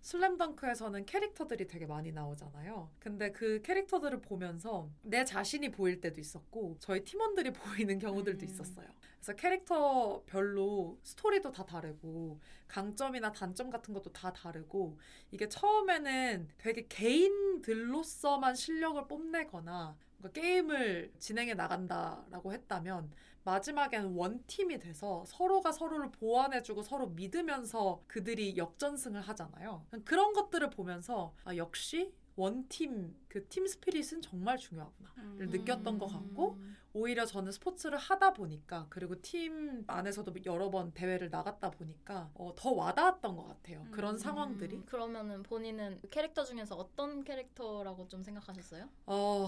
슬램덩크에서는 0.04 1.08
캐릭터들이 1.08 1.66
되게 1.66 1.88
많이 1.88 2.12
나오잖아요. 2.12 2.92
근데 3.00 3.32
그 3.32 3.64
캐릭터들을 3.64 4.22
보면서 4.22 4.88
내 5.02 5.26
자신이 5.26 5.72
보일 5.72 6.00
때도 6.02 6.22
있었고 6.22 6.78
저희 6.80 7.04
팀원들이 7.04 7.52
보이는 7.90 7.98
경우들도 7.98 8.46
음. 8.46 8.46
있었어요. 8.46 8.88
그래서 9.20 9.34
캐릭터별로 9.36 10.98
스토리도 11.04 11.52
다 11.52 11.66
다르고 11.66 12.40
강점이나 12.68 13.32
단점 13.32 13.70
같은 13.70 13.94
것도 13.94 14.12
다 14.12 14.32
다르고 14.32 14.98
이게 15.32 15.50
처음에는 15.50 16.50
되게 16.58 16.86
개인들로서만 16.88 18.56
실력을 18.56 19.08
뽐내거나 19.08 19.98
게임을 20.34 21.14
진행해 21.20 21.54
나간다라고 21.54 22.52
했다면 22.54 23.12
마지막에는 23.44 24.14
원팀이 24.14 24.80
돼서 24.80 25.24
서로가 25.26 25.72
서로를 25.72 26.12
보완해주고 26.12 26.84
서로 26.84 27.08
믿으면서 27.08 28.04
그들이 28.08 28.58
역전승을 28.58 29.22
하잖아요. 29.22 29.86
그런 30.04 30.34
것들을 30.34 30.70
보면서 30.72 31.34
아, 31.46 31.56
역시 31.56 32.14
원팀 32.38 33.14
그 33.28 33.48
팀 33.50 33.68
스피릿은 33.68 34.22
정말 34.22 34.58
중요하구나. 34.58 35.10
음. 35.18 35.36
를 35.38 35.50
느꼈던 35.50 36.00
것 36.00 36.08
같고 36.08 36.58
오히려 36.94 37.26
저는 37.26 37.52
스포츠를 37.52 37.98
하다 37.98 38.34
보니까 38.34 38.88
그리고 38.90 39.22
팀 39.22 39.84
안에서도 39.86 40.34
여러 40.46 40.70
번 40.72 40.92
대회를 40.94 41.30
나갔다 41.30 41.70
보니까 41.72 42.32
어, 42.34 42.54
더 42.56 42.72
와닿았던 42.72 43.36
것 43.36 43.48
같아요. 43.48 43.86
그런 43.92 44.16
음. 44.16 44.18
상황들이. 44.18 44.84
그러면은 44.86 45.44
본인은 45.44 46.02
캐릭터 46.10 46.44
중에서 46.44 46.76
어떤 46.76 47.24
캐릭터라고 47.24 48.08
좀 48.08 48.24
생각하셨어요? 48.24 48.90
어, 49.06 49.48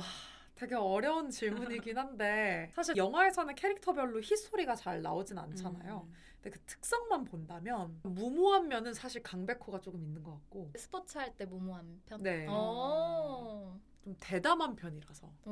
되게 0.55 0.75
어려운 0.75 1.31
질문이긴 1.31 1.97
한데 1.97 2.71
사실 2.75 2.97
영화에서는 2.97 3.55
캐릭터별로 3.55 4.19
히스토리가 4.21 4.75
잘 4.75 5.01
나오진 5.01 5.37
않잖아요. 5.37 6.05
음. 6.07 6.13
근데 6.41 6.57
그 6.57 6.59
특성만 6.65 7.25
본다면 7.25 7.99
무모한 8.03 8.67
면은 8.69 8.93
사실 8.93 9.21
강백호가 9.23 9.81
조금 9.81 10.01
있는 10.03 10.23
것 10.23 10.31
같고 10.31 10.71
스포츠 10.77 11.17
할 11.17 11.35
때 11.35 11.45
무모한 11.45 12.01
편? 12.05 12.21
네. 12.23 12.47
오. 12.47 13.77
좀 14.03 14.15
대담한 14.19 14.75
편이라서 14.75 15.29
오. 15.45 15.51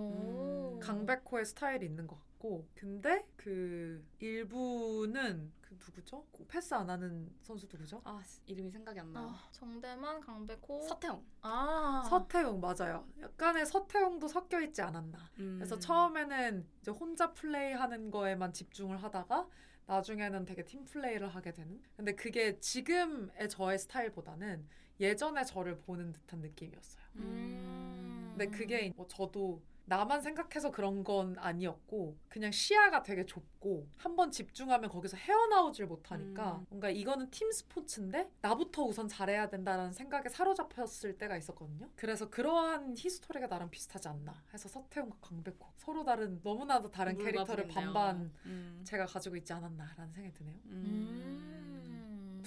음. 0.75 0.79
강백호의 0.79 1.45
스타일이 1.45 1.85
있는 1.85 2.07
것 2.07 2.15
같고 2.15 2.67
근데 2.75 3.27
그 3.35 4.05
일부는 4.19 5.51
그 5.61 5.73
누구죠? 5.85 6.25
패스 6.47 6.73
안 6.73 6.89
하는 6.89 7.29
선수 7.41 7.67
누구죠? 7.69 8.01
아 8.05 8.23
이름이 8.45 8.71
생각이 8.71 8.97
안 9.01 9.11
나. 9.11 9.19
아, 9.21 9.49
정대만, 9.51 10.21
강백호. 10.21 10.81
서태웅. 10.87 11.21
아. 11.41 12.07
서태웅 12.09 12.61
맞아요. 12.61 13.05
약간의 13.19 13.65
서태웅도 13.65 14.29
섞여 14.29 14.61
있지 14.61 14.81
않았나. 14.81 15.17
그래서 15.35 15.75
음. 15.75 15.79
처음에는 15.81 16.65
이제 16.81 16.91
혼자 16.91 17.33
플레이하는 17.33 18.09
거에만 18.11 18.53
집중을 18.53 19.03
하다가 19.03 19.49
나중에는 19.87 20.45
되게 20.45 20.63
팀 20.63 20.83
플레이를 20.85 21.27
하게 21.29 21.51
되는. 21.51 21.81
근데 21.95 22.13
그게 22.13 22.59
지금의 22.59 23.49
저의 23.49 23.79
스타일보다는 23.79 24.67
예전의 24.99 25.45
저를 25.45 25.79
보는 25.79 26.13
듯한 26.13 26.41
느낌이었어요. 26.41 27.03
음. 27.15 28.35
근데 28.37 28.55
그게 28.55 28.91
뭐 28.95 29.07
저도 29.07 29.61
나만 29.89 30.21
생각해서 30.21 30.69
그런 30.71 31.03
건 31.03 31.35
아니었고 31.39 32.17
그냥 32.27 32.51
시야가 32.51 33.03
되게 33.03 33.25
좁고 33.25 33.87
한 33.97 34.17
번 34.17 34.31
집중하면 34.31 34.89
거기서 34.89 35.15
헤어나오질 35.15 35.85
못하니까 35.85 36.55
음. 36.57 36.65
뭔가 36.69 36.89
이거는 36.89 37.29
팀 37.29 37.51
스포츠인데 37.51 38.29
나부터 38.41 38.83
우선 38.83 39.07
잘해야 39.07 39.47
된다는 39.47 39.91
생각에 39.93 40.27
사로잡혔을 40.27 41.17
때가 41.17 41.37
있었거든요. 41.37 41.87
그래서 41.95 42.29
그러한 42.29 42.95
히스토리가 42.97 43.45
나랑 43.47 43.69
비슷하지 43.69 44.07
않나 44.07 44.43
해서 44.53 44.67
서태웅과 44.67 45.17
강백호 45.21 45.57
서로 45.77 46.03
다른 46.03 46.39
너무나도 46.43 46.89
다른 46.91 47.15
캐릭터를. 47.17 47.67
반반 47.67 48.31
음. 48.45 48.81
제가 48.83 49.05
가지고 49.05 49.35
있지 49.35 49.53
않았나라는 49.53 50.11
생각이 50.13 50.33
드네요. 50.33 50.55
음. 50.65 51.96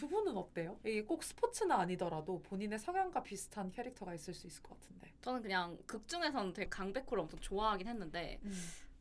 두 0.01 0.09
분은 0.09 0.35
어때요? 0.35 0.79
이게 0.83 1.03
꼭 1.05 1.23
스포츠는 1.23 1.73
아니더라도 1.77 2.41
본인의 2.41 2.79
성향과 2.79 3.23
비슷한 3.23 3.71
캐릭터가 3.71 4.15
있을 4.15 4.33
수 4.33 4.47
있을 4.47 4.63
것 4.63 4.81
같은데. 4.81 5.13
저는 5.21 5.43
그냥 5.43 5.77
극 5.85 6.09
중에서는 6.09 6.55
되게 6.55 6.71
강백호를 6.71 7.21
엄청 7.21 7.39
좋아하긴 7.39 7.87
했는데 7.87 8.41
음. 8.45 8.53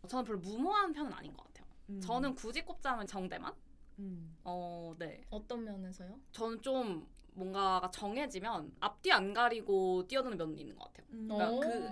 저는 0.09 0.25
별로 0.25 0.39
무모한 0.39 0.91
편은 0.91 1.13
아닌 1.13 1.31
것 1.37 1.45
같아요. 1.45 1.65
음. 1.87 2.01
저는 2.01 2.35
굳이 2.35 2.65
꼽자면 2.65 3.07
정대만. 3.07 3.53
음. 3.99 4.35
어, 4.43 4.93
네. 4.99 5.21
어떤 5.29 5.63
면에서요? 5.63 6.19
저는 6.33 6.61
좀 6.61 7.07
뭔가가 7.31 7.89
정해지면 7.91 8.73
앞뒤 8.81 9.13
안 9.13 9.33
가리고 9.33 10.05
뛰어드는 10.05 10.37
면이 10.37 10.59
있는 10.59 10.75
것 10.75 10.83
같아요. 10.93 11.05
그러니까 11.11 11.49
오. 11.49 11.59
그- 11.61 11.89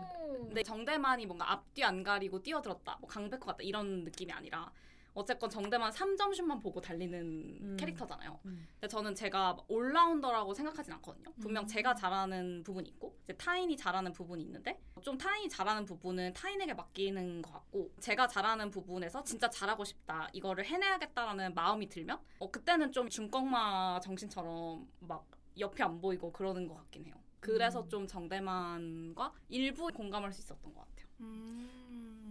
근데 0.47 0.63
정대만이 0.63 1.25
뭔가 1.27 1.49
앞뒤 1.53 1.81
안 1.81 2.03
가리고 2.03 2.41
뛰어들었다, 2.41 2.97
뭐 2.99 3.09
강백호 3.09 3.39
같다 3.45 3.59
이런 3.63 4.03
느낌이 4.03 4.33
아니라 4.33 4.69
어쨌건 5.17 5.49
정대만 5.49 5.91
3점슛만 5.91 6.61
보고 6.61 6.79
달리는 6.79 7.19
음. 7.61 7.77
캐릭터잖아요. 7.79 8.39
음. 8.45 8.67
근데 8.73 8.87
저는 8.87 9.15
제가 9.15 9.57
올라운더라고 9.67 10.53
생각하진 10.53 10.93
않거든요. 10.93 11.33
분명 11.41 11.63
음. 11.63 11.67
제가 11.67 11.95
잘하는 11.95 12.61
부분이 12.63 12.87
있고 12.89 13.17
이제 13.23 13.33
타인이 13.33 13.75
잘하는 13.75 14.13
부분이 14.13 14.43
있는데 14.43 14.79
좀 15.01 15.17
타인이 15.17 15.49
잘하는 15.49 15.85
부분은 15.85 16.33
타인에게 16.33 16.75
맡기는 16.75 17.41
것 17.41 17.51
같고 17.51 17.91
제가 17.99 18.27
잘하는 18.27 18.69
부분에서 18.69 19.23
진짜 19.23 19.49
잘하고 19.49 19.83
싶다 19.85 20.29
이거를 20.33 20.63
해내야겠다라는 20.65 21.55
마음이 21.55 21.89
들면 21.89 22.19
어, 22.37 22.51
그때는 22.51 22.91
좀 22.91 23.09
중꺾마 23.09 23.99
정신처럼 24.01 24.87
막 24.99 25.25
옆이 25.57 25.81
안 25.81 25.99
보이고 25.99 26.31
그러는 26.31 26.67
것 26.67 26.75
같긴 26.75 27.05
해요. 27.05 27.15
그래서 27.39 27.81
음. 27.81 27.89
좀 27.89 28.07
정대만과 28.07 29.33
일부 29.49 29.87
공감할 29.87 30.31
수 30.31 30.41
있었던 30.41 30.73
것 30.75 30.81
같아요. 30.81 31.07
음. 31.21 32.26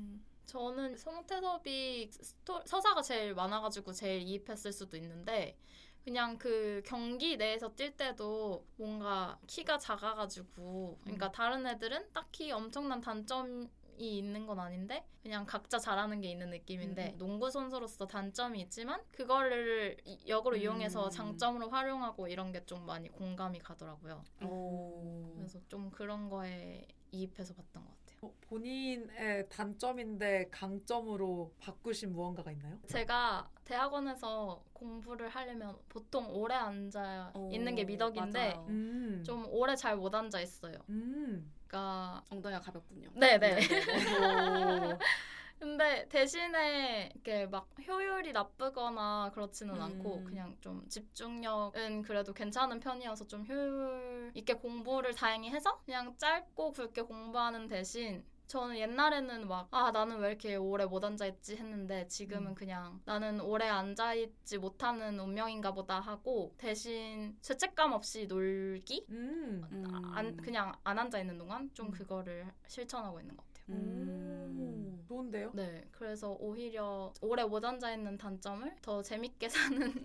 저는 0.47 0.97
송태섭이 0.97 2.09
스토, 2.13 2.61
서사가 2.65 3.03
제일 3.03 3.35
많아가지고 3.35 3.93
제일 3.93 4.23
이입했을 4.23 4.73
수도 4.73 4.97
있는데 4.97 5.59
그냥 6.05 6.39
그 6.39 6.83
경기 6.87 7.37
내에서 7.37 7.75
뛸 7.75 7.97
때도 7.97 8.65
뭔가 8.77 9.39
키가 9.49 9.79
작아가지고 9.79 10.99
그러니까 11.03 11.33
다른 11.33 11.67
애들은 11.67 12.13
딱히 12.13 12.53
엄청난 12.53 13.01
단점이 13.01 13.69
있는 13.99 14.47
건 14.47 14.61
아닌데 14.61 15.05
그냥 15.23 15.47
각자 15.47 15.79
잘하는 15.79 16.21
게 16.21 16.31
있는 16.31 16.51
느낌인데 16.51 17.13
음. 17.15 17.19
농구 17.19 17.51
선수로서 17.51 18.07
단점이 18.07 18.61
있지만 18.61 19.03
그거를 19.11 19.97
이- 20.05 20.21
역으로 20.29 20.55
음. 20.57 20.61
이용해서 20.63 21.09
장점으로 21.11 21.71
활용하고 21.71 22.29
이런 22.29 22.53
게 22.53 22.65
좀 22.67 22.85
많이 22.87 23.09
공감이 23.09 23.59
가더라고요. 23.59 24.23
오. 24.45 25.33
그래서 25.37 25.59
좀 25.69 25.91
그런 25.91 26.29
거에 26.29 26.87
이입해서 27.11 27.55
봤던 27.55 27.85
것 27.85 27.91
같아요. 27.91 28.06
어, 28.27 28.35
본인의 28.49 29.49
단점인데 29.49 30.49
강점으로 30.51 31.53
바꾸신 31.61 32.13
무언가가 32.13 32.51
있나요? 32.53 32.79
제가 32.87 33.49
대학원에서 33.65 34.63
공부를 34.73 35.29
하려면 35.29 35.77
보통 35.89 36.27
오래 36.35 36.55
앉아 36.55 37.33
있는 37.51 37.75
게 37.75 37.83
오, 37.83 37.87
미덕인데. 37.87 38.55
음. 38.69 39.23
좀 39.25 39.47
오래 39.49 39.75
잘 39.77 39.97
못 39.97 40.15
앉아 40.15 40.41
있어요. 40.41 40.77
음. 40.89 41.53
그러니까 41.67 42.23
엉덩이가 42.31 42.61
가볍군요. 42.61 43.09
네네. 43.15 43.57
오. 45.57 45.61
근데 45.61 46.07
대신에 46.09 47.11
이렇게 47.15 47.47
막 47.47 47.69
효율이 47.87 48.33
나쁘거나 48.33 49.31
그렇지는 49.35 49.75
음. 49.77 49.81
않고 49.81 50.25
그냥 50.25 50.57
좀 50.61 50.87
집중력은 50.89 52.03
그래도 52.03 52.33
괜찮은 52.33 52.81
편이어서 52.81 53.27
좀 53.27 53.47
효율 53.47 54.31
있게 54.35 54.55
공부를 54.55 55.15
다행히 55.15 55.51
해서 55.51 55.81
그냥 55.85 56.17
짧고 56.19 56.73
굵게 56.73 57.03
공부하는 57.03 57.69
대신 57.69 58.25
저는 58.47 58.77
옛날에는 58.79 59.49
막 59.49 59.69
아 59.73 59.91
나는 59.91 60.19
왜 60.19 60.29
이렇게 60.29 60.55
오래 60.57 60.85
못 60.87 61.03
앉아 61.05 61.27
있지 61.27 61.57
했는데 61.57 62.07
지금은 62.09 62.53
음. 62.53 62.55
그냥 62.55 63.01
나는 63.05 63.41
오래 63.41 63.67
앉아 63.69 64.15
있지 64.15 64.59
못하는 64.59 65.19
운명인가 65.19 65.73
보다 65.73 65.99
하고 66.01 66.55
대신 66.59 67.37
죄책감 67.43 67.93
없이 67.93 68.27
놀기 68.27 69.05
음. 69.11 69.65
음. 69.73 69.85
안, 70.15 70.37
그냥 70.37 70.73
안 70.85 70.99
앉아 70.99 71.19
있는 71.19 71.39
동안 71.39 71.71
좀 71.75 71.87
음. 71.89 71.91
그거를 71.91 72.47
실천하고 72.69 73.21
있는 73.21 73.37
것 73.37 73.45
같아요. 73.47 73.56
음. 73.69 74.99
오. 75.03 75.07
좋은데요? 75.09 75.51
네, 75.55 75.85
그래서 75.93 76.37
오히려 76.41 77.13
오래 77.21 77.45
못 77.45 77.65
앉아 77.65 77.93
있는 77.93 78.19
단점을 78.19 78.77
더 78.83 79.03
재밌게 79.03 79.49
사는 79.49 80.05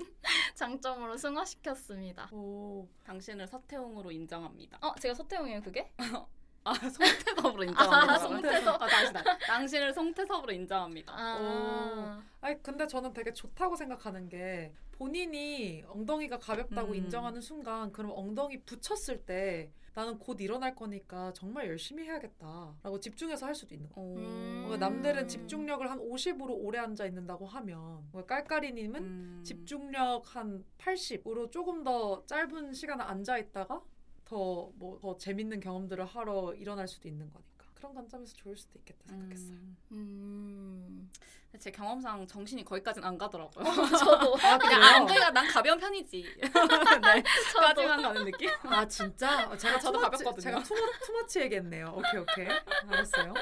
장점으로 0.56 1.18
승화시켰습니다. 1.18 2.30
오. 2.32 2.88
당신을 3.04 3.48
서태웅으로 3.48 4.12
인정합니다. 4.12 4.78
어, 4.82 4.94
제가 5.00 5.14
서태웅이에요, 5.14 5.62
그게? 5.62 5.92
아 6.64 6.74
송태섭으로 6.76 7.64
인정합니다. 7.66 8.14
아, 8.14 8.18
송태섭. 8.20 8.82
아, 8.82 8.88
다시 8.88 9.12
다시. 9.12 9.26
당신을 9.48 9.94
송태섭으로 9.94 10.54
인정합니다. 10.54 11.12
아, 11.16 12.22
아니 12.40 12.62
근데 12.62 12.86
저는 12.86 13.14
되게 13.14 13.34
좋다고 13.34 13.76
생각하는 13.76 14.30
게 14.30 14.72
본인이 14.92 15.84
엉덩이가 15.88 16.38
가볍다고 16.38 16.90
음. 16.92 16.96
인정하는 16.96 17.42
순간 17.42 17.92
그럼 17.92 18.12
엉덩이 18.16 18.60
붙였을 18.62 19.26
때 19.26 19.72
나는 19.94 20.18
곧 20.20 20.40
일어날 20.40 20.74
거니까 20.74 21.34
정말 21.34 21.68
열심히 21.68 22.04
해야겠다라고 22.04 23.00
집중해서 23.00 23.46
할 23.46 23.54
수도 23.54 23.76
있는 23.76 23.90
거. 23.90 24.02
오. 24.02 24.16
음. 24.16 24.78
남들은 24.80 25.28
집중력을 25.28 25.90
한 25.90 26.00
50으로 26.00 26.52
오래 26.52 26.80
앉아 26.80 27.06
있는다고 27.06 27.46
하면 27.46 28.10
깔깔이님은 28.26 29.04
음. 29.04 29.42
집중력 29.44 30.36
한 30.36 30.64
80으로 30.78 31.52
조금 31.52 31.84
더 31.84 32.26
짧은 32.26 32.74
시간을 32.74 33.04
앉아 33.06 33.38
있다가 33.38 33.84
더뭐더 34.26 35.18
재밌는 35.18 35.60
경험들을 35.60 36.06
하러 36.06 36.54
일어날 36.54 36.88
수도 36.88 37.10
있는 37.10 37.30
거니까 37.30 37.51
그런 37.82 37.96
관점에서 37.96 38.36
좋을 38.36 38.56
수도 38.56 38.78
있겠다 38.78 39.00
생각했어요. 39.08 39.56
음. 39.58 39.78
음. 39.92 41.12
제 41.60 41.70
경험상 41.72 42.26
정신이 42.28 42.64
거기까지는 42.64 43.06
안 43.08 43.18
가더라고요. 43.18 43.66
저도 43.98 44.38
아 44.42 44.58
그냥 44.58 44.84
안 44.84 45.06
그러니까 45.06 45.32
난 45.32 45.48
가벼운 45.48 45.80
편이지. 45.80 46.22
네, 46.42 47.24
까지만 47.54 48.02
가는 48.04 48.24
느낌? 48.24 48.50
아 48.64 48.88
진짜? 48.88 49.50
어, 49.50 49.58
제가 49.58 49.80
저도 49.80 50.00
투머치- 50.00 50.02
가볍거든요. 50.04 50.40
제가 50.42 50.64
투머, 50.64 50.80
투머치 51.06 51.40
얘기했네요. 51.42 51.94
오케이 51.98 52.22
오케이 52.22 52.48
알았어요. 52.88 53.34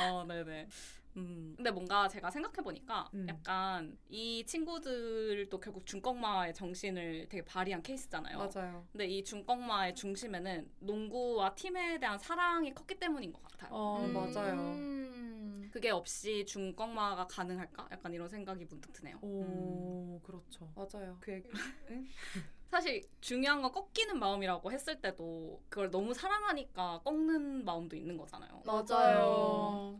어, 0.00 0.24
네네. 0.26 0.68
음, 1.16 1.54
근데 1.56 1.70
뭔가 1.70 2.08
제가 2.08 2.30
생각해보니까 2.30 3.10
음. 3.14 3.26
약간 3.28 3.98
이 4.08 4.44
친구들도 4.46 5.60
결국 5.60 5.86
중꺾마의 5.86 6.54
정신을 6.54 7.28
되게 7.28 7.44
발휘한 7.44 7.82
케이스잖아요. 7.82 8.38
맞아요. 8.38 8.86
근데 8.92 9.06
이 9.06 9.22
중꺾마의 9.24 9.94
중심에는 9.94 10.70
농구와 10.80 11.54
팀에 11.54 11.98
대한 11.98 12.18
사랑이 12.18 12.72
컸기 12.74 12.98
때문인 12.98 13.32
것 13.32 13.42
같아요. 13.42 13.70
어 13.72 14.04
음. 14.04 14.12
맞아요. 14.12 15.70
그게 15.72 15.90
없이 15.90 16.44
중꺾마가 16.44 17.26
가능할까? 17.28 17.88
약간 17.92 18.12
이런 18.12 18.28
생각이 18.28 18.64
문득 18.66 18.92
드네요. 18.92 19.18
오 19.22 20.20
그렇죠. 20.22 20.70
맞아요. 20.74 21.16
그 21.20 21.32
얘기. 21.32 21.48
사실 22.72 23.02
중요한 23.20 23.60
건 23.60 23.70
꺾이는 23.70 24.18
마음이라고 24.18 24.72
했을 24.72 24.98
때도 24.98 25.60
그걸 25.68 25.90
너무 25.90 26.14
사랑하니까 26.14 27.02
꺾는 27.04 27.66
마음도 27.66 27.94
있는 27.94 28.16
거잖아요. 28.16 28.62
맞아요. 28.64 29.20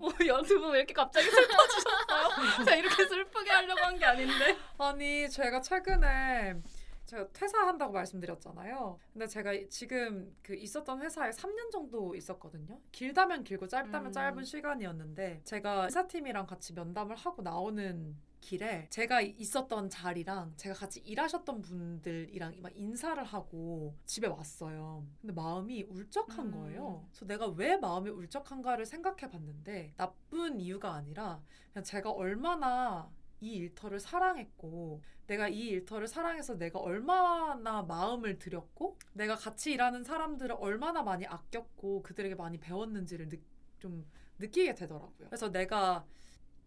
어, 0.01 0.09
여러분 0.27 0.71
왜 0.73 0.79
이렇게 0.79 0.95
갑자기 0.95 1.27
슬퍼지셨어요? 1.29 2.65
제가 2.65 2.77
이렇게 2.77 3.05
슬프게 3.07 3.51
하려고 3.51 3.79
한 3.83 3.99
게 3.99 4.07
아닌데. 4.07 4.57
아니 4.79 5.29
제가 5.29 5.61
최근에 5.61 6.63
제가 7.05 7.29
퇴사한다고 7.35 7.93
말씀드렸잖아요. 7.93 8.99
근데 9.13 9.27
제가 9.27 9.51
지금 9.69 10.35
그 10.43 10.55
있었던 10.55 11.03
회사에 11.03 11.29
3년 11.29 11.71
정도 11.71 12.15
있었거든요. 12.15 12.81
길다면 12.91 13.45
길고 13.45 13.69
짧다면 13.69 14.07
음. 14.07 14.13
짧은 14.13 14.45
시간이었는데 14.45 15.43
제가 15.45 15.85
회사팀이랑 15.85 16.47
같이 16.47 16.73
면담을 16.73 17.17
하고 17.17 17.43
나오는 17.43 18.17
길에 18.43 18.89
제가 18.91 19.23
있었던 19.23 19.89
자리랑 19.89 20.53
제가 20.57 20.75
같이 20.75 21.01
일하셨던 21.01 21.63
분들이랑 21.63 22.61
막 22.61 22.73
인사를 22.77 23.23
하고 23.25 23.97
집에 24.05 24.27
왔어요. 24.27 25.07
근데 25.21 25.33
마음이 25.33 25.85
울적한 25.85 26.47
음. 26.47 26.53
거예요. 26.53 27.07
그래서 27.09 27.25
내가 27.25 27.47
왜 27.47 27.77
마음이 27.77 28.11
울적한가를 28.11 28.85
생각해 28.85 29.31
봤는데 29.31 29.95
나쁜 29.97 30.61
이유가 30.61 30.93
아니라 30.93 31.43
그냥 31.73 31.85
제가 31.85 32.11
얼마나 32.11 33.11
이 33.41 33.53
일터를 33.55 33.99
사랑했고 33.99 35.03
내가 35.27 35.49
이 35.49 35.69
일터를 35.69 36.07
사랑해서 36.07 36.59
내가 36.59 36.81
얼마나 36.81 37.83
마음을 37.83 38.39
들였고 38.39 38.99
내가 39.15 39.37
같이 39.37 39.73
일하는 39.73 40.05
사람들을 40.05 40.57
얼마나 40.59 41.03
많이 41.03 41.27
아꼈고 41.27 42.03
그들에게 42.03 42.35
많이 42.35 42.59
배웠는지를 42.59 43.29
느, 43.29 43.37
좀 43.79 44.05
느끼게 44.39 44.75
되더라고요. 44.75 45.29
그래서 45.29 45.51
내가 45.51 46.05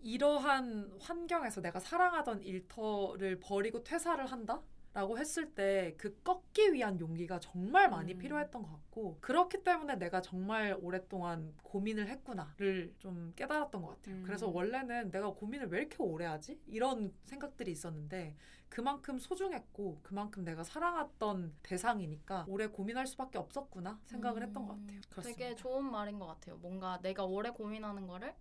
이러한 0.05 0.91
환경에서 1.01 1.61
내가 1.61 1.79
사랑하던 1.79 2.43
일터를 2.43 3.39
버리고 3.39 3.83
퇴사를 3.83 4.23
한다? 4.27 4.61
라고 4.93 5.17
했을 5.17 5.53
때 5.53 5.93
그 5.97 6.17
꺾기 6.23 6.71
위한 6.71 6.97
용기가 7.01 7.37
정말 7.39 7.89
많이 7.89 8.13
음. 8.13 8.17
필요했던 8.17 8.61
것 8.61 8.71
같고 8.71 9.17
그렇기 9.19 9.61
때문에 9.63 9.95
내가 9.95 10.21
정말 10.21 10.77
오랫동안 10.79 11.53
고민을 11.63 12.07
했구나를 12.07 12.93
좀 12.99 13.33
깨달았던 13.35 13.81
것 13.81 13.89
같아요. 13.89 14.15
음. 14.15 14.23
그래서 14.25 14.47
원래는 14.47 15.11
내가 15.11 15.33
고민을 15.33 15.67
왜 15.67 15.79
이렇게 15.79 15.97
오래 15.99 16.25
하지? 16.25 16.61
이런 16.67 17.13
생각들이 17.25 17.71
있었는데 17.71 18.37
그만큼 18.69 19.19
소중했고 19.19 19.99
그만큼 20.01 20.45
내가 20.45 20.63
사랑했던 20.63 21.55
대상이니까 21.61 22.45
오래 22.47 22.67
고민할 22.67 23.05
수밖에 23.05 23.37
없었구나 23.37 23.99
생각을 24.05 24.43
했던 24.43 24.65
것 24.65 24.77
같아요. 24.79 25.01
그렇습니다. 25.09 25.19
음, 25.29 25.35
되게 25.49 25.55
좋은 25.55 25.91
말인 25.91 26.19
것 26.19 26.25
같아요. 26.27 26.55
뭔가 26.57 26.99
내가 27.01 27.25
오래 27.25 27.49
고민하는 27.49 28.07
거를 28.07 28.33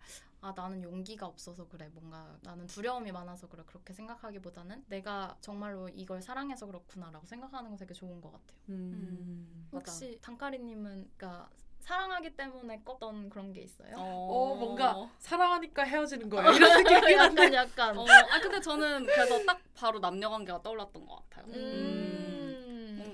아 0.45 0.53
나는 0.55 0.83
용기가 0.83 1.27
없어서 1.27 1.67
그래. 1.67 1.89
뭔가 1.95 2.37
나는 2.43 2.67
두려움이 2.67 3.11
많아서 3.13 3.49
그래. 3.49 3.63
그렇게 3.65 3.95
생각하기보다는 3.95 4.85
내가 4.89 5.39
정말로 5.41 5.89
이걸 5.89 6.21
사랑해서 6.21 6.67
그렇구나라고 6.67 7.25
생각하는 7.25 7.71
거 7.71 7.77
되게 7.79 7.95
좋은 7.95 8.21
것 8.21 8.31
같아요. 8.31 8.59
음, 8.69 9.67
맞아. 9.71 9.91
혹시 9.91 10.19
단카리님은 10.21 11.09
그러니까 11.17 11.49
사랑하기 11.81 12.37
때문에 12.37 12.83
껐던 12.85 13.31
그런 13.31 13.55
게 13.55 13.63
있어요? 13.63 13.95
어 13.97 14.55
뭔가 14.55 15.09
사랑하니까 15.19 15.83
헤어지는 15.85 16.29
거예요. 16.29 16.51
이런 16.53 16.83
느낌이 16.83 17.13
약간 17.15 17.55
약간. 17.55 17.99
어, 17.99 18.05
아 18.05 18.39
근데 18.39 18.61
저는 18.61 19.07
그래서 19.07 19.43
딱 19.47 19.59
바로 19.75 19.99
남녀 19.99 20.29
관계가 20.29 20.61
떠올랐던 20.63 21.07
것 21.07 21.31
같아요. 21.31 21.55
음. 21.55 22.54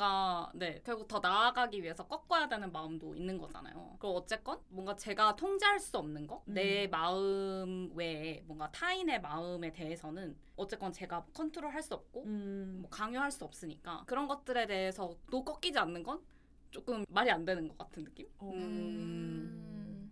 뭔가 0.00 0.50
네 0.54 0.80
결국 0.82 1.06
더 1.06 1.20
나아가기 1.20 1.82
위해서 1.82 2.06
꺾어야 2.06 2.48
되는 2.48 2.72
마음도 2.72 3.14
있는 3.14 3.36
거잖아요. 3.36 3.96
그리고 3.98 4.16
어쨌건 4.16 4.58
뭔가 4.70 4.96
제가 4.96 5.36
통제할 5.36 5.78
수 5.78 5.98
없는 5.98 6.26
거, 6.26 6.42
내 6.46 6.86
음. 6.86 6.90
마음 6.90 7.92
외에 7.94 8.42
뭔가 8.46 8.70
타인의 8.70 9.20
마음에 9.20 9.70
대해서는 9.70 10.36
어쨌건 10.56 10.90
제가 10.92 11.26
컨트롤할 11.34 11.82
수 11.82 11.94
없고 11.94 12.24
음, 12.24 12.78
뭐 12.80 12.90
강요할 12.90 13.30
수 13.30 13.44
없으니까 13.44 14.04
그런 14.06 14.26
것들에 14.26 14.66
대해서 14.66 15.14
또 15.30 15.44
꺾이지 15.44 15.78
않는 15.78 16.02
건 16.02 16.20
조금 16.70 17.04
말이 17.10 17.30
안 17.30 17.44
되는 17.44 17.68
것 17.68 17.76
같은 17.76 18.04
느낌. 18.04 18.26
어. 18.38 18.50
음. 18.54 20.10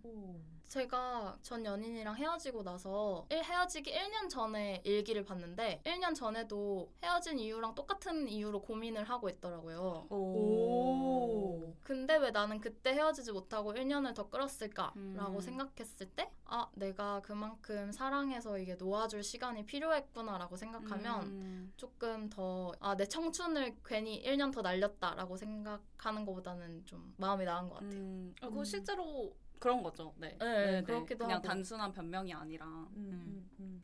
오. 0.69 0.71
제가 0.71 1.37
전 1.41 1.65
연인이랑 1.65 2.15
헤어지고 2.15 2.63
나서 2.63 3.25
일 3.31 3.43
헤어지기 3.43 3.91
1년 3.91 4.29
전에 4.29 4.81
일기를 4.85 5.25
봤는데 5.25 5.81
1년 5.83 6.13
전에도 6.13 6.91
헤어진 7.03 7.39
이유랑 7.39 7.73
똑같은 7.73 8.27
이유로 8.27 8.61
고민을 8.61 9.03
하고 9.03 9.29
있더라고요. 9.29 10.07
오. 10.11 11.73
근데 11.81 12.17
왜 12.17 12.29
나는 12.29 12.61
그때 12.61 12.93
헤어지지 12.93 13.31
못하고 13.31 13.73
1년을 13.73 14.13
더 14.13 14.29
끌었을까라고 14.29 15.37
음. 15.37 15.41
생각했을 15.41 16.07
때, 16.11 16.31
아, 16.45 16.69
내가 16.75 17.19
그만큼 17.21 17.91
사랑해서 17.91 18.59
이게 18.59 18.75
놓아줄 18.75 19.23
시간이 19.23 19.65
필요했구나라고 19.65 20.55
생각하면 20.55 21.23
음. 21.23 21.73
조금 21.77 22.29
더, 22.29 22.73
아, 22.79 22.95
내 22.95 23.07
청춘을 23.07 23.77
괜히 23.83 24.21
1년 24.23 24.53
더 24.53 24.61
날렸다라고 24.61 25.35
생각하는 25.35 26.25
것보다는 26.25 26.85
좀 26.85 27.15
마음이 27.17 27.45
나은 27.45 27.69
것 27.69 27.75
같아요. 27.75 27.91
음, 27.91 28.35
어, 28.41 28.49
그거 28.49 28.59
음. 28.59 28.65
실제로 28.65 29.35
그런 29.59 29.83
거죠. 29.83 30.13
네, 30.17 30.35
네, 30.39 30.81
그렇기도 30.83 31.25
그냥 31.25 31.37
하고. 31.37 31.47
단순한 31.47 31.91
변명이 31.91 32.33
아니라. 32.33 32.65
음, 32.65 32.89
음. 32.95 33.49
음, 33.59 33.83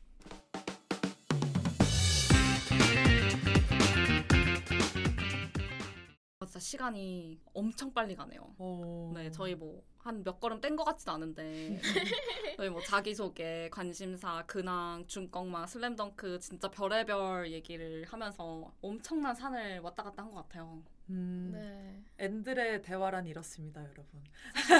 아, 6.38 6.44
진짜 6.44 6.60
시간이 6.60 7.40
엄청 7.54 7.92
빨리 7.92 8.14
가네요. 8.14 8.54
어. 8.58 9.12
네, 9.14 9.30
저희 9.30 9.54
뭐 9.54 9.82
한 10.06 10.22
몇 10.22 10.38
걸음 10.38 10.60
뗀 10.60 10.76
것 10.76 10.84
같진 10.84 11.10
않은데 11.10 11.80
저희 12.56 12.68
뭐 12.70 12.80
자기소개, 12.80 13.68
관심사, 13.72 14.44
근황, 14.46 15.04
중꺾마, 15.08 15.66
슬램덩크 15.66 16.38
진짜 16.38 16.68
별의별 16.70 17.50
얘기를 17.50 18.04
하면서 18.04 18.72
엄청난 18.80 19.34
산을 19.34 19.80
왔다 19.80 20.04
갔다 20.04 20.22
한 20.22 20.30
것 20.30 20.42
같아요. 20.42 20.80
음. 21.10 21.50
네. 21.52 22.02
앤들의 22.18 22.80
대화란 22.80 23.26
이렇습니다, 23.26 23.82
여러분. 23.82 24.06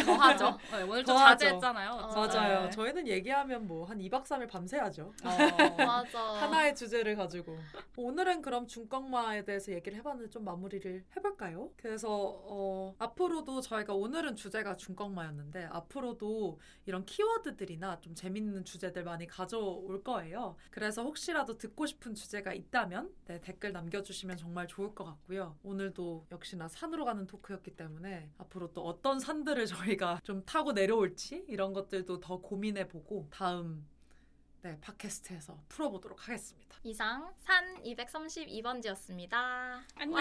더 0.07 0.13
하죠. 0.15 0.59
네, 0.73 0.83
오늘 0.85 1.05
좀 1.05 1.15
더 1.15 1.21
하죠. 1.23 1.39
자제했잖아요. 1.45 1.91
어, 1.91 2.15
맞아요. 2.27 2.63
네. 2.65 2.71
저희는 2.71 3.07
얘기하면 3.07 3.67
뭐 3.67 3.85
한 3.87 3.99
2박 3.99 4.25
3일 4.25 4.49
밤새야죠. 4.49 5.13
어, 5.23 5.27
맞아. 5.77 6.19
하나의 6.19 6.75
주제를 6.75 7.15
가지고 7.15 7.59
오늘은 7.97 8.41
그럼 8.41 8.67
중꺾마에 8.67 9.45
대해서 9.45 9.71
얘기를 9.71 9.99
해봤는데 9.99 10.31
좀 10.31 10.45
마무리를 10.45 11.05
해볼까요? 11.15 11.71
그래서 11.77 12.09
어, 12.11 12.95
앞으로도 12.99 13.61
저희가 13.61 13.93
오늘은 13.93 14.35
주제가 14.37 14.77
중꺾마였는데 14.77 15.67
앞으로도 15.71 16.59
이런 16.87 17.05
키워드들이나 17.05 18.01
좀 18.01 18.15
재밌는 18.15 18.65
주제들 18.65 19.05
많이 19.05 19.27
가져올 19.27 20.03
거예요. 20.03 20.57
그래서 20.71 21.03
혹시라도 21.03 21.59
듣고 21.59 21.85
싶은 21.85 22.15
주제가 22.15 22.55
있다면 22.55 23.11
네, 23.27 23.41
댓글 23.43 23.73
남겨주시면 23.73 24.39
정말 24.39 24.67
좋을 24.67 24.95
것 24.95 25.05
같고요. 25.05 25.59
오늘 25.63 25.93
역시나 26.31 26.69
산으로 26.69 27.05
가는 27.05 27.27
토크였기 27.27 27.77
때문에 27.77 28.31
앞으로 28.39 28.73
또 28.73 28.83
어떤 28.83 29.19
산들을 29.21 29.67
저희가 29.67 30.21
좀 30.25 30.45
타고 30.45 30.73
내려올지 30.73 31.45
이런 31.49 31.73
것들도 31.73 32.21
더 32.21 32.39
고민해보고 32.39 33.29
다음 33.31 33.87
네, 34.63 34.79
팟캐스트에서 34.81 35.59
풀어보도록 35.69 36.27
하겠습니다. 36.27 36.77
이상 36.83 37.33
산 37.39 37.83
232번지였습니다. 37.85 39.83
안녕. 39.97 40.17